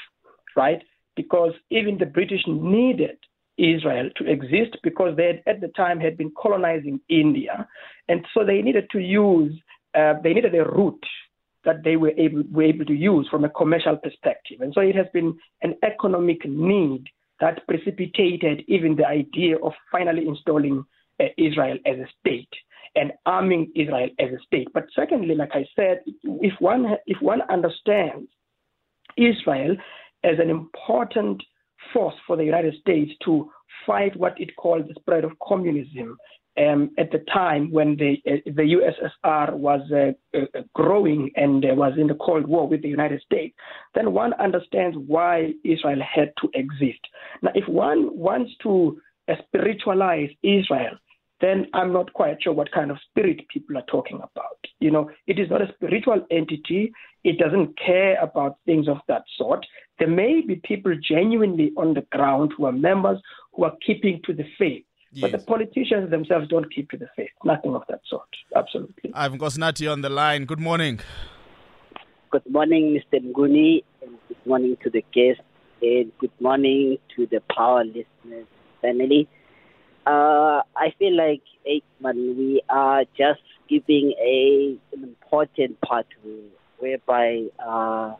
right? 0.55 0.81
Because 1.15 1.53
even 1.69 1.97
the 1.97 2.05
British 2.05 2.41
needed 2.47 3.17
Israel 3.57 4.09
to 4.17 4.25
exist 4.25 4.77
because 4.83 5.15
they 5.15 5.27
had, 5.27 5.43
at 5.45 5.61
the 5.61 5.67
time 5.69 5.99
had 5.99 6.17
been 6.17 6.31
colonizing 6.41 6.99
India, 7.09 7.67
and 8.07 8.25
so 8.33 8.45
they 8.45 8.61
needed 8.61 8.89
to 8.91 8.99
use 8.99 9.53
uh, 9.95 10.13
they 10.23 10.33
needed 10.33 10.55
a 10.55 10.63
route 10.63 11.05
that 11.65 11.83
they 11.83 11.95
were 11.95 12.11
able, 12.17 12.43
were 12.51 12.63
able 12.63 12.85
to 12.85 12.93
use 12.93 13.27
from 13.29 13.45
a 13.45 13.49
commercial 13.49 13.95
perspective. 13.95 14.61
And 14.61 14.73
so 14.73 14.81
it 14.81 14.95
has 14.95 15.05
been 15.13 15.37
an 15.61 15.75
economic 15.83 16.45
need 16.45 17.05
that 17.39 17.65
precipitated 17.67 18.63
even 18.67 18.95
the 18.95 19.07
idea 19.07 19.57
of 19.57 19.73
finally 19.91 20.27
installing 20.27 20.83
uh, 21.19 21.25
Israel 21.37 21.77
as 21.85 21.97
a 21.97 22.07
state 22.19 22.49
and 22.95 23.11
arming 23.25 23.71
Israel 23.75 24.09
as 24.19 24.29
a 24.31 24.43
state. 24.45 24.67
But 24.73 24.85
secondly, 24.95 25.35
like 25.35 25.51
I 25.53 25.65
said, 25.75 26.01
if 26.23 26.53
one 26.59 26.85
if 27.05 27.21
one 27.21 27.41
understands 27.49 28.27
Israel 29.17 29.75
as 30.23 30.39
an 30.39 30.49
important 30.49 31.41
force 31.91 32.15
for 32.25 32.35
the 32.37 32.43
United 32.43 32.75
States 32.79 33.11
to 33.25 33.49
fight 33.85 34.15
what 34.15 34.39
it 34.39 34.55
called 34.55 34.87
the 34.87 34.95
spread 34.99 35.23
of 35.23 35.31
communism 35.45 36.17
um, 36.57 36.91
at 36.97 37.11
the 37.11 37.19
time 37.33 37.71
when 37.71 37.95
the 37.97 38.21
uh, 38.31 38.37
the 38.45 38.77
USSR 38.77 39.53
was 39.53 39.81
uh, 39.91 40.37
uh, 40.37 40.61
growing 40.75 41.31
and 41.35 41.65
uh, 41.65 41.73
was 41.73 41.93
in 41.97 42.07
the 42.07 42.15
Cold 42.15 42.45
War 42.45 42.67
with 42.67 42.81
the 42.81 42.89
United 42.89 43.21
States, 43.21 43.55
then 43.95 44.13
one 44.13 44.33
understands 44.35 44.95
why 45.07 45.53
Israel 45.63 45.99
had 46.01 46.31
to 46.41 46.49
exist. 46.53 46.99
Now, 47.41 47.51
if 47.55 47.67
one 47.67 48.15
wants 48.17 48.51
to 48.63 49.01
uh, 49.27 49.33
spiritualize 49.47 50.29
Israel, 50.43 50.95
then 51.43 51.67
I'm 51.73 51.91
not 51.91 52.13
quite 52.13 52.41
sure 52.41 52.53
what 52.53 52.71
kind 52.71 52.89
of 52.89 52.97
spirit 53.09 53.47
people 53.49 53.77
are 53.77 53.85
talking 53.91 54.17
about. 54.17 54.57
You 54.79 54.91
know, 54.91 55.11
it 55.27 55.39
is 55.39 55.49
not 55.49 55.61
a 55.61 55.71
spiritual 55.75 56.25
entity. 56.31 56.93
It 57.23 57.37
doesn't 57.37 57.77
care 57.77 58.19
about 58.21 58.57
things 58.65 58.87
of 58.87 58.97
that 59.07 59.23
sort. 59.37 59.65
There 59.99 60.07
may 60.07 60.41
be 60.41 60.55
people 60.55 60.95
genuinely 60.95 61.71
on 61.77 61.93
the 61.93 62.05
ground 62.11 62.53
who 62.57 62.65
are 62.65 62.71
members 62.71 63.19
who 63.53 63.65
are 63.65 63.73
keeping 63.85 64.21
to 64.25 64.33
the 64.33 64.45
faith 64.57 64.85
Yes. 65.13 65.21
But 65.21 65.39
the 65.39 65.45
politicians 65.45 66.09
themselves 66.09 66.47
don't 66.47 66.73
keep 66.73 66.89
to 66.89 66.97
the 66.97 67.07
faith. 67.15 67.29
Nothing 67.45 67.75
of 67.75 67.83
that 67.87 68.01
sort. 68.09 68.27
Absolutely. 68.55 69.11
I've 69.13 69.31
Nkosinathi 69.33 69.91
on 69.91 70.01
the 70.01 70.09
line. 70.09 70.45
Good 70.45 70.59
morning. 70.59 71.01
Good 72.31 72.49
morning, 72.49 72.99
Mr. 72.99 73.23
Mnguni, 73.23 73.83
and 74.01 74.17
good 74.27 74.43
morning 74.47 74.75
to 74.81 74.89
the 74.89 75.05
guests, 75.13 75.43
and 75.83 76.11
good 76.17 76.31
morning 76.39 76.97
to 77.15 77.27
the 77.27 77.43
power 77.55 77.83
listeners 77.83 78.47
family. 78.81 79.29
Uh, 80.05 80.61
I 80.75 80.93
feel 80.99 81.15
like, 81.15 81.41
Aikman, 81.65 82.35
we 82.37 82.61
are 82.69 83.05
just 83.17 83.41
giving 83.69 84.13
a, 84.19 84.77
an 84.91 85.03
important 85.03 85.79
part 85.79 86.07
whereby 86.77 87.43
uh, 87.65 88.15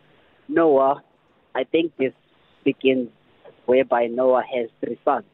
Noah, 0.48 1.04
I 1.54 1.66
think 1.66 1.92
this 1.98 2.14
begins 2.64 3.10
whereby 3.66 4.08
Noah 4.08 4.44
has 4.44 4.70
three 4.80 4.98
sons 5.04 5.26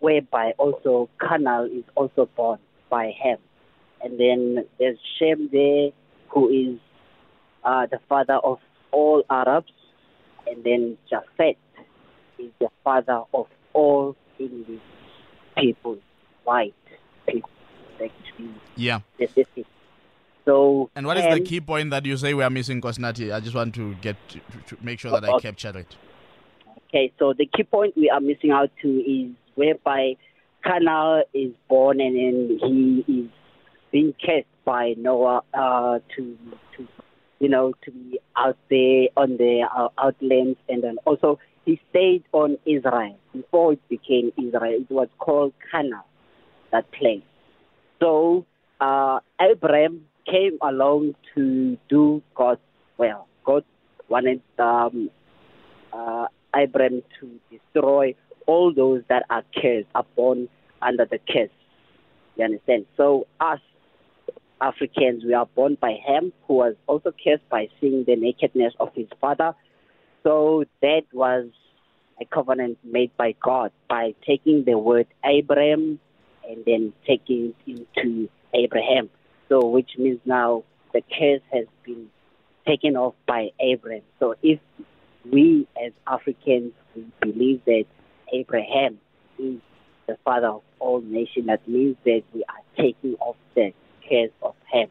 whereby 0.00 0.52
also 0.58 1.08
Canaan 1.20 1.70
is 1.72 1.84
also 1.94 2.28
born 2.36 2.58
by 2.90 3.12
Ham. 3.22 3.38
And 4.02 4.18
then 4.18 4.66
there's 4.80 4.98
Shem 5.16 5.48
there, 5.52 5.90
who 6.28 6.48
is 6.48 6.80
uh, 7.62 7.86
the 7.86 8.00
father 8.08 8.40
of 8.42 8.58
all 8.90 9.22
Arabs. 9.30 9.72
And 10.48 10.64
then 10.64 10.98
Japheth 11.08 11.56
is 12.40 12.50
the 12.58 12.68
father 12.82 13.20
of 13.32 13.46
all 13.72 14.16
English 14.40 14.80
people, 15.56 15.98
white 16.44 16.74
people. 17.26 17.50
Actually, 17.94 18.54
yeah. 18.76 19.00
So, 20.44 20.90
and 20.96 21.06
what 21.06 21.16
is 21.18 21.32
the 21.32 21.40
key 21.40 21.60
point 21.60 21.90
that 21.90 22.04
you 22.04 22.16
say 22.16 22.34
we 22.34 22.42
are 22.42 22.50
missing, 22.50 22.80
Nkosinathi? 22.80 23.32
I 23.32 23.40
just 23.40 23.54
want 23.54 23.74
to 23.76 23.94
get 23.96 24.16
to, 24.30 24.40
to 24.66 24.76
make 24.82 24.98
sure 24.98 25.12
that 25.12 25.24
I 25.24 25.38
capture 25.38 25.76
it. 25.78 25.96
Okay, 26.88 27.12
so 27.18 27.32
the 27.32 27.46
key 27.46 27.62
point 27.62 27.96
we 27.96 28.10
are 28.10 28.20
missing 28.20 28.50
out 28.50 28.70
to 28.82 28.88
is 28.88 29.30
whereby 29.54 30.16
Canaan 30.64 31.22
is 31.32 31.52
born 31.68 32.00
and 32.00 32.16
then 32.16 32.58
he 32.60 33.04
is 33.12 33.30
being 33.90 34.14
cast 34.14 34.46
by 34.64 34.94
Noah 34.96 35.42
uh, 35.54 35.98
to 36.16 36.38
to 36.76 36.88
you 37.38 37.48
know 37.48 37.72
to 37.84 37.90
be 37.90 38.18
out 38.36 38.56
there 38.68 39.08
on 39.16 39.36
the 39.36 39.66
uh, 39.74 39.88
outlands 39.98 40.58
and 40.68 40.82
then 40.82 40.98
also 41.04 41.38
he 41.64 41.80
stayed 41.90 42.24
on 42.32 42.58
Israel 42.66 43.18
before 43.32 43.74
it 43.74 43.88
became 43.88 44.32
Israel. 44.36 44.80
It 44.80 44.90
was 44.90 45.08
called 45.18 45.52
Canaan, 45.70 46.02
that 46.72 46.90
place. 46.92 47.22
So 48.00 48.44
uh, 48.80 49.20
Abraham 49.40 50.06
came 50.26 50.58
along 50.62 51.14
to 51.34 51.78
do 51.88 52.22
God's 52.34 52.60
will. 52.98 53.26
God 53.44 53.64
wanted 54.08 54.42
um, 54.58 55.10
uh, 55.92 56.26
Abraham 56.54 57.02
to 57.20 57.40
destroy 57.50 58.14
all 58.46 58.72
those 58.74 59.02
that 59.08 59.24
are 59.30 59.44
cursed 59.54 59.88
upon 59.94 60.48
under 60.80 61.04
the 61.04 61.18
curse. 61.18 61.50
You 62.36 62.44
understand? 62.44 62.86
So 62.96 63.26
us 63.40 63.60
Africans, 64.60 65.24
we 65.24 65.34
are 65.34 65.46
born 65.46 65.76
by 65.80 65.92
him, 66.06 66.32
who 66.46 66.54
was 66.54 66.74
also 66.86 67.12
cursed 67.24 67.48
by 67.50 67.68
seeing 67.80 68.04
the 68.06 68.16
nakedness 68.16 68.72
of 68.78 68.90
his 68.94 69.08
father. 69.20 69.54
So 70.22 70.64
that 70.80 71.02
was 71.12 71.48
a 72.20 72.24
covenant 72.24 72.78
made 72.84 73.16
by 73.16 73.34
God 73.42 73.72
by 73.88 74.14
taking 74.26 74.64
the 74.64 74.78
word 74.78 75.06
Abraham 75.24 75.98
and 76.48 76.64
then 76.64 76.92
taking 77.06 77.54
it 77.66 77.80
into 77.98 78.28
Abraham. 78.54 79.10
So 79.48 79.66
which 79.66 79.90
means 79.98 80.20
now 80.24 80.64
the 80.92 81.02
curse 81.02 81.42
has 81.52 81.66
been 81.84 82.08
taken 82.66 82.96
off 82.96 83.14
by 83.26 83.50
Abraham. 83.60 84.02
So 84.20 84.34
if 84.42 84.60
we 85.30 85.66
as 85.84 85.92
Africans 86.06 86.72
we 86.94 87.06
believe 87.20 87.64
that 87.64 87.84
Abraham 88.32 88.98
is 89.38 89.58
the 90.06 90.16
father 90.24 90.48
of 90.48 90.62
all 90.78 91.00
nations. 91.00 91.46
That 91.46 91.66
means 91.68 91.96
that 92.04 92.22
we 92.34 92.44
are 92.44 92.62
taking 92.76 93.14
off 93.20 93.36
the 93.54 93.72
curse 94.08 94.30
of 94.42 94.54
Ham. 94.72 94.88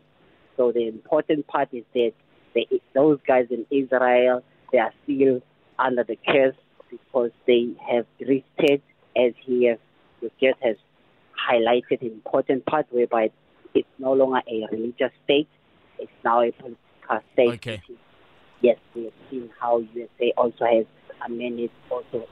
So 0.58 0.72
the 0.72 0.88
important 0.88 1.48
part 1.48 1.70
is 1.72 1.84
that 1.94 2.14
they, 2.54 2.68
those 2.94 3.20
guys 3.26 3.48
in 3.50 3.66
Israel, 3.70 4.44
they 4.72 4.80
are 4.80 4.94
still 5.04 5.42
under 5.78 6.04
the 6.04 6.18
curse 6.28 6.56
because 6.90 7.32
they 7.48 7.70
have 7.90 8.06
rested 8.20 8.82
as 9.16 9.34
he 9.44 9.66
has, 9.66 9.78
just 10.40 10.60
has 10.62 10.76
highlighted 11.50 12.02
an 12.02 12.08
important 12.08 12.66
part 12.66 12.86
whereby 12.92 13.32
it's 13.74 13.88
no 13.98 14.14
longer 14.14 14.42
a 14.48 14.68
religious 14.72 15.12
state, 15.24 15.48
it's 16.00 16.12
now 16.24 16.42
a 16.42 16.52
political 16.52 17.20
state. 17.34 17.54
Okay. 17.54 17.82
Yes, 18.62 18.78
we 18.94 19.06
have 19.06 19.14
seen 19.30 19.50
how 19.60 19.80
USA 19.94 20.34
also 20.38 20.66
has 20.66 20.86
amended 21.26 21.72
also 21.90 22.28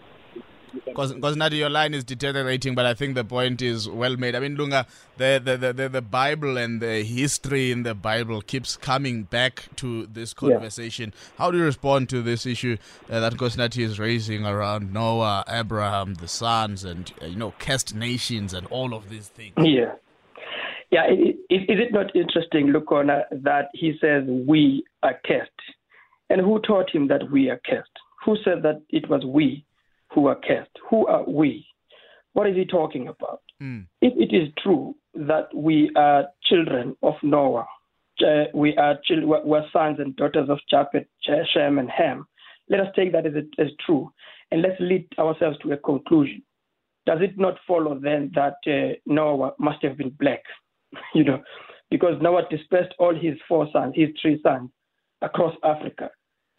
because 0.86 1.36
now 1.36 1.48
your 1.48 1.70
line 1.70 1.94
is 1.94 2.04
deteriorating, 2.04 2.76
but 2.76 2.86
I 2.86 2.94
think 2.94 3.16
the 3.16 3.24
point 3.24 3.62
is 3.62 3.88
well 3.88 4.18
made. 4.18 4.36
I 4.36 4.40
mean, 4.40 4.56
Lunga, 4.56 4.86
the, 5.18 5.42
the, 5.44 5.74
the, 5.74 5.90
the, 5.90 6.02
Bible 6.02 6.58
and 6.58 6.82
the 6.82 7.04
history 7.04 7.72
in 7.72 7.84
the 7.84 7.96
Bible 7.96 8.42
keeps 8.42 8.76
coming 8.78 9.24
back 9.24 9.70
to 9.78 10.06
this 10.08 10.34
conversation. 10.34 11.14
Yeah. 11.14 11.38
How 11.38 11.52
do 11.52 11.58
you 11.58 11.64
respond 11.64 12.10
to 12.10 12.22
this 12.22 12.46
issue 12.46 12.78
uh, 13.10 13.20
that 13.20 13.34
Nkosinathi 13.34 13.84
is 13.84 14.00
raising 14.00 14.46
around 14.46 14.94
Noah, 14.94 15.44
Abraham, 15.48 16.16
the 16.16 16.28
sons, 16.28 16.84
and, 16.84 17.12
uh, 17.22 17.26
you 17.26 17.36
know, 17.36 17.54
cursed 17.60 17.96
nations 17.96 18.54
and 18.54 18.68
all 18.68 18.94
of 18.94 19.10
these 19.10 19.28
things? 19.28 19.54
Yeah. 19.58 19.94
Yeah, 20.92 21.06
is, 21.12 21.36
is 21.50 21.80
it 21.80 21.94
not 21.94 22.16
interesting, 22.16 22.68
Lukhona, 22.68 23.22
that 23.32 23.70
he 23.74 23.94
says 24.02 24.24
we 24.28 24.84
are 25.04 25.20
cursed? 25.24 25.52
And 26.32 26.42
who 26.42 26.60
taught 26.60 26.90
him 26.90 27.08
that 27.10 27.30
we 27.32 27.50
are 27.50 27.62
cursed? 27.64 27.92
Who 28.26 28.38
said 28.44 28.64
that 28.64 28.82
it 28.90 29.10
was 29.10 29.24
we 29.26 29.66
who 30.12 30.28
are 30.28 30.40
cursed. 30.48 30.72
Who 30.90 31.08
are 31.08 31.24
we? 31.28 31.66
What 32.34 32.48
is 32.48 32.56
he 32.56 32.66
talking 32.66 33.08
about? 33.08 33.42
Mm. 33.62 33.88
If 34.02 34.14
it 34.18 34.36
is 34.36 34.50
true 34.62 34.96
that 35.14 35.54
we 35.54 35.92
are 35.96 36.28
children 36.44 36.96
of 37.04 37.16
Noah, 37.24 37.68
uh, 38.26 38.46
we 38.54 38.76
are 38.78 38.98
children, 39.06 39.30
we're 39.46 39.66
sons 39.72 39.98
and 40.00 40.16
daughters 40.16 40.50
of 40.50 40.60
Japheth, 40.70 41.08
Shem, 41.54 41.80
and 41.80 41.90
Ham, 41.90 42.26
let 42.70 42.82
us 42.82 42.88
take 42.96 43.12
that 43.14 43.26
as, 43.26 43.34
as 43.58 43.68
true, 43.86 44.12
and 44.52 44.62
let's 44.62 44.80
lead 44.80 45.08
ourselves 45.18 45.58
to 45.60 45.72
a 45.72 45.78
conclusion. 45.78 46.44
Does 47.06 47.20
it 47.22 47.38
not 47.38 47.56
follow 47.68 48.00
then 48.00 48.32
that 48.36 48.58
uh, 48.68 48.94
Noah 49.06 49.54
must 49.58 49.82
have 49.84 49.98
been 49.98 50.12
black? 50.20 50.44
you 51.16 51.24
know, 51.24 51.42
because 51.90 52.22
Noah 52.22 52.44
dispersed 52.50 52.94
all 53.00 53.16
his 53.16 53.36
four 53.48 53.68
sons, 53.74 53.94
his 53.96 54.10
three 54.22 54.40
sons, 54.44 54.70
across 55.22 55.56
Africa. 55.64 56.10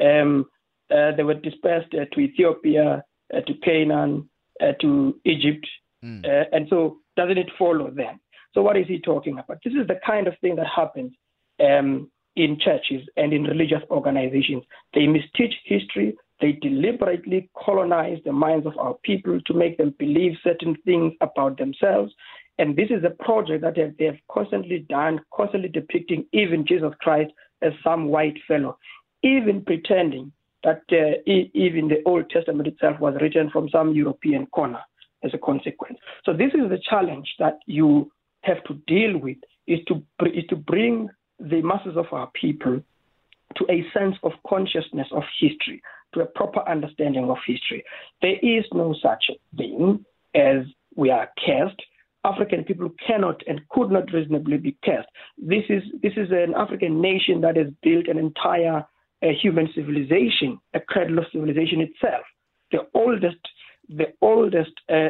Um, 0.01 0.47
uh, 0.91 1.13
they 1.17 1.23
were 1.23 1.35
dispersed 1.35 1.95
uh, 1.95 2.05
to 2.13 2.21
Ethiopia, 2.21 3.05
to 3.33 3.55
Canaan, 3.63 4.29
uh, 4.61 4.73
to 4.81 5.19
Egypt. 5.25 5.67
Mm. 6.03 6.25
and 6.53 6.67
so 6.71 6.97
doesn't 7.15 7.37
it 7.37 7.51
follow 7.59 7.91
then? 7.91 8.19
So 8.55 8.63
what 8.63 8.77
is 8.77 8.87
he 8.87 8.99
talking 8.99 9.39
about? 9.39 9.59
This 9.65 9.75
is 9.75 9.87
the 9.87 10.01
kind 10.05 10.27
of 10.27 10.35
thing 10.41 10.57
that 10.57 10.67
happens 10.67 11.13
um, 11.61 12.11
in 12.37 12.59
churches 12.59 13.07
and 13.17 13.33
in 13.33 13.45
religious 13.45 13.83
organizations. 13.91 14.65
They 14.95 15.03
misteach 15.03 15.55
history. 15.65 16.17
They 16.41 16.53
deliberately 16.53 17.51
colonize 17.65 18.19
the 18.25 18.33
minds 18.33 18.67
of 18.67 18.77
our 18.79 18.95
people 19.03 19.41
to 19.43 19.55
make 19.55 19.77
them 19.77 19.95
believe 19.99 20.33
certain 20.43 20.77
things 20.85 21.13
about 21.21 21.59
themselves. 21.59 22.13
And 22.59 22.77
this 22.77 22.89
is 22.91 23.05
a 23.05 23.23
project 23.23 23.63
that 23.63 23.75
they 23.99 24.05
have 24.05 24.19
constantly 24.31 24.87
done, 24.89 25.21
constantly 25.35 25.69
depicting 25.69 26.27
even 26.33 26.67
Jesus 26.67 26.93
Christ 27.01 27.33
as 27.63 27.73
some 27.85 28.09
white 28.09 28.39
fellow, 28.49 28.79
even 29.23 29.63
pretending 29.65 30.33
that 30.65 30.83
uh, 30.93 31.21
even 31.27 31.89
the 31.89 32.03
Old 32.07 32.29
Testament 32.31 32.69
itself 32.69 33.01
was 33.01 33.15
written 33.21 33.51
from 33.51 33.69
some 33.71 33.95
European 33.95 34.47
corner 34.47 34.81
as 35.23 35.33
a 35.35 35.39
consequence. 35.39 35.99
So 36.25 36.33
this 36.33 36.53
is 36.55 36.69
the 36.69 36.81
challenge 36.89 37.29
that 37.39 37.59
you 37.67 38.11
have 38.43 38.63
to 38.65 38.75
deal 38.87 39.19
with 39.19 39.37
is 39.67 39.81
to 39.89 40.03
is 40.27 40.45
to 40.49 40.57
bring 40.57 41.09
the 41.39 41.63
masses 41.63 41.97
of 41.97 42.07
our 42.13 42.31
people 42.41 42.81
to 43.57 43.67
a 43.71 43.85
sense 43.93 44.17
of 44.23 44.33
consciousness 44.47 45.09
of 45.13 45.23
history, 45.41 45.83
to 46.15 46.21
a 46.21 46.27
proper 46.27 46.67
understanding 46.69 47.29
of 47.31 47.39
history. 47.47 47.85
There 48.23 48.39
is 48.43 48.65
no 48.73 48.95
such 49.03 49.31
thing 49.57 50.05
as 50.35 50.65
we 50.97 51.11
are 51.11 51.29
cursed. 51.45 51.81
African 52.25 52.65
people 52.65 52.91
cannot 53.07 53.43
and 53.47 53.67
could 53.71 53.91
not 53.91 54.13
reasonably 54.13 54.59
be 54.59 54.77
cursed. 54.85 55.09
This 55.39 55.65
is 55.69 55.83
this 56.03 56.13
is 56.17 56.31
an 56.31 56.55
African 56.57 57.01
nation 57.01 57.41
that 57.41 57.57
has 57.57 57.69
built 57.83 58.09
an 58.09 58.19
entire 58.19 58.87
uh, 59.23 59.29
human 59.41 59.69
civilization, 59.75 60.59
a 60.75 60.81
cradle 60.81 61.19
of 61.19 61.25
civilization 61.33 61.81
itself. 61.81 62.25
The 62.73 62.87
oldest 62.95 63.39
the 63.89 64.07
oldest 64.23 64.71
uh, 64.89 65.09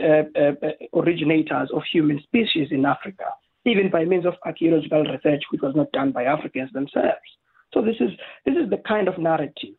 uh, 0.00 0.22
uh, 0.38 0.52
originators 0.94 1.70
of 1.74 1.82
human 1.92 2.20
species 2.22 2.68
in 2.70 2.86
Africa, 2.86 3.24
even 3.64 3.90
by 3.90 4.04
means 4.04 4.26
of 4.26 4.34
archaeological 4.46 5.02
research, 5.02 5.42
which 5.50 5.60
was 5.60 5.74
not 5.74 5.90
done 5.92 6.12
by 6.12 6.24
Africans 6.24 6.70
themselves. 6.72 7.18
So 7.74 7.82
this 7.82 7.96
is 8.00 8.10
this 8.46 8.54
is 8.54 8.70
the 8.70 8.80
kind 8.86 9.08
of 9.08 9.18
narrative 9.18 9.74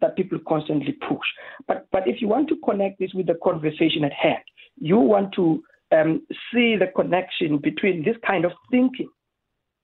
that 0.00 0.16
people 0.16 0.38
constantly 0.46 0.92
push. 1.08 1.26
But 1.66 1.86
but 1.90 2.06
if 2.06 2.20
you 2.20 2.28
want 2.28 2.48
to 2.48 2.56
connect 2.64 2.98
this 2.98 3.14
with 3.14 3.26
the 3.26 3.38
conversation 3.42 4.04
at 4.04 4.12
hand, 4.12 4.44
you 4.76 4.98
want 4.98 5.32
to 5.36 5.62
um, 5.92 6.26
see 6.52 6.76
the 6.76 6.88
connection 6.94 7.58
between 7.58 8.04
this 8.04 8.16
kind 8.26 8.44
of 8.44 8.52
thinking 8.70 9.10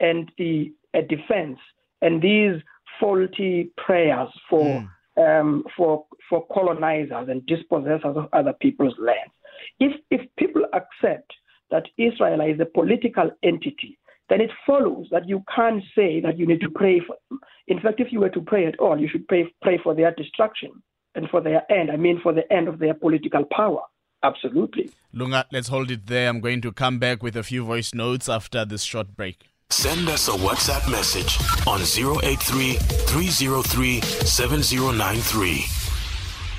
and 0.01 0.31
the 0.37 0.73
defense 1.09 1.59
and 2.03 2.21
these 2.21 2.61
faulty 3.01 3.71
prayers 3.77 4.29
for. 4.49 4.65
Mm 4.65 4.89
um, 5.17 5.65
for 5.77 6.07
for 6.29 6.47
colonizers 6.53 7.29
and 7.29 7.43
dispossessors 7.43 8.17
of 8.17 8.29
other 8.33 8.53
people's 8.61 8.95
lands. 8.99 9.33
If 9.81 9.93
if 10.11 10.21
people 10.39 10.63
accept 10.73 11.33
that 11.71 11.85
Israel 11.99 12.41
is 12.41 12.61
a 12.61 12.67
political 12.67 13.31
entity, 13.43 13.99
then 14.29 14.41
it 14.41 14.51
follows 14.67 15.07
that 15.11 15.29
you 15.29 15.43
can't 15.55 15.83
say 15.95 16.21
that 16.21 16.39
you 16.39 16.47
need 16.47 16.61
to 16.61 16.71
pray 16.71 17.01
for 17.01 17.17
them. 17.29 17.41
In 17.69 17.81
fact, 17.81 18.01
if 18.01 18.13
you 18.13 18.21
were 18.21 18.31
to 18.31 18.41
pray 18.41 18.67
at 18.67 18.79
all, 18.79 18.99
you 18.99 19.09
should 19.09 19.27
pray 19.29 19.45
pray 19.63 19.79
for 19.83 19.95
their 19.95 20.13
destruction 20.15 20.71
and 21.15 21.29
for 21.29 21.41
their 21.41 21.71
end. 21.71 21.91
I 21.91 21.97
mean, 21.97 22.21
for 22.23 22.33
the 22.33 22.51
end 22.53 22.69
of 22.69 22.79
their 22.79 22.95
political 22.95 23.45
power. 23.45 23.83
Absolutely. 24.25 24.89
Lunga, 25.13 25.47
let's 25.51 25.67
hold 25.67 25.91
it 25.91 26.07
there. 26.07 26.29
I'm 26.29 26.41
going 26.41 26.61
to 26.61 26.71
come 26.71 27.01
back 27.01 27.25
with 27.25 27.37
a 27.37 27.43
few 27.43 27.65
voice 27.65 27.93
notes 27.93 28.29
after 28.29 28.65
this 28.65 28.85
short 28.85 29.17
break. 29.17 29.52
Send 29.73 30.07
us 30.11 30.29
a 30.29 30.33
WhatsApp 30.33 30.85
message 30.93 31.39
on 31.67 31.81
083 31.81 32.75
303 33.09 34.01
7093. 34.03 35.65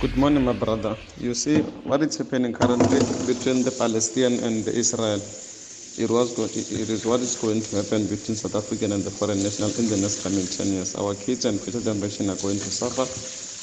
Good 0.02 0.18
morning, 0.18 0.44
my 0.44 0.54
brother. 0.54 0.98
You 1.20 1.36
see, 1.36 1.62
what 1.86 2.02
is 2.02 2.18
happening 2.18 2.54
currently 2.54 2.98
between 3.30 3.62
the 3.64 3.70
Palestinian 3.78 4.44
and 4.44 4.66
the 4.66 4.74
Israel, 4.74 5.22
it, 5.22 6.10
was 6.10 6.34
go- 6.36 6.46
it 6.50 6.90
is 6.90 7.06
what 7.06 7.20
is 7.20 7.36
going 7.36 7.62
to 7.62 7.76
happen 7.86 8.08
between 8.08 8.36
South 8.36 8.56
African 8.56 8.92
and 8.94 9.04
the 9.04 9.12
foreign 9.12 9.44
national 9.44 9.70
in 9.78 9.90
the 9.90 9.98
next 9.98 10.24
coming 10.24 10.48
10 10.48 10.68
years. 10.74 10.96
Our 10.96 11.14
kids 11.14 11.46
and 11.46 11.60
future 11.62 11.82
generation 11.82 12.32
are 12.32 12.42
going 12.42 12.58
to 12.58 12.72
suffer 12.74 13.06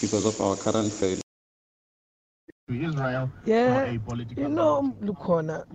because 0.00 0.24
of 0.26 0.40
our 0.40 0.54
current 0.54 0.92
failure. 0.92 1.18
To 2.68 2.74
Israel 2.86 3.28
yeah, 3.44 3.90
you 4.36 4.48
know, 4.48 4.94
Lukhona, 5.02 5.66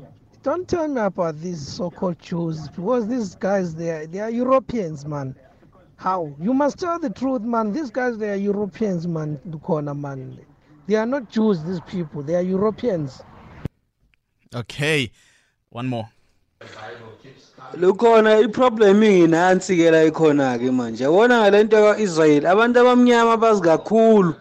don't 0.46 0.68
tell 0.68 0.88
me 0.88 1.02
about 1.02 1.42
these 1.42 1.60
so-called 1.60 2.20
Jews 2.20 2.70
because 2.70 3.08
these 3.08 3.34
guys 3.34 3.74
they 3.74 3.90
are, 3.90 4.06
they 4.06 4.20
are 4.20 4.30
Europeans, 4.30 5.04
man. 5.04 5.36
How? 5.96 6.36
You 6.40 6.54
must 6.54 6.78
tell 6.78 7.00
the 7.00 7.10
truth, 7.10 7.42
man. 7.42 7.74
These 7.74 7.90
guys 7.90 8.20
they 8.20 8.30
are 8.30 8.36
Europeans, 8.36 9.08
man. 9.08 9.40
Corner, 9.64 9.96
man. 9.96 10.40
They 10.86 10.98
are 10.98 11.06
not 11.08 11.32
Jews. 11.32 11.64
These 11.64 11.80
people 11.88 12.22
they 12.22 12.36
are 12.36 12.44
Europeans. 12.44 13.24
Okay, 14.54 15.12
one 15.70 15.88
more. 15.88 16.08
lukhona 17.78 18.40
iproblem 18.40 19.04
inginansi 19.04 19.76
ke 19.78 19.92
la 19.92 20.06
ikhona 20.06 20.58
ke 20.58 20.72
manje 20.72 21.04
yabona 21.04 21.42
ngalento 21.42 21.76
ka-israyeli 21.76 22.48
abantu 22.48 22.80
abamnyama 22.80 23.38
bazi 23.38 23.62
kakhulu 23.62 24.34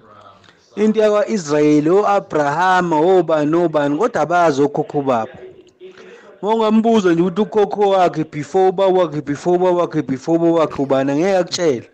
into 0.76 1.00
yakwa-israyeli 1.00 1.90
o-abrahama 1.90 2.96
obani 2.96 3.56
obani 3.56 3.98
kodwa 3.98 4.26
bazi 4.26 4.62
okhokho 4.62 5.02
babo 5.02 5.43
Mongambuza 6.44 7.12
nje 7.12 7.22
ukuthi 7.22 7.40
ukhokho 7.40 7.88
wakhe 7.88 8.24
before 8.24 8.68
uba 8.68 8.86
wakhe 8.86 9.20
before 9.20 9.56
uba 9.56 9.70
wakhe 9.70 10.02
before 10.02 10.38
uba 10.38 10.60
wakhe 10.60 10.82
ubani 10.82 11.12
angeke 11.12 11.36
akutshele 11.36 11.90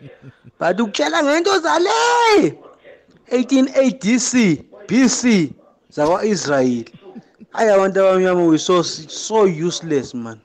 but 0.60 0.80
ukutshela 0.80 1.22
ngento 1.24 1.58
zale 1.58 1.90
18 3.30 3.68
ADC 3.82 4.32
BC 4.88 5.52
zakwa-Israyeli 5.94 6.92
hayi 7.50 7.70
abantu 7.70 8.00
abamnyama 8.00 8.44
we 8.44 8.58
so 8.58 8.82
so 8.82 9.44
useless 9.68 10.14
man 10.14 10.40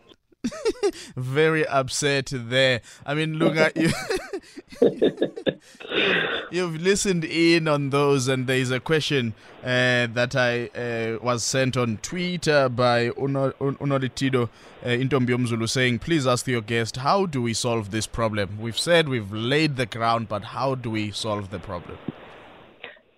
very 1.18 1.66
upset 1.68 2.32
there. 2.32 2.82
I 3.06 3.16
mean, 3.16 3.40
look 3.40 3.58
at 3.58 3.76
you. 3.76 3.90
You've 6.52 6.82
listened 6.82 7.24
in 7.26 7.68
on 7.68 7.90
those, 7.90 8.28
and 8.28 8.48
there 8.48 8.58
is 8.58 8.72
a 8.72 8.80
question 8.80 9.34
uh, 9.64 10.08
that 10.14 10.36
I 10.36 10.68
uh, 10.68 11.20
was 11.22 11.44
sent 11.44 11.78
on 11.78 11.98
Twitter 11.98 12.70
by 12.70 13.10
Unolitido 13.10 14.50
uh, 14.84 14.88
Intombi 14.88 15.70
saying, 15.70 16.00
Please 16.00 16.28
ask 16.28 16.48
your 16.48 16.62
guest, 16.62 16.98
how 16.98 17.26
do 17.26 17.42
we 17.42 17.54
solve 17.54 17.92
this 17.92 18.08
problem? 18.08 18.60
We've 18.60 18.78
said 18.78 19.10
we've 19.10 19.32
laid 19.32 19.76
the 19.78 19.86
ground, 19.86 20.30
but 20.30 20.44
how 20.44 20.76
do 20.76 20.92
we 20.92 21.12
solve 21.12 21.50
the 21.50 21.60
problem? 21.60 21.98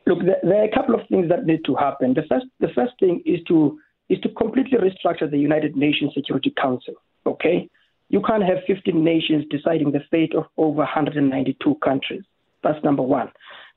Look, 0.06 0.20
there 0.24 0.62
are 0.62 0.66
a 0.66 0.72
couple 0.72 0.96
of 0.96 1.02
things 1.10 1.28
that 1.30 1.46
need 1.46 1.66
to 1.66 1.76
happen. 1.76 2.14
The 2.14 2.24
first, 2.30 2.46
the 2.60 2.70
first 2.74 2.94
thing 3.00 3.22
is 3.26 3.40
to 3.50 3.80
is 4.10 4.20
to 4.22 4.30
completely 4.30 4.78
restructure 4.78 5.30
the 5.30 5.38
United 5.38 5.76
Nations 5.76 6.14
Security 6.14 6.54
Council. 6.62 6.94
Okay? 7.26 7.70
You 8.10 8.22
can't 8.22 8.44
have 8.44 8.60
15 8.68 9.04
nations 9.04 9.46
deciding 9.50 9.92
the 9.92 10.02
fate 10.10 10.34
of 10.36 10.46
over 10.58 10.78
192 10.78 11.76
countries. 11.84 12.24
That's 12.64 12.84
number 12.84 13.04
one. 13.04 13.32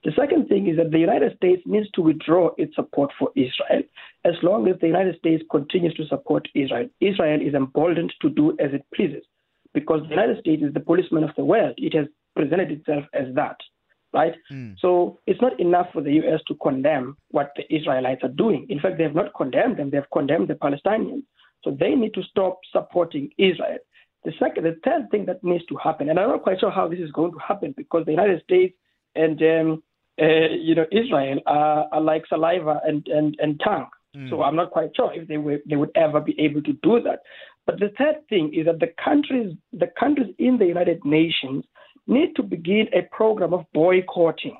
The 0.04 0.12
second 0.16 0.48
thing 0.48 0.68
is 0.68 0.76
that 0.78 0.90
the 0.90 0.98
United 0.98 1.36
States 1.36 1.62
needs 1.66 1.90
to 1.90 2.00
withdraw 2.00 2.50
its 2.56 2.74
support 2.74 3.10
for 3.18 3.30
Israel 3.36 3.82
as 4.24 4.34
long 4.42 4.66
as 4.68 4.76
the 4.80 4.86
United 4.86 5.18
States 5.18 5.42
continues 5.50 5.94
to 5.94 6.06
support 6.06 6.48
Israel. 6.54 6.88
Israel 7.00 7.40
is 7.40 7.54
emboldened 7.54 8.12
to 8.22 8.30
do 8.30 8.52
as 8.58 8.72
it 8.72 8.84
pleases 8.94 9.22
because 9.74 10.02
the 10.02 10.08
United 10.08 10.40
States 10.40 10.62
is 10.62 10.72
the 10.72 10.80
policeman 10.80 11.24
of 11.24 11.30
the 11.36 11.44
world. 11.44 11.74
It 11.76 11.94
has 11.94 12.06
presented 12.34 12.70
itself 12.70 13.04
as 13.12 13.34
that, 13.34 13.56
right? 14.14 14.34
Mm. 14.50 14.76
So 14.80 15.18
it's 15.26 15.40
not 15.42 15.60
enough 15.60 15.88
for 15.92 16.02
the 16.02 16.12
U.S. 16.12 16.40
to 16.48 16.54
condemn 16.56 17.16
what 17.30 17.52
the 17.56 17.74
Israelites 17.74 18.22
are 18.24 18.28
doing. 18.28 18.66
In 18.70 18.80
fact, 18.80 18.96
they 18.96 19.04
have 19.04 19.14
not 19.14 19.34
condemned 19.36 19.76
them, 19.76 19.90
they 19.90 19.98
have 19.98 20.10
condemned 20.12 20.48
the 20.48 20.54
Palestinians. 20.54 21.24
So 21.62 21.76
they 21.78 21.94
need 21.94 22.14
to 22.14 22.22
stop 22.22 22.58
supporting 22.72 23.30
Israel. 23.36 23.78
The 24.24 24.32
second, 24.38 24.64
the 24.64 24.78
third 24.84 25.10
thing 25.10 25.24
that 25.26 25.42
needs 25.42 25.64
to 25.66 25.76
happen, 25.76 26.10
and 26.10 26.18
I'm 26.18 26.28
not 26.28 26.42
quite 26.42 26.60
sure 26.60 26.70
how 26.70 26.88
this 26.88 26.98
is 26.98 27.10
going 27.12 27.32
to 27.32 27.38
happen 27.38 27.74
because 27.76 28.04
the 28.04 28.10
United 28.10 28.42
States 28.42 28.74
and 29.14 29.40
um, 29.42 29.82
uh, 30.20 30.48
you 30.50 30.74
know 30.74 30.84
Israel 30.92 31.38
are, 31.46 31.88
are, 31.90 32.00
like 32.00 32.26
saliva 32.28 32.80
and 32.84 33.06
and, 33.08 33.36
and 33.40 33.60
tongue. 33.64 33.88
Mm. 34.14 34.28
So 34.28 34.42
I'm 34.42 34.56
not 34.56 34.72
quite 34.72 34.90
sure 34.94 35.12
if 35.14 35.26
they 35.26 35.38
were, 35.38 35.58
they 35.68 35.76
would 35.76 35.92
ever 35.94 36.20
be 36.20 36.38
able 36.38 36.62
to 36.62 36.72
do 36.82 37.00
that. 37.02 37.20
But 37.66 37.78
the 37.78 37.92
third 37.96 38.16
thing 38.28 38.52
is 38.52 38.66
that 38.66 38.80
the 38.80 38.92
countries 39.02 39.56
the 39.72 39.90
countries 39.98 40.34
in 40.38 40.58
the 40.58 40.66
United 40.66 41.02
Nations 41.04 41.64
need 42.06 42.34
to 42.36 42.42
begin 42.42 42.88
a 42.92 43.02
program 43.14 43.54
of 43.54 43.64
boycotting, 43.72 44.58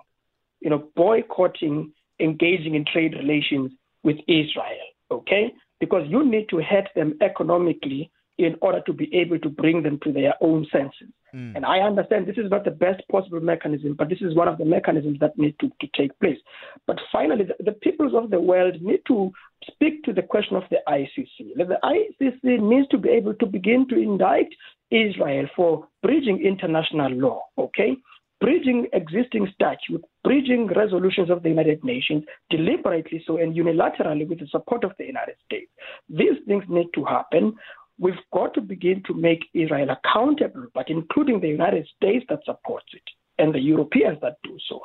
you 0.61 0.71
know, 0.71 0.89
boycotting 0.97 1.93
engaging 2.19 2.75
in 2.75 2.85
trade 2.91 3.15
relations 3.15 3.73
with 4.05 4.17
Israel. 4.27 4.87
Okay, 5.11 5.53
because 5.81 6.07
you 6.09 6.25
need 6.25 6.49
to 6.49 6.63
hurt 6.63 6.89
them 6.95 7.19
economically 7.21 8.11
in 8.41 8.57
order 8.63 8.81
to 8.87 8.93
be 8.93 9.15
able 9.15 9.39
to 9.39 9.49
bring 9.49 9.83
them 9.83 9.99
to 10.03 10.13
their 10.13 10.35
own 10.41 10.67
senses. 10.73 11.09
Mm. 11.35 11.57
And 11.57 11.67
I 11.67 11.81
understand 11.81 12.27
this 12.27 12.39
is 12.39 12.51
not 12.51 12.65
the 12.65 12.71
best 12.71 13.03
possible 13.11 13.41
mechanism, 13.41 13.95
but 13.97 14.09
this 14.09 14.21
is 14.23 14.35
one 14.35 14.49
of 14.49 14.59
the 14.59 14.65
mechanisms 14.65 15.19
that 15.21 15.39
need 15.39 15.55
to, 15.61 15.69
to 15.81 15.87
take 15.95 16.19
place. 16.21 16.39
But 16.87 16.99
finally, 17.13 17.45
the, 17.45 17.63
the 17.63 17.73
peoples 17.73 18.15
of 18.15 18.31
the 18.31 18.41
world 18.41 18.81
need 18.81 19.01
to 19.09 19.31
speak 19.71 20.03
to 20.05 20.13
the 20.13 20.23
question 20.23 20.57
of 20.57 20.65
the 20.71 20.79
ICC. 20.89 21.57
The 21.57 21.79
ICC 21.85 22.61
needs 22.61 22.89
to 22.89 22.99
be 22.99 23.11
able 23.11 23.35
to 23.35 23.47
begin 23.47 23.87
to 23.89 23.97
indict 23.97 24.49
Israel 24.91 25.47
for 25.55 25.87
breaching 26.03 26.41
international 26.43 27.13
law, 27.13 27.43
okay? 27.59 27.97
breaching 28.41 28.87
existing 28.95 29.47
statutes, 29.55 30.05
breaching 30.25 30.67
resolutions 30.75 31.31
of 31.31 31.43
the 31.43 31.51
United 31.51 31.85
Nations, 31.85 32.25
deliberately 32.49 33.23
so 33.27 33.37
and 33.37 33.55
unilaterally 33.55 34.27
with 34.27 34.41
the 34.41 34.47
support 34.51 34.83
of 34.83 34.93
the 34.99 35.05
United 35.05 35.37
States. 35.45 35.71
These 36.09 36.41
things 36.47 36.65
need 36.69 36.89
to 36.95 37.05
happen. 37.05 37.55
We've 38.01 38.15
got 38.33 38.55
to 38.55 38.61
begin 38.61 39.03
to 39.07 39.15
make 39.15 39.45
Israel 39.55 39.89
accountable, 39.91 40.67
but 40.75 40.89
including 40.89 41.41
the 41.41 41.49
United 41.49 41.87
States 41.97 42.25
that 42.29 42.41
supports 42.45 42.87
it 42.93 43.03
and 43.39 43.55
the 43.55 43.61
Europeans 43.61 44.19
that 44.23 44.39
do 44.43 44.57
so. 44.69 44.81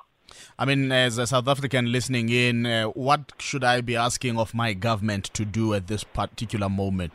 I 0.59 0.65
mean, 0.65 0.91
as 0.91 1.17
a 1.17 1.27
South 1.27 1.47
African 1.47 1.91
listening 1.91 2.29
in, 2.29 2.65
uh, 2.65 2.85
what 2.87 3.33
should 3.37 3.63
I 3.63 3.81
be 3.81 3.95
asking 3.95 4.37
of 4.37 4.53
my 4.53 4.73
government 4.73 5.25
to 5.33 5.45
do 5.45 5.73
at 5.73 5.87
this 5.87 6.03
particular 6.03 6.67
moment? 6.69 7.13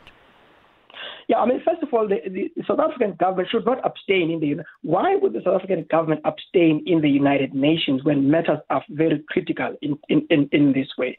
Yeah, 1.27 1.37
I 1.37 1.45
mean, 1.45 1.61
first 1.65 1.81
of 1.81 1.93
all, 1.93 2.09
the, 2.09 2.17
the, 2.29 2.51
South 2.67 2.79
African 2.79 3.15
government 3.17 3.47
should 3.49 3.65
not 3.65 3.79
abstain 3.85 4.31
in 4.31 4.41
the. 4.41 4.47
United 4.47 4.65
Why 4.81 5.15
would 5.15 5.31
the 5.31 5.41
South 5.45 5.55
African 5.55 5.85
government 5.89 6.21
abstain 6.25 6.83
in 6.85 6.99
the 6.99 7.09
United 7.09 7.53
Nations 7.53 8.03
when 8.03 8.29
matters 8.29 8.59
are 8.69 8.83
very 8.89 9.23
critical 9.29 9.73
in 9.81 9.97
in, 10.09 10.27
in, 10.29 10.49
in 10.51 10.73
this 10.73 10.89
way? 10.97 11.15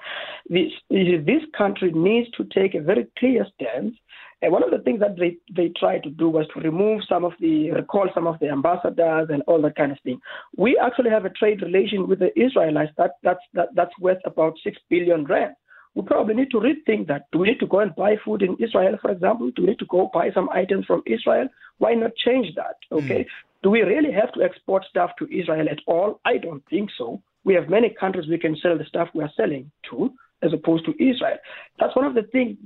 This 0.50 0.70
this 0.90 1.42
country 1.56 1.92
needs 1.92 2.28
to 2.36 2.44
take 2.44 2.74
a 2.74 2.82
very 2.82 3.06
clear 3.18 3.46
stance. 3.54 3.94
And 4.42 4.52
one 4.52 4.62
of 4.62 4.70
the 4.70 4.80
things 4.80 5.00
that 5.00 5.16
they, 5.16 5.36
they 5.54 5.72
tried 5.78 6.02
to 6.02 6.10
do 6.10 6.28
was 6.28 6.46
to 6.52 6.60
remove 6.60 7.02
some 7.08 7.24
of 7.24 7.32
the, 7.40 7.70
recall 7.70 8.08
some 8.12 8.26
of 8.26 8.38
the 8.40 8.48
ambassadors 8.48 9.28
and 9.32 9.42
all 9.46 9.62
that 9.62 9.76
kind 9.76 9.92
of 9.92 9.98
thing. 10.00 10.20
We 10.56 10.78
actually 10.82 11.10
have 11.10 11.24
a 11.24 11.30
trade 11.30 11.62
relation 11.62 12.08
with 12.08 12.18
the 12.18 12.38
Israelites 12.38 12.92
that, 12.98 13.12
that's, 13.22 13.40
that, 13.54 13.68
that's 13.74 13.96
worth 14.00 14.20
about 14.26 14.54
6 14.62 14.76
billion 14.90 15.24
rand 15.24 15.54
we 15.94 16.02
probably 16.02 16.34
need 16.34 16.50
to 16.50 16.58
rethink 16.58 17.08
that. 17.08 17.26
Do 17.32 17.38
we 17.38 17.48
need 17.48 17.60
to 17.60 17.66
go 17.66 17.80
and 17.80 17.94
buy 17.94 18.16
food 18.24 18.42
in 18.42 18.56
Israel, 18.58 18.96
for 19.00 19.10
example? 19.10 19.50
Do 19.54 19.62
we 19.62 19.68
need 19.68 19.78
to 19.80 19.86
go 19.86 20.10
buy 20.12 20.30
some 20.32 20.48
items 20.50 20.86
from 20.86 21.02
Israel? 21.06 21.48
Why 21.78 21.94
not 21.94 22.16
change 22.16 22.54
that? 22.56 22.76
Okay. 22.90 23.20
Mm. 23.20 23.26
Do 23.62 23.70
we 23.70 23.82
really 23.82 24.12
have 24.12 24.32
to 24.32 24.42
export 24.42 24.84
stuff 24.88 25.10
to 25.18 25.28
Israel 25.30 25.68
at 25.70 25.80
all? 25.86 26.20
I 26.24 26.38
don't 26.38 26.64
think 26.68 26.90
so. 26.96 27.22
We 27.44 27.54
have 27.54 27.68
many 27.68 27.90
countries 27.90 28.28
we 28.28 28.38
can 28.38 28.56
sell 28.56 28.78
the 28.78 28.84
stuff 28.84 29.08
we 29.14 29.22
are 29.22 29.32
selling 29.36 29.70
to 29.90 30.12
as 30.42 30.52
opposed 30.52 30.84
to 30.86 30.92
Israel. 30.92 31.38
That's 31.78 31.94
one 31.96 32.04
of 32.04 32.14
the 32.14 32.22
things. 32.24 32.56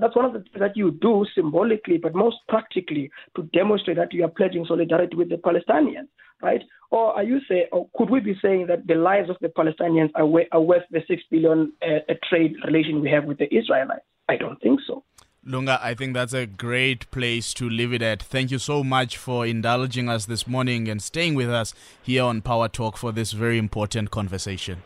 That's 0.00 0.16
one 0.16 0.24
of 0.24 0.32
the 0.32 0.40
things 0.40 0.56
that 0.58 0.76
you 0.76 0.92
do 0.92 1.26
symbolically, 1.34 1.98
but 1.98 2.14
most 2.14 2.36
practically 2.48 3.10
to 3.36 3.42
demonstrate 3.52 3.96
that 3.96 4.12
you 4.12 4.24
are 4.24 4.28
pledging 4.28 4.64
solidarity 4.66 5.16
with 5.16 5.28
the 5.28 5.36
Palestinians, 5.36 6.08
right? 6.42 6.62
Or 6.90 7.12
are 7.12 7.22
you 7.22 7.40
saying, 7.48 7.66
or 7.72 7.88
could 7.96 8.10
we 8.10 8.20
be 8.20 8.36
saying 8.40 8.66
that 8.68 8.86
the 8.86 8.94
lives 8.94 9.28
of 9.28 9.36
the 9.40 9.48
Palestinians 9.48 10.10
are, 10.14 10.28
are 10.52 10.60
worth 10.60 10.84
the 10.90 11.00
six 11.06 11.22
billion 11.30 11.72
uh, 11.82 12.14
trade 12.28 12.54
relation 12.64 13.00
we 13.00 13.10
have 13.10 13.24
with 13.24 13.38
the 13.38 13.54
Israelites? 13.54 14.04
I 14.28 14.36
don't 14.36 14.60
think 14.60 14.80
so. 14.86 15.04
Lunga, 15.44 15.78
I 15.82 15.94
think 15.94 16.12
that's 16.12 16.34
a 16.34 16.46
great 16.46 17.10
place 17.10 17.54
to 17.54 17.68
leave 17.70 17.92
it 17.94 18.02
at. 18.02 18.22
Thank 18.22 18.50
you 18.50 18.58
so 18.58 18.84
much 18.84 19.16
for 19.16 19.46
indulging 19.46 20.08
us 20.08 20.26
this 20.26 20.46
morning 20.46 20.88
and 20.88 21.02
staying 21.02 21.34
with 21.34 21.48
us 21.48 21.72
here 22.02 22.24
on 22.24 22.42
Power 22.42 22.68
Talk 22.68 22.98
for 22.98 23.12
this 23.12 23.32
very 23.32 23.56
important 23.56 24.10
conversation. 24.10 24.82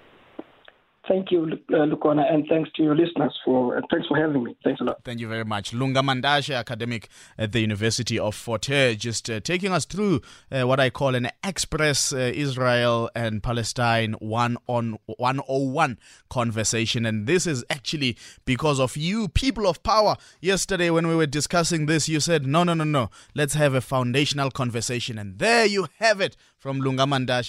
Thank 1.08 1.32
you, 1.32 1.58
uh, 1.70 1.78
Lukhona, 1.78 2.32
and 2.32 2.46
thanks 2.48 2.70
to 2.76 2.82
your 2.82 2.94
listeners 2.94 3.36
for 3.44 3.76
uh, 3.76 3.80
thanks 3.90 4.06
for 4.06 4.16
having 4.16 4.44
me. 4.44 4.56
Thanks 4.62 4.80
a 4.80 4.84
lot. 4.84 5.02
Thank 5.04 5.18
you 5.18 5.26
very 5.26 5.44
much, 5.44 5.72
Lunga 5.74 6.00
Mantashe, 6.00 6.54
academic 6.54 7.08
at 7.36 7.50
the 7.50 7.58
University 7.58 8.20
of 8.20 8.36
Fort 8.36 8.66
Hare, 8.66 8.94
just 8.94 9.28
uh, 9.28 9.40
taking 9.40 9.72
us 9.72 9.84
through 9.84 10.20
uh, 10.52 10.62
what 10.62 10.78
I 10.78 10.90
call 10.90 11.16
an 11.16 11.28
express 11.42 12.12
uh, 12.12 12.30
Israel 12.32 13.10
and 13.16 13.42
Palestine 13.42 14.12
one 14.20 14.56
on 14.68 14.96
one 15.06 15.40
oh 15.48 15.68
one 15.68 15.98
conversation, 16.30 17.04
and 17.04 17.26
this 17.26 17.48
is 17.48 17.64
actually 17.68 18.16
because 18.44 18.78
of 18.78 18.96
you, 18.96 19.26
people 19.26 19.66
of 19.66 19.82
power. 19.82 20.14
Yesterday, 20.40 20.88
when 20.90 21.08
we 21.08 21.16
were 21.16 21.26
discussing 21.26 21.86
this, 21.86 22.08
you 22.08 22.20
said 22.20 22.46
no, 22.46 22.62
no, 22.62 22.74
no, 22.74 22.84
no. 22.84 23.10
Let's 23.34 23.54
have 23.54 23.74
a 23.74 23.80
foundational 23.80 24.52
conversation, 24.52 25.18
and 25.18 25.40
there 25.40 25.66
you 25.66 25.88
have 25.98 26.20
it 26.20 26.36
from 26.58 26.78
Lunga 26.78 27.06
Mantashe. 27.06 27.48